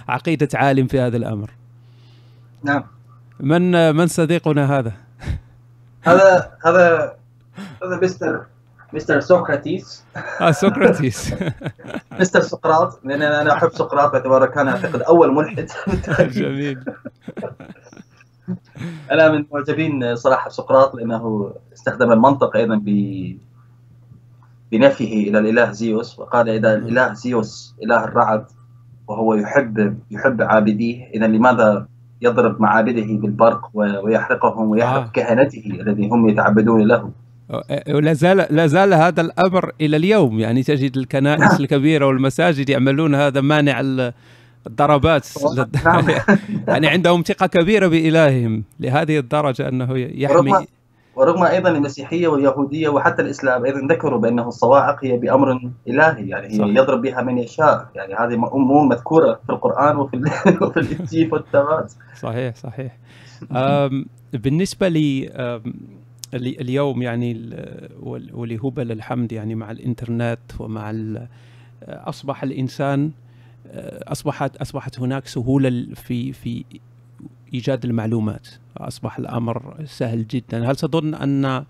[0.07, 1.49] عقيدة عالم في هذا الأمر.
[2.63, 2.83] نعم.
[3.39, 4.93] من من صديقنا هذا؟
[6.01, 7.13] هذا هذا
[7.83, 8.45] هذا مستر.
[8.95, 10.03] مستر سقراطيس
[10.41, 11.33] آه سقراطيس
[12.19, 15.67] مستر سقراط لأن أنا أحب سقراط باعتباره كان أعتقد أول ملحد.
[16.19, 16.79] جميل.
[19.11, 22.89] أنا من معجبين صراحة سقراط لأنه استخدم المنطق أيضا ب
[24.71, 28.45] بنفيه إلى الإله زيوس وقال إذا الإله زيوس إله الرعد
[29.07, 31.87] وهو يحب يحب عابديه اذا لماذا
[32.21, 35.11] يضرب معابده بالبرق ويحرقهم ويحرق آه.
[35.13, 37.11] كهنته الذي هم يتعبدون له؟
[37.89, 40.39] ولا زال لا زال هذا الأمر إلى اليوم.
[40.39, 41.57] يعني تجد الكنائس نعم.
[41.59, 43.81] الكبيرة والمساجد يعملون هذا مانع
[44.67, 45.27] الضربات.
[45.85, 46.05] نعم.
[46.67, 50.51] يعني عندهم ثقة كبيرة بإلههم لهذه الدرجة أنه يحمي.
[50.51, 50.65] ورغم,
[51.15, 56.29] ورغم أيضا المسيحية واليهودية وحتى الإسلام أيضا ذكروا بأنه الصواعق هي بأمر إلهي.
[56.29, 56.69] يعني هي.
[56.69, 57.87] يضرب بها من يشاء.
[57.95, 60.17] يعني هذه امور مذكورة في القرآن وفي
[60.61, 61.87] وفي الإنجيل والتوراة.
[62.21, 62.97] صحيح صحيح.
[64.33, 65.29] بالنسبة لي
[66.35, 67.49] اليوم يعني
[68.33, 70.93] ولهبل الحمد يعني مع الإنترنت ومع
[71.83, 73.11] أصبح الإنسان
[74.07, 76.63] أصبحت أصبحت هناك سهولة في في
[77.53, 78.47] إيجاد المعلومات.
[78.77, 80.71] أصبح الأمر سهل جدا.
[80.71, 81.65] هل تظن أن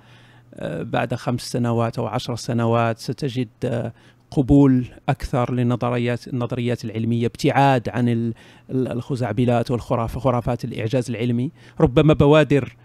[0.84, 3.92] بعد خمس سنوات أو عشر سنوات ستجد
[4.32, 8.34] قبول أكثر للنظريات النظريات العلمية ابتعاد عن
[8.70, 12.76] الخزعبلات والخرافات الإعجاز العلمي؟ ربما بوادر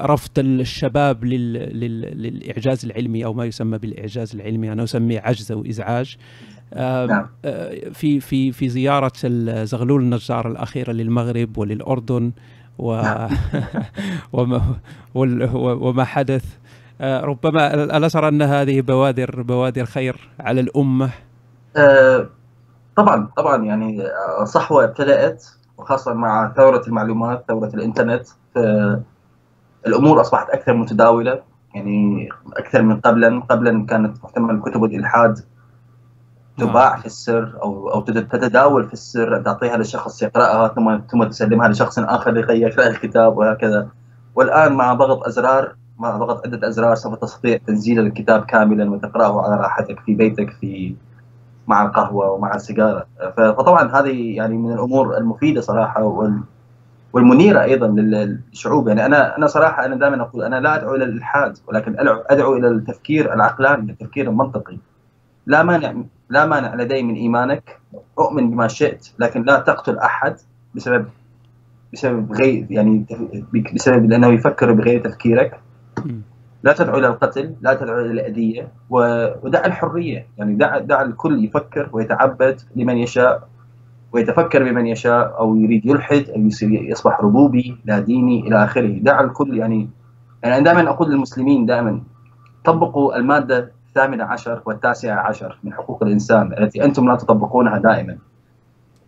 [0.00, 6.16] رفض الشباب للإعجاز العلمي أو ما يسمى بالإعجاز العلمي أنا أسميه عجز أو إزعاج
[6.76, 7.28] نعم.
[7.44, 9.12] آه، في في في زيارة
[9.64, 12.32] زغلول النجار الأخيرة للمغرب وللأردن
[12.78, 13.28] و نعم.
[14.32, 14.76] وما
[15.54, 16.44] وما حدث
[17.00, 21.10] آه، ربما ألا ترى أن هذه بوادر بوادر خير على الأمة؟
[22.96, 24.04] طبعا طبعا يعني
[24.44, 25.46] صحوة ابتدأت
[25.78, 28.26] وخاصة مع ثورة المعلومات ثورة الإنترنت
[29.86, 31.42] الأمور أصبحت أكثر متداولة
[31.74, 33.40] يعني أكثر من قبلا.
[33.40, 35.38] قبلا كانت محتمل كتب الإلحاد
[36.58, 37.00] تباع نعم.
[37.00, 42.30] في السر أو أو تتداول في السر تعطيها لشخص يقرأها ثم ثم تسلمها لشخص آخر
[42.30, 43.88] لكي يقرا الكتاب وهكذا.
[44.34, 49.56] والآن مع ضغط أزرار مع ضغط عدة أزرار سوف تستطيع تنزيل الكتاب كاملا وتقرأه على
[49.56, 50.94] راحتك في بيتك في
[51.66, 53.06] مع القهوة ومع السيجارة.
[53.36, 56.02] فطبعا هذه يعني من الأمور المفيدة صراحة
[57.14, 58.88] والمنيرة أيضا للشعوب.
[58.88, 61.96] يعني أنا أنا صراحة أنا دائما أقول أنا لا أدعو إلى الإلحاد ولكن
[62.30, 64.78] ادعو إلى التفكير العقلاني التفكير المنطقي.
[65.46, 65.94] لا مانع
[66.30, 67.80] لا مانع لدي من إيمانك
[68.18, 70.36] أؤمن بما شئت لكن لا تقتل أحد
[70.74, 71.06] بسبب
[71.92, 73.06] بسبب غير يعني
[73.74, 75.60] بسبب لأنه يفكر بغير تفكيرك.
[76.62, 80.26] لا تدعو إلى القتل لا تدعو إلى الأذية ودع الحرية.
[80.38, 83.48] يعني دع دع الكل يفكر ويتعبد لمن يشاء.
[84.14, 88.98] ويتفكر بمن يشاء أو يريد يلحد أو يصير يصبح ربوبي لا ديني إلى آخره.
[89.00, 89.88] دع الكل يعني
[90.42, 92.00] يعني أنا دائما أقول للمسلمين دائما
[92.64, 98.16] طبقوا المادة الثامنة عشر والتاسعة عشر من حقوق الإنسان التي أنتم لا تطبقونها دائما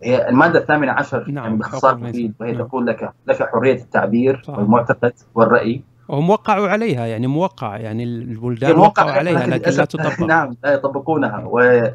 [0.03, 2.67] هي المادة الثامنة عشر نعم يعني باختصار مفيد وهي نعم.
[2.67, 4.57] تقول لك لك حرية التعبير صح.
[4.57, 5.81] والمعتقد والرأي.
[6.07, 10.21] وهم وقعوا عليها يعني موقع يعني البلدان وقعوا عليها لكن لا تطبق.
[10.21, 11.43] نعم لا يطبقونها.
[11.45, 11.87] و...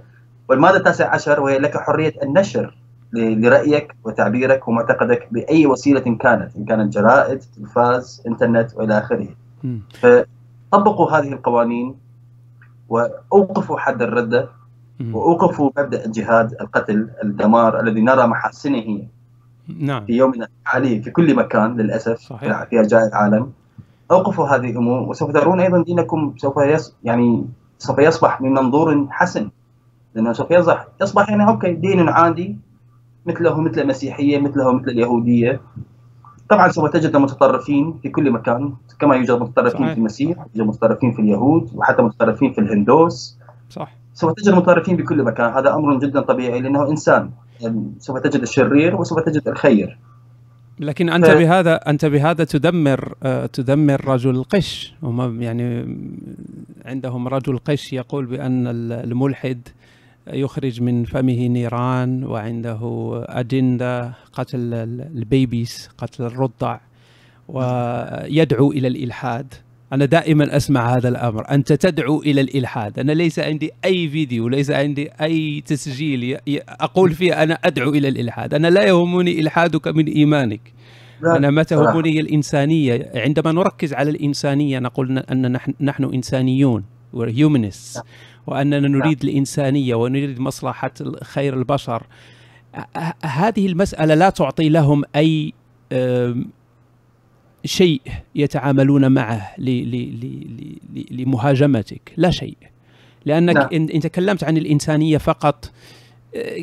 [0.49, 2.82] والمادة التاسعة عشر وهي لك حرية النشر.
[3.13, 9.29] لرأيك وتعبيرك ومعتقدك بأي وسيلة كانت إن كانت جرائد تلفاز إنترنت وإلى آخره.
[10.01, 11.95] فطبقوا هذه القوانين
[12.89, 14.49] وأوقفوا حد الردة
[15.13, 19.03] وأوقفوا مبدأ الجهاد القتل الدمار الذي نرى محاسنه
[19.79, 20.05] نعم.
[20.07, 22.65] في يومنا الحالي في كل مكان للأسف صحيح.
[22.65, 23.53] في ارجاء العالم.
[24.11, 27.47] أوقفوا هذه الأمور وسوف ترون أيضا دينكم سوف يص يعني
[27.79, 29.51] سوف يصبح من منظور حسن
[30.15, 32.59] لأنه سوف يصبح يصبح يعني أوكي دين عادي
[33.27, 35.61] مثله مثل المسيحية مثله مثل اليهودية.
[36.49, 39.93] طبعا سوف تجد متطرفين في كل مكان كما يوجد متطرفين صحيح.
[39.93, 43.39] في المسيح يوجد متطرفين في اليهود وحتى متطرفين في الهندوس.
[43.71, 43.95] صح.
[44.15, 45.53] سوف تجد متطرفين في كل مكان.
[45.53, 47.31] هذا أمر جدا طبيعي لأنه إنسان.
[47.61, 49.99] يعني سوف تجد الشرير وسوف تجد الخير.
[50.81, 51.39] لكن أنت ف...
[51.39, 55.97] بهذا أنت بهذا تدمر آه تدمر رجل القش هم يعني
[56.85, 59.69] عندهم رجل قش يقول بأن الملحد
[60.27, 62.81] يخرج من فمه نيران وعنده
[63.29, 64.75] أجندة قتل
[65.15, 66.81] البيبيس قتل الرضع
[67.49, 69.55] ويدعو إلى الإلحاد.
[69.93, 71.51] أنا دائما أسمع هذا الأمر.
[71.51, 72.99] أنت تدعو إلى الإلحاد.
[72.99, 76.39] أنا ليس عندي أي فيديو ليس عندي أي تسجيل
[76.69, 78.55] أقول فيه أنا أدعو إلى الإلحاد.
[78.55, 80.73] أنا لا يهمني إلحادك من إيمانك.
[81.37, 83.11] أنا ما تهمني الإنسانية.
[83.15, 86.85] عندما نركز على الإنسانية نقول أن نحن, نحن إنسانيون.
[87.15, 88.01] We're humanists.
[88.47, 88.97] وأننا نعم.
[88.97, 90.93] نريد الإنسانية ونريد مصلحة
[91.23, 92.03] خير البشر
[93.25, 95.53] هذه المسألة لا تعطي لهم أي
[97.65, 98.01] شيء
[98.35, 99.55] يتعاملون معه
[101.11, 102.57] لمهاجمتك لا شيء
[103.25, 103.61] لأنك لا.
[103.61, 103.89] نعم.
[103.95, 105.71] إن تكلمت عن الإنسانية فقط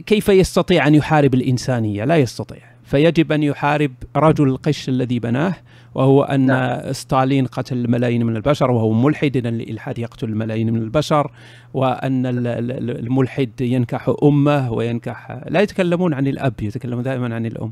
[0.06, 5.56] كيف يستطيع أن يحارب الإنسانية لا يستطيع فيجب أن يحارب رجل القش الذي بناه
[5.96, 6.94] وهو أن نعم.
[6.94, 11.32] ستالين قتل الملايين من البشر وهو ملحد إذا الإلحاد يقتل الملايين من البشر
[11.74, 17.72] وأن الملحد ينكح أمه وينكح لا يتكلمون عن الأب يتكلمون دائما عن الأم.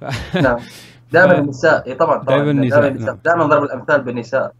[0.00, 0.36] ف...
[0.36, 0.58] نعم.
[1.12, 2.36] دائما النساء طبعا طبعا.
[2.36, 3.18] دائما النساء نعم.
[3.24, 4.52] دائما ضرب الأمثال بالنساء.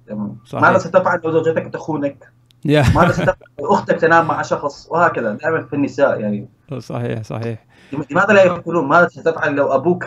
[0.52, 2.28] ماذا ستفعل لو زوجتك تخونك؟
[2.64, 6.48] ماذا ستفعل أختك تنام مع شخص؟ وهكذا دائما في النساء يعني.
[6.78, 7.69] صحيح صحيح.
[8.10, 10.06] لماذا لا يقولون ماذا ستفعل لو أبوك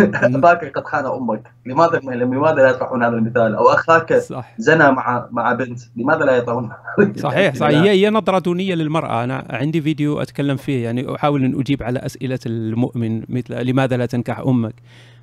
[0.00, 4.54] اباك قد خان أمك؟ لماذا لماذا لا يطرحون هذا المثال؟ أو أخاك صح.
[4.58, 6.72] زنى مع مع بنت، لماذا لا يطرحون
[7.16, 11.60] صحيح صحيح هي هي نظرة دونية للمرأة، أنا عندي فيديو أتكلم فيه يعني أحاول أن
[11.60, 14.74] أجيب على أسئلة المؤمن مثل لماذا لا تنكح أمك؟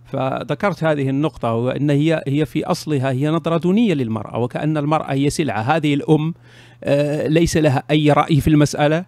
[0.06, 5.30] فذكرت هذه النقطة وأن هي هي في أصلها هي نظرة دونية للمرأة وكأن المرأة هي
[5.30, 6.34] سلعة هذه الأم
[6.84, 9.06] آه، ليس لها أي رأي في المسألة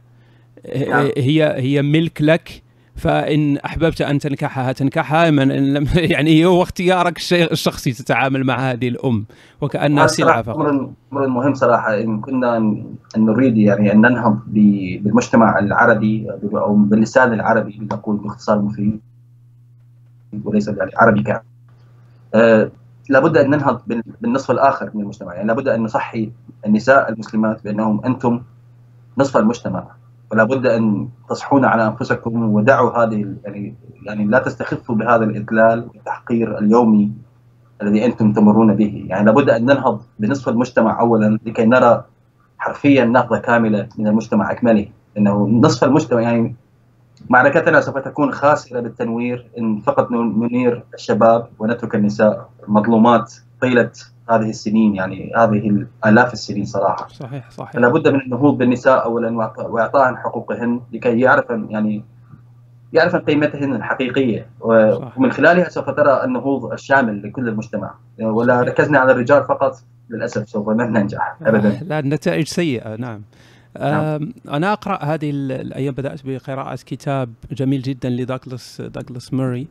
[0.66, 1.10] آه، نعم.
[1.18, 2.65] هي هي ملك لك
[2.96, 9.26] فإن أحببت أن تنكحها تنكحها من لم يعني هو اختيارك الشخصي تتعامل مع هذه الأم
[9.62, 10.58] وكأنها سلعة فقط.
[10.60, 17.78] أمر مهم صراحة إن كنا أن نريد يعني أن ننهض بالمجتمع العربي أو باللسان العربي
[17.82, 19.00] لنقول باختصار مفيد
[20.44, 21.42] وليس يعني عربي كامل.
[22.34, 22.72] آه
[23.10, 23.82] لابد أن ننهض
[24.22, 25.34] بالنصف الآخر من المجتمع.
[25.34, 26.32] يعني لابد أن نصحي
[26.66, 28.42] النساء المسلمات بأنهم أنتم
[29.18, 29.88] نصف المجتمع.
[30.32, 33.76] فلا بد أن تصحون على أنفسكم ودعوا هذه يعني
[34.06, 37.12] يعني لا تستخفوا بهذا الاذلال والتحقير اليومي
[37.82, 42.04] الذي أنتم تمرون به، يعني لابد أن ننهض بنصف المجتمع اولا لكي نرى
[42.58, 44.88] حرفيا نهضة كاملة من المجتمع أكمله،
[45.18, 46.56] انه نصف المجتمع يعني
[47.30, 49.48] معركتنا سوف تكون خاسرة بالتنوير.
[49.58, 52.50] إن فقط ننير الشباب ونترك النساء.
[52.68, 53.92] مظلومات طيلة
[54.30, 57.08] هذه السنين يعني هذه آلاف السنين صراحة.
[57.08, 57.76] صحيح صحيح.
[57.76, 62.04] لابد من النهوض بالنساء أولا وإعطائهن حقوقهن لكي يعرفن يعني
[62.94, 64.50] يعرفن قيمتهن الحقيقية.
[64.60, 67.94] ومن خلالها سوف ترى النهوض الشامل لكل المجتمع.
[68.20, 69.76] ولا ركزنا على الرجال فقط
[70.10, 71.80] للأسف سوف لن ننجح أبدا.
[71.82, 73.22] لا النتائج سيئة نعم.
[73.80, 74.34] نعم.
[74.50, 79.68] أنا أقرأ هذه الأيام بدأت بقراءة كتاب جميل جدا لداغلاس داغلاس موري.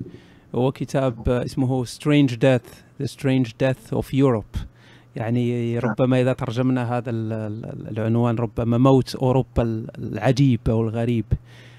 [0.54, 4.58] هو كتاب اسمه Strange Death The Strange Death of Europe
[5.16, 5.84] يعني نعم.
[5.84, 11.24] ربما إذا ترجمنا هذا العنوان ربما موت أوروبا العجيب أو الغريب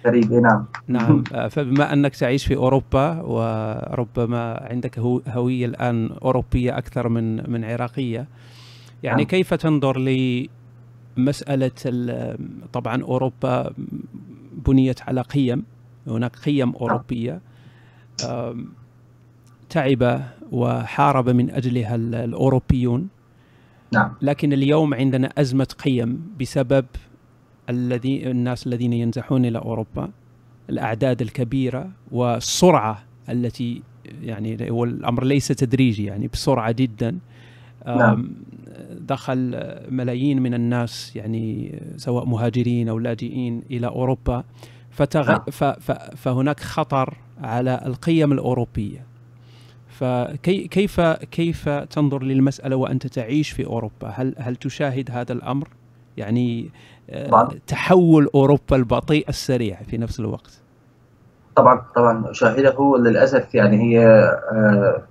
[0.05, 1.23] غريب نعم نعم
[1.53, 8.27] فبما أنك تعيش في أوروبا وربما عندك هوية الآن أوروبية أكثر من من عراقية
[9.03, 9.27] يعني نعم.
[9.27, 9.99] كيف تنظر
[11.17, 11.71] مسألة
[12.73, 13.73] طبعا أوروبا
[14.67, 15.63] بنيت على قيم
[16.07, 17.39] هناك قيم نعم.
[19.69, 20.21] تعب
[20.51, 23.07] وحارب من أجلها الأوروبيون
[23.91, 24.13] نعم.
[24.21, 26.85] لكن اليوم عندنا أزمة قيم بسبب
[27.69, 30.09] الذي الناس الذين ينزحون إلى أوروبا
[30.69, 33.81] الأعداد الكبيرة والسرعة التي
[34.21, 37.17] يعني هو الأمر ليس تدريجي يعني بسرعة جدا
[37.87, 38.31] نعم.
[38.99, 44.43] دخل ملايين من الناس يعني سواء مهاجرين أو لاجئين إلى أوروبا
[44.89, 45.31] فتغ...
[45.31, 45.39] نعم.
[45.51, 45.63] ف...
[45.63, 45.91] ف...
[45.91, 49.05] فهناك خطر على القيم الأوروبية
[49.87, 55.67] فكيف كيف تنظر للمسألة وأنت تعيش في أوروبا؟ هل هل تشاهد هذا الأمر؟
[56.17, 56.69] يعني
[57.27, 57.49] طبعا.
[57.67, 60.61] تحول أوروبا البطيء السريع في نفس الوقت.
[61.55, 64.05] طبعا طبعا أشاهده للأسف يعني هي
[64.51, 65.03] آه،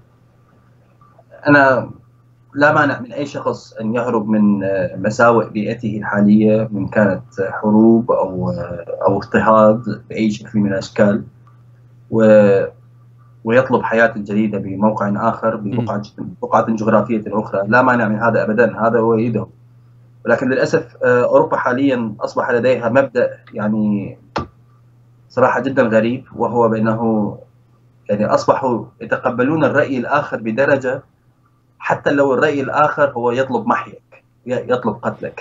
[1.48, 1.90] أنا
[2.54, 8.10] لا مانع من أي شخص أن يهرب من آه، مساوئ بيئته الحالية من كانت حروب
[8.10, 11.24] أو آه، أو اضطهاد بأي شكل من الأشكال
[12.10, 12.24] و
[13.44, 16.02] ويطلب حياة جديدة بموقع آخر ببقعه
[16.42, 19.46] بقعه جغرافية أخرى، لا مانع من هذا ابدا، هذا أؤيده.
[20.24, 24.18] ولكن للأسف آه، أوروبا حاليا أصبح لديها مبدأ يعني
[25.28, 27.38] صراحة جدا غريب وهو بأنه
[28.10, 31.02] يعني أصبحوا يتقبلون الرأي الآخر بدرجة
[31.78, 34.03] حتى لو الرأي الآخر هو يطلب محيك
[34.46, 35.40] يطلب قتلك.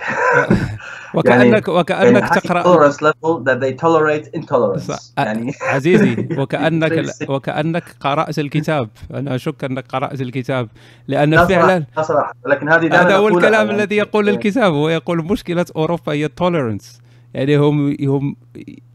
[1.13, 5.13] وكانك يعني وكانك يعني تقرا tolerance level that they tolerate intolerance.
[5.17, 8.89] يعني عزيزي وكأنك وكأنك قرأت الكتاب.
[9.13, 10.69] أنا أشك أنك قرأت الكتاب
[11.07, 16.13] لأن فعلا صراحة لكن هذه هذا هو الكلام الذي يقول الكتاب هو يقول مشكلة أوروبا
[16.13, 17.03] هي التوليرنس
[17.33, 18.35] يعني هم هم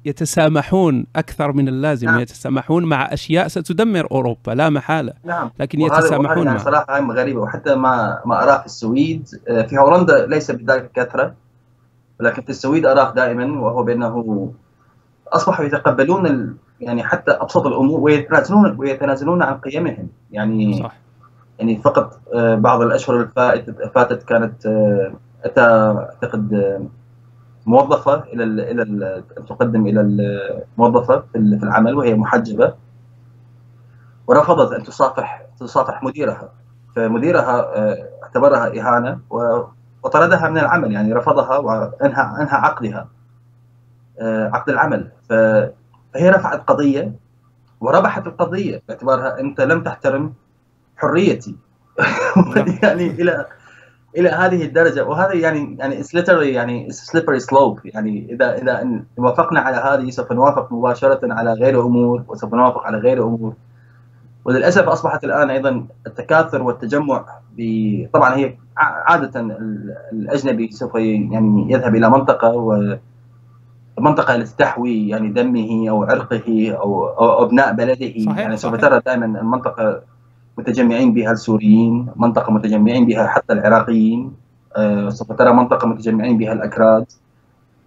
[0.05, 2.20] يتسامحون أكثر من اللازم نعم.
[2.20, 5.51] يتسامحون مع أشياء ستدمر أوروبا لا محالة نعم.
[5.60, 10.51] لكن يتسامحون يعني صراحة غريبه وحتى ما ما أراه في السويد آه، في هولندا ليس
[10.51, 11.35] بذلك الكثره
[12.20, 14.52] ولكن في السويد أراه دائما وهو بأنه
[15.28, 16.55] اصبحوا يتقبلون ال...
[16.81, 20.94] يعني حتى أبسط الأمور ويتنازلون ويتنازلون عن قيمهم يعني صح.
[21.59, 25.12] يعني فقط آه، بعض الأشهر الفاتت كانت آه،
[25.44, 26.52] اتى أعتقد
[27.69, 32.74] موظفة إلى ال إلى ال تقدم إلى الموظفه في العمل وهي محجبة.
[34.27, 36.53] ورفضت أن تصافح تصافح مديرها.
[36.97, 39.20] فمديرها آه، اعتبرها إهانة
[40.03, 43.09] وطردها من العمل يعني رفضها وأنهى أنهى عقدها
[44.20, 45.11] آه، عقد العمل.
[45.28, 47.12] فهي رفعت قضية
[47.81, 50.32] وربحت القضية باعتبارها أنت لم تحترم
[50.97, 51.57] حريتي.
[52.82, 53.47] يعني إلى
[54.16, 55.05] إلى هذه الدرجة.
[55.05, 57.80] وهذا يعني يعني literally يعني slippery slope.
[57.85, 62.98] يعني اذا إذا وافقنا على هذه سوف نوافق مباشرة على غير امور وسوف نوافق على
[62.98, 63.52] غير امور
[64.44, 67.24] وللأسف أصبحت الآن أيضا التكاثر والتجمع
[68.12, 69.40] طبعا هي عادة
[70.12, 72.97] الأجنبي سوف يعني يذهب إلى منطقة و
[73.98, 78.24] منطقه التي تحوي يعني دمه أو عرقه أو, أو أبناء بلده.
[78.24, 80.02] صحيح يعني سوف ترى دائما المنطقة
[80.59, 84.32] متجمعين بها السوريين منطقة متجمعين بها حتى العراقيين
[84.76, 87.06] آه، سوف ترى منطقة متجمعين بها الأكراد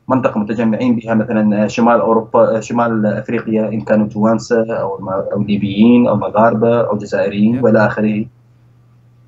[0.07, 6.15] منطقة متجمعين بها مثلا شمال أوروبا شمال أفريقيا إن كانوا توانسة أو أو ليبيين أو
[6.15, 8.25] مغاربة أو جزائريين وإلى آخره.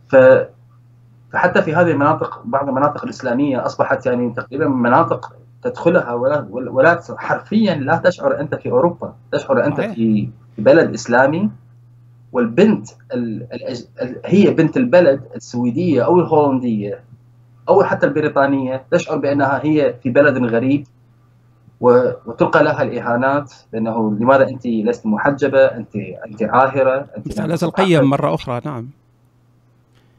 [0.07, 5.33] فحتى في هذه المناطق بعض المناطق الإسلامية أصبحت يعني تقريبا مناطق
[5.63, 11.49] تدخلها ولا ولا حرفيا لا تشعر أنت في أوروبا تشعر أنت في بلد إسلامي.
[12.33, 13.47] والبنت ال
[14.01, 16.99] ال هي بنت البلد السويدية أو الهولندية
[17.69, 18.83] أو حتى البريطانية.
[18.91, 20.87] تشعر بأنها هي في بلد غريب
[21.81, 28.35] وتلقى لها الإهانات بأنه لماذا أنت لست محجبة؟ انت أنت عاهرة أنت مساله القيم مرة
[28.35, 28.89] أخرى نعم.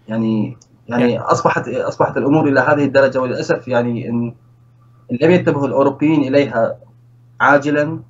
[0.08, 0.56] يعني
[0.88, 4.34] يعني اصبحت أصبحت الأمور إلى هذه الدرجة وللأسف يعني ان
[5.10, 6.76] لم ينتبه الأوروبيين إليها
[7.40, 8.00] عاجلا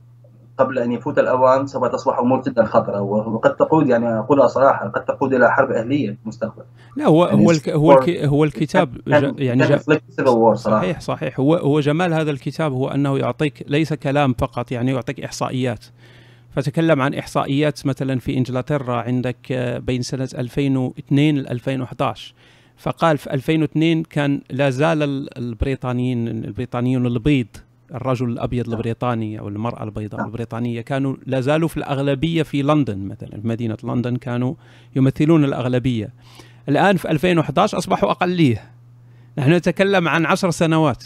[0.58, 5.04] قبل أن يفوت الأوان سوف تصبح أمور جدا خطرة وقد تقود يعني اقولها صراحة قد
[5.04, 6.62] تقود إلى حرب أهلية في المستقبل.
[6.96, 9.78] لا هو يعني هو الك هو الك هو الكتاب كان يعني كان
[10.54, 15.20] صحيح صحيح هو هو جمال هذا الكتاب هو أنه يعطيك ليس كلام فقط يعني يعطيك
[15.20, 15.84] إحصائيات.
[16.56, 19.52] فتكلم عن إحصائيات مثلا في إنجلترا عندك
[19.86, 22.34] بين سنة 2002 ل 2011
[22.76, 27.46] فقال في 2002 كان لا زال البريطانيين البريطانيون البيض
[27.94, 30.28] الرجل الأبيض البريطاني أو المرأة البيضاء نعم.
[30.28, 34.54] البريطانية كانوا لا زالوا في الأغلبية في لندن مثلا في مدينة لندن كانوا
[34.96, 36.12] يمثلون الأغلبية.
[36.68, 38.70] الآن في 2011 أصبحوا أقلية.
[39.38, 41.04] نحن نتكلم عن عشر سنوات.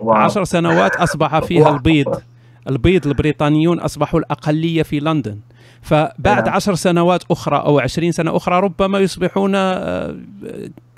[0.00, 0.16] واو.
[0.16, 2.22] عشر سنوات أصبح فيها البيض.
[2.68, 5.38] البيض البريطانيون أصبحوا الأقلية في لندن.
[5.82, 6.54] فبعد نعم.
[6.54, 10.16] عشر سنوات أخرى أو عشرين سنة أخرى ربما يصبحون آه،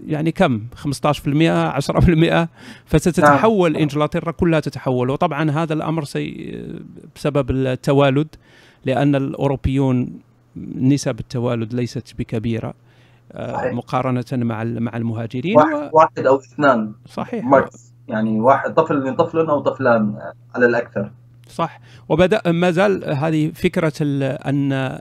[0.07, 2.49] يعني كم؟ 15% 10%
[2.87, 3.83] فستتحول نعم.
[3.83, 5.11] إنجلترا كلها تتحول.
[5.11, 6.55] وطبعا هذا الأمر سي
[7.17, 8.29] بسبب التوالد
[8.85, 10.21] لأن الأوروبيون
[10.77, 12.75] نسب التوالد ليست بكبيرة
[13.33, 13.73] آه، صحيح.
[13.73, 15.57] مقارنة مع مع المهاجرين.
[15.57, 15.89] واحد, و...
[15.93, 16.93] واحد أو اثنان.
[17.07, 17.45] صحيح.
[18.09, 20.19] يعني واحد طفل من طفل أو طفلان
[20.55, 21.11] على الأكثر.
[21.49, 21.81] صح.
[22.09, 24.99] وبدأ ما زال هذه فكرة أن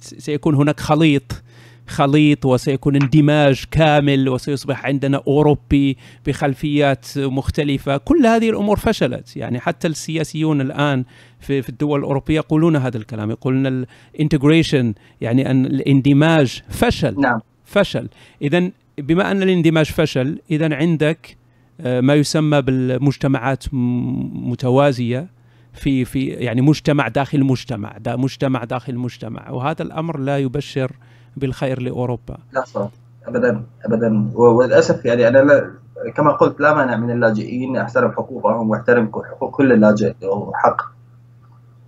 [0.00, 1.42] سيكون هناك خليط
[1.86, 5.96] خليط وسيكون اندماج كامل وسيصبح عندنا أوروبي
[6.26, 7.96] بخلفيات مختلفة.
[7.96, 9.36] كل هذه الأمور فشلت.
[9.36, 11.04] يعني حتى السياسيون الآن
[11.40, 13.30] في, في الدول الأوروبية يقولون هذا الكلام.
[13.30, 17.20] يقولون ال integration يعني أن الاندماج فشل.
[17.20, 17.40] نعم.
[17.64, 18.08] فشل.
[18.42, 21.36] اذا بما أن الاندماج فشل اذا عندك
[21.80, 25.26] آه، ما يسمى بالمجتمعات متوازية.
[25.74, 29.50] في في يعني مجتمع داخل مجتمع دا مجتمع داخل مجتمع.
[29.50, 30.92] وهذا الأمر لا يبشر
[31.36, 32.38] بالخير لأوروبا.
[32.52, 32.88] لا صح
[33.26, 34.30] ابدا ابدا.
[34.34, 35.70] وللأسف يعني أنا لا
[36.16, 40.82] كما قلت لا مانع من اللاجئين احترم حقوقهم واحترم حقوق كل اللاجئ له حق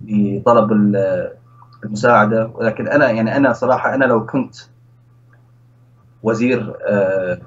[0.00, 0.72] بطلب
[1.84, 2.50] المساعدة.
[2.54, 4.56] ولكن أنا يعني أنا صراحة أنا لو كنت
[6.22, 7.38] وزير آه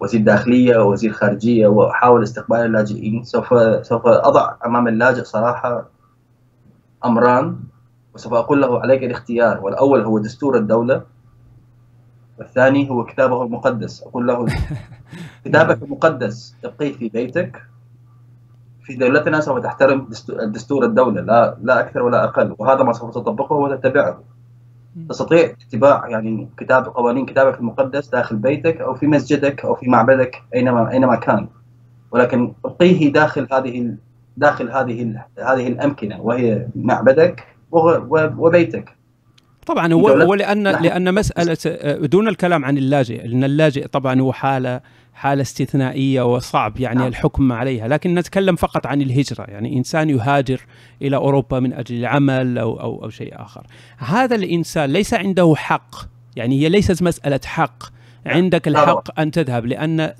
[0.00, 3.54] وزير داخلية ووزير خارجية واحاول استقبال اللاجئين سوف
[3.86, 5.88] سوف أضع أمام اللاجئ صراحة
[7.04, 7.60] أمران
[8.14, 9.60] وسوف أقول له عليك الاختيار.
[9.60, 11.02] والأول هو دستور الدولة
[12.38, 14.02] والثاني هو كتابه المقدس.
[14.02, 14.46] أقول له
[15.44, 17.62] كتابك المقدس تبقيه في بيتك.
[18.82, 20.08] في دولتنا سوف تحترم
[20.46, 22.54] دستور الدولة لا لا أكثر ولا أقل.
[22.58, 24.22] وهذا ما سوف تطبقه وتتبعه.
[25.08, 30.42] تستطيع اتباع يعني كتاب قوانين كتابك المقدس داخل بيتك أو في مسجدك أو في معبدك
[30.54, 31.48] اينما أينما كان.
[32.10, 33.94] ولكن ابقيه داخل هذه
[34.36, 37.46] داخل هذه هذه الأمكنة وهي معبدك
[38.38, 38.96] وبيتك.
[39.66, 41.56] طبعا هو, لأن لأن مساله
[42.06, 44.80] دون الكلام عن اللاجئ لأن اللاجئ طبعا هو حالة
[45.20, 47.08] حالة استثنائية وصعب يعني نعم.
[47.08, 50.60] الحكم عليها لكن نتكلم فقط عن الهجرة يعني إنسان يهاجر
[51.02, 53.66] إلى أوروبا من أجل العمل أو, أو, أو شيء آخر.
[53.98, 55.94] هذا الإنسان ليس عنده حق
[56.36, 57.82] يعني هي ليست مسألة حق.
[58.26, 58.36] نعم.
[58.36, 60.12] عندك الحق أن تذهب لأن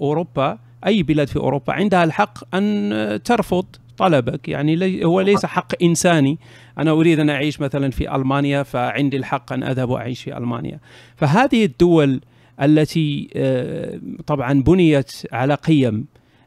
[0.00, 3.66] أوروبا أي بلاد في أوروبا عندها الحق أن ترفض
[3.98, 4.48] طلبك.
[4.48, 6.38] يعني هو ليس حق إنساني.
[6.78, 10.80] أنا أريد أن أعيش مثلا في ألمانيا فعندي الحق أن أذهب وأعيش في ألمانيا.
[11.16, 12.20] فهذه الدول
[12.62, 16.06] التي آه، طبعا بنيت على قيم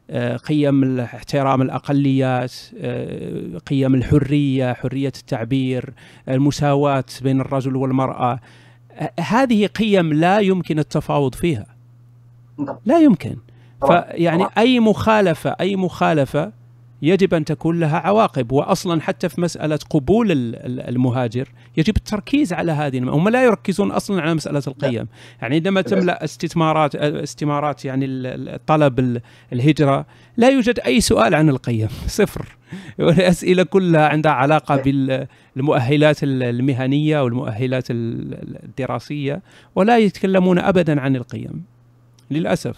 [0.09, 5.93] آه، قيم احترام الأقليات آه، قيم الحرية حرية التعبير
[6.29, 8.39] المساواة بين الرجل والمرأة.
[9.19, 11.65] هذه قيم لا يمكن التفاوض فيها.
[12.85, 13.37] لا يمكن.
[13.87, 16.51] فيعني أي مخالفة أي مخالفة
[17.01, 20.27] يجب أن تكون لها عواقب واصلا حتى في مسألة قبول
[20.65, 25.07] المهاجر يجب التركيز على هذه هم لا يركزون أصلا على مسألة القيم.
[25.41, 29.21] يعني عندما تملأ استثمارات استمارات يعني الطلب
[29.53, 30.05] الهجرة
[30.37, 32.57] لا يوجد أي سؤال عن القيم صفر.
[32.99, 34.75] الاسئله كلها عندها علاقة
[35.55, 39.41] بالمؤهلات المهنية والمؤهلات الدراسية
[39.75, 41.63] ولا يتكلمون ابدا عن القيم
[42.31, 42.77] للأسف.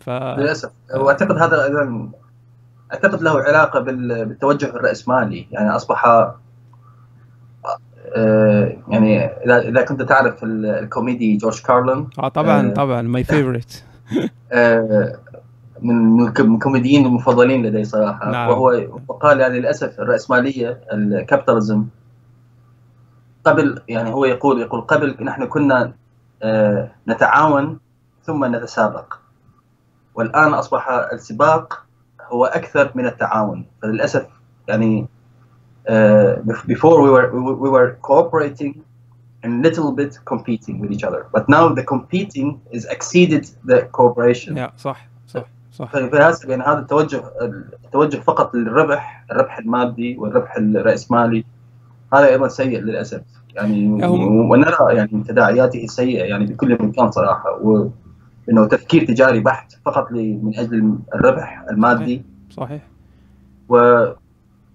[0.00, 0.10] ف...
[0.10, 0.70] للأسف.
[0.94, 2.10] وأعتقد هذا أيضا
[2.94, 5.46] أعتقد له علاقة بالتوجه الرأسمالي.
[5.50, 6.06] يعني أصبح
[8.16, 13.84] آه، يعني اذا إذا كنت تعرف الكوميدي جورج كارلين آه طبعا آه طبعا my favorite
[14.52, 15.18] آه،
[15.82, 18.30] من الكوميديين المفضلين لدي صراحة.
[18.30, 18.48] نعم.
[18.48, 18.70] وهو
[19.20, 21.84] قال يعني للأسف الرأسمالية ال capitalism.
[23.44, 25.92] قبل يعني هو يقول يقول قبل نحن كنا
[27.08, 27.78] نتعاون
[28.22, 29.14] ثم نتسابق.
[30.14, 31.83] والآن أصبح السباق
[32.32, 33.66] هو أكثر من التعاون.
[33.82, 34.26] فللأسف
[34.68, 35.08] يعني
[35.88, 36.36] uh,
[36.66, 37.28] before we were
[37.64, 38.82] we were cooperating
[39.42, 41.26] and little bit competing with each other.
[41.32, 44.56] But now the competing is exceeded the cooperation.
[44.56, 45.92] Yeah صح صح صح.
[45.92, 47.22] فلهذا يعني هذا التوجه
[47.84, 51.44] التوجه فقط للربح الربح المادي والربح الرأسمالي.
[52.14, 53.20] هذا أيضا سيء للأسف.
[53.54, 54.04] يعني
[54.50, 57.60] ونرى يعني تداعياته السيئه يعني بكل مكان صراحة.
[58.48, 62.22] وانه تفكير تجاري بحت فقط من أجل الربح المادي.
[62.50, 62.82] صحيح
[63.68, 63.76] و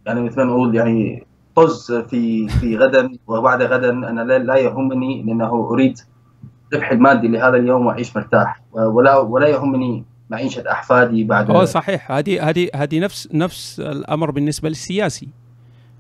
[0.06, 5.24] يعني مثل ما نقول يعني طز في في غدا وبعد غدا أنا لا, لا يهمني
[5.24, 6.00] لأنه أريد
[6.74, 8.62] ربح المادي لهذا اليوم وأعيش مرتاح.
[8.72, 12.12] ولا ولا يهمني معيشة أحفادي بعد هو صحيح.
[12.12, 15.28] هذه هذه هذه نفس نفس الأمر بالنسبة للسياسي.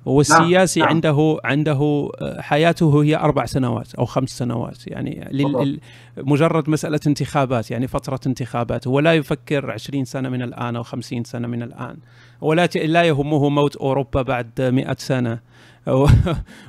[0.07, 0.89] هو السياسي نعم.
[0.89, 2.09] عنده عنده
[2.39, 4.87] حياته هي أربع سنوات أو خمس سنوات.
[4.87, 5.79] يعني لل-
[6.17, 8.87] مجرد مسألة انتخابات يعني فترة انتخابات.
[8.87, 11.97] هو لا يفكر 20 سنة من الآن أو 50 سنة من الآن.
[12.41, 15.39] ولا ت- لا يهمه موت أوروبا بعد 100 سنة.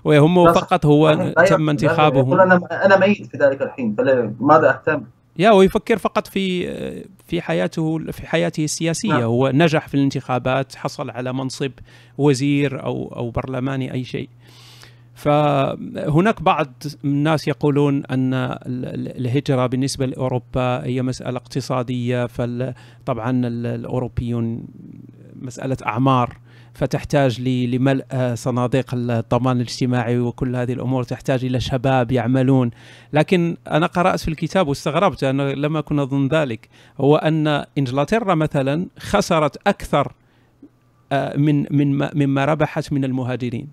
[0.04, 2.18] ويهمه فقط هو تم انتخابه.
[2.18, 5.02] يقول أنا أنا ميت في ذلك الحين فلماذا أهتم؟
[5.40, 6.66] يا هو يفكر فقط في
[7.26, 9.08] في حياته في حياته السياسية.
[9.08, 9.22] نعم.
[9.22, 11.70] هو نجح في الانتخابات حصل على منصب
[12.18, 14.28] وزير أو أو برلماني أي شيء.
[15.14, 16.72] فهناك بعض
[17.04, 24.64] الناس يقولون أن ال- ال- الهجرة بالنسبة لأوروبا هي مسألة اقتصادية فطبعا الأوروبيون
[25.42, 26.36] مسألة أعمار.
[26.74, 32.70] فتحتاج لملء صناديق الضمان الاجتماعي وكل هذه الأمور تحتاج إلى شباب يعملون
[33.12, 36.68] لكن أنا قرأت في الكتاب واستغربت أنا لم أكن أظن ذلك
[37.00, 40.12] هو أن إنجلترا مثلا خسرت أكثر
[41.12, 43.68] آه، من من ما- مما ربحت من المهاجرين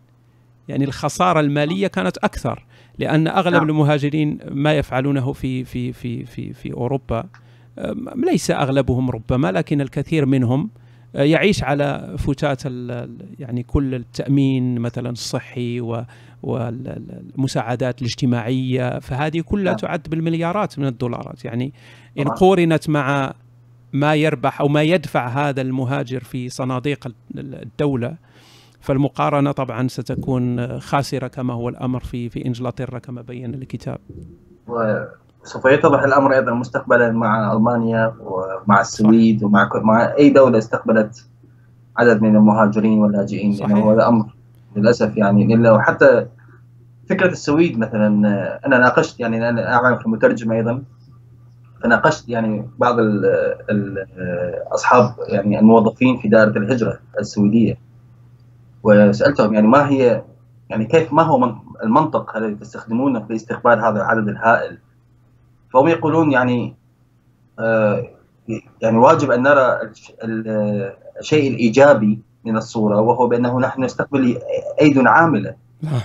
[0.67, 2.65] يعني الخسارة المالية كانت أكثر
[2.99, 3.69] لأن أغلب نعم.
[3.69, 7.23] المهاجرين ما يفعلونه في في في في في أوروبا
[7.79, 12.65] آم، ليس أغلبهم ربما لكن الكثير منهم آه، يعيش على فتات
[13.39, 16.03] يعني كل التأمين مثلا الصحي و
[16.43, 19.75] والمساعدات الاجتماعية فهذه كلها نعم.
[19.75, 21.73] تعد بالمليارات من الدولارات يعني
[22.19, 22.27] إن.
[22.27, 23.33] قورنت مع
[23.93, 28.17] ما يربح أو ما يدفع هذا المهاجر في صناديق الدولة
[28.81, 33.99] فالمقارنة طبعا ستكون خاسرة كما هو الأمر في في إنجلترا كما بين الكتاب.
[35.47, 41.25] وسوف يتضح الأمر أيضا مستقبلا مع ألمانيا ومع السويد ومع مع أي دولة استقبلت
[41.97, 43.53] عدد من المهاجرين واللاجئين.
[43.53, 43.71] صحيح.
[43.71, 44.25] لأنه هذا أمر
[44.75, 46.25] للأسف يعني لأنه وحتى
[47.09, 48.07] فكرة السويد مثلا
[48.65, 50.83] أنا ناقشت يعني أنا اعمل في مترجم أيضا
[51.83, 53.25] فناقشت يعني بعض ال
[53.69, 54.05] ال
[54.73, 57.77] أصحاب يعني الموظفين في دائرة الهجرة السويدية
[58.83, 60.21] وسألتهم يعني ما هي
[60.69, 64.77] يعني كيف ما هو من- المنطق الذي تستخدمونه في استقبال هذا العدد الهائل؟
[65.77, 66.75] فهم يقولون يعني
[67.59, 68.07] آه،
[68.81, 74.39] يعني واجب أن نرى الش- ال- الشيء الإيجابي من الصورة وهو بأنه نحن نستقبل
[74.81, 75.55] أيد عاملة.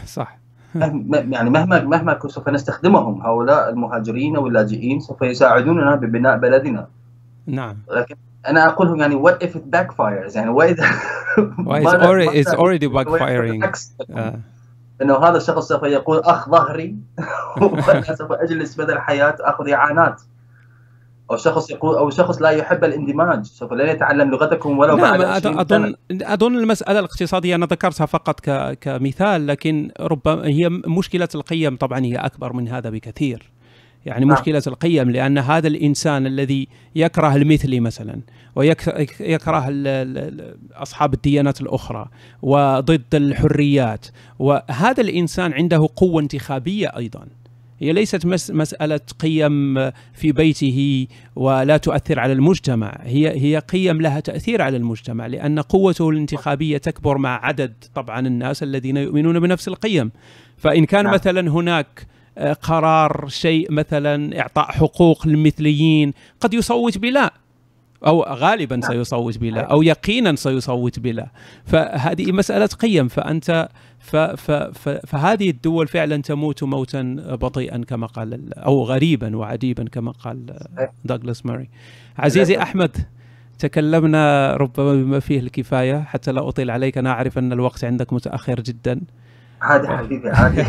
[0.06, 0.38] صح.
[0.74, 6.86] يعني مهما مهما سوف نستخدمهم هؤلاء المهاجرين واللاجئين سوف يساعدوننا ببناء بلدنا.
[7.46, 7.76] نعم.
[7.90, 8.14] لكن
[8.48, 10.84] أنا أقول لهم يعني what if it backfires يعني واذا
[11.38, 13.60] Well, it's already, it's already backfiring.
[15.02, 16.96] إنه هذا الشخص سوف يقول أخ ظهري.
[17.62, 20.22] وأنا سوف أجلس بدل الحياة أخذ إعانات.
[21.30, 23.44] أو شخص يقول أو شخص لا يحب الاندماج.
[23.44, 26.32] سوف لا يتعلم لغتكم ولو بعد نعم 20 أظن سنة.
[26.32, 32.16] أظن المسألة الاقتصادية أنا ذكرتها فقط ك- كمثال لكن ربما هي مشكلة القيم طبعا هي
[32.16, 33.52] أكبر من هذا بكثير.
[34.06, 34.34] يعني نعم.
[34.34, 38.20] مشكلة القيم لأن هذا الإنسان الذي يكره المثلي مثلا
[38.56, 39.66] ويكره
[40.74, 42.08] أصحاب الديانات الأخرى
[42.42, 44.06] وضد الحريات
[44.38, 47.26] وهذا الإنسان عنده قوة انتخابية أيضا
[47.82, 49.74] هي ليست مس مسألة قيم
[50.12, 51.06] في بيته
[51.36, 57.18] ولا تؤثر على المجتمع هي هي قيم لها تأثير على المجتمع لأن قوته الانتخابية تكبر
[57.18, 60.10] مع عدد طبعا الناس الذين يؤمنون بنفس القيم
[60.56, 61.14] فإن كان نعم.
[61.14, 62.06] مثلا هناك
[62.62, 66.12] قرار شيء مثلا إعطاء حقوق للمثليين.
[66.40, 67.32] قد يصوت بلا
[68.06, 68.90] أو غالبا نعم.
[68.90, 71.30] سيصوت بلا أو يقينا سيصوت بلا.
[71.64, 73.68] فهذه مسألة قيم فأنت
[73.98, 79.84] ف ف ف فهذه الدول فعلا تموت موتا بطيئا كما قال ال- أو غريبا وعجيبا
[79.84, 80.58] كما قال
[81.04, 81.68] دوغلاس ماري
[82.18, 82.58] عزيزي.
[82.58, 82.96] أحمد
[83.58, 86.98] تكلمنا ربما بما فيه الكفاية حتى لا أطيل عليك.
[86.98, 89.00] أنا أعرف أن الوقت عندك متأخر جدا.
[89.62, 90.64] عادي حبيبي عادي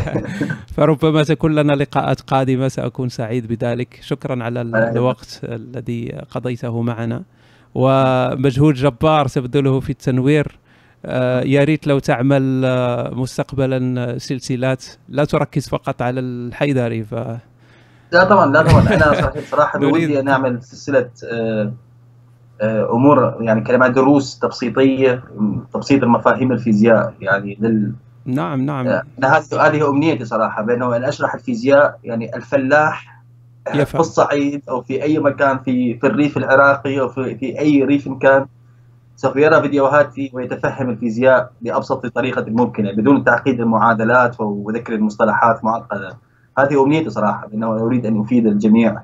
[0.76, 3.98] فربما تكون لنا لقاءات قادمة سأكون سعيد بذلك.
[4.02, 4.60] شكرا على.
[4.60, 7.22] الوقت الذي قضيته معنا.
[7.74, 10.58] ومجهود جبار تبذله في التنوير.
[11.06, 14.84] آه، يا ريت لو تعمل آه، مستقبلا سلسلات.
[15.08, 17.14] لا تركز فقط على الحيدري ف
[18.12, 18.94] لا طبعا لا طبعا.
[18.94, 21.10] أنا صراحة ودي أن أعمل سلسلة
[22.60, 25.24] آه، أمور يعني كلمات دروس تبسيطية
[25.74, 27.92] تبسيط المفاهيم الفيزياء يعني لل
[28.26, 28.86] نعم نعم.
[28.86, 33.14] أنا هذه هذه امنيتي صراحة بأنه ان أشرح الفيزياء يعني الفلاح
[33.68, 33.84] يفهم.
[33.84, 38.08] في الصعيد أو في أي مكان في في الريف العراقي أو في في أي ريف
[38.08, 38.46] كان
[39.16, 46.16] سوف يرى فيديوهاتي ويتفهم الفيزياء بأبسط طريقة ممكنة بدون تعقيد المعادلات وذكر المصطلحات معقدة.
[46.58, 49.02] هذه امنيتي صراحة لأنه أريد أن افيد الجميع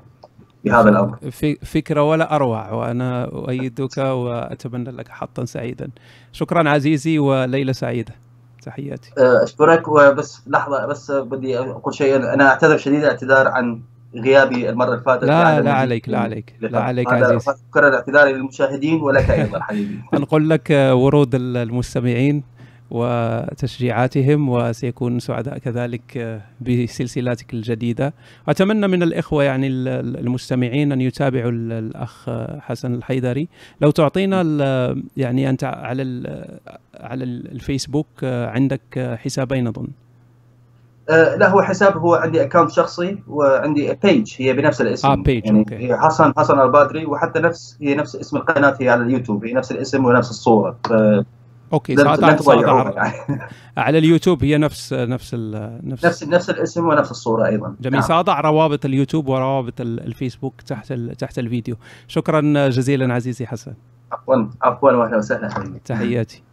[0.65, 1.17] بهذا الأمر.
[1.63, 5.89] فكرة ولا أروع وأنا أؤيدك وأتمنى لك حظا سعيدا.
[6.31, 8.13] شكرا عزيزي وليلة سعيدة.
[8.61, 9.11] تحياتي.
[9.17, 12.15] أشكرك وبس لحظة بس بدي أقول شيء.
[12.15, 13.81] أنا أعتذر شديد الاعتذار عن
[14.15, 15.23] غيابي المرة اللي فاتت.
[15.23, 19.99] لا لا عليك لا عليك لا عليك عزيزي اكرر اعتذاري للمشاهدين ولك أيضا حبيبي.
[20.13, 22.43] نقول لك ورود المستمعين.
[22.91, 28.13] وتشجيعاتهم وسيكون سعداء كذلك بسلسلاتك الجديدة.
[28.49, 33.47] أتمنى من الإخوة يعني المستمعين أن يتابعوا الأخ حسن البدري.
[33.81, 34.41] لو تعطينا
[35.17, 36.03] يعني أنت على
[36.99, 39.87] على الفيسبوك عندك حسابين أظن.
[41.09, 45.07] آه لا هو حساب هو عندي account شخصي وعندي page هي بنفس الاسم.
[45.07, 45.75] آه page يعني okay.
[45.75, 49.71] هي حسن حسن البدري وحتى نفس هي نفس اسم القناة هي على اليوتيوب هي نفس
[49.71, 50.77] الاسم ونفس الصورة.
[50.89, 50.93] ف...
[51.73, 53.41] okay تضيعوها صادع يعني.
[53.77, 57.75] على اليوتيوب هي نفس نفس ال نفس, نفس نفس الاسم ونفس الصورة أيضا.
[57.81, 57.99] جميل.
[57.99, 58.07] نعم.
[58.07, 61.75] سأضع روابط اليوتيوب وروابط ال- الفيسبوك تحت تحت الفيديو.
[62.07, 63.73] شكرا جزيلا عزيزي حسن.
[64.11, 64.45] عفوا.
[64.61, 65.53] عفوا واهلا وسهلا.
[65.53, 66.43] حبيبي تحياتي.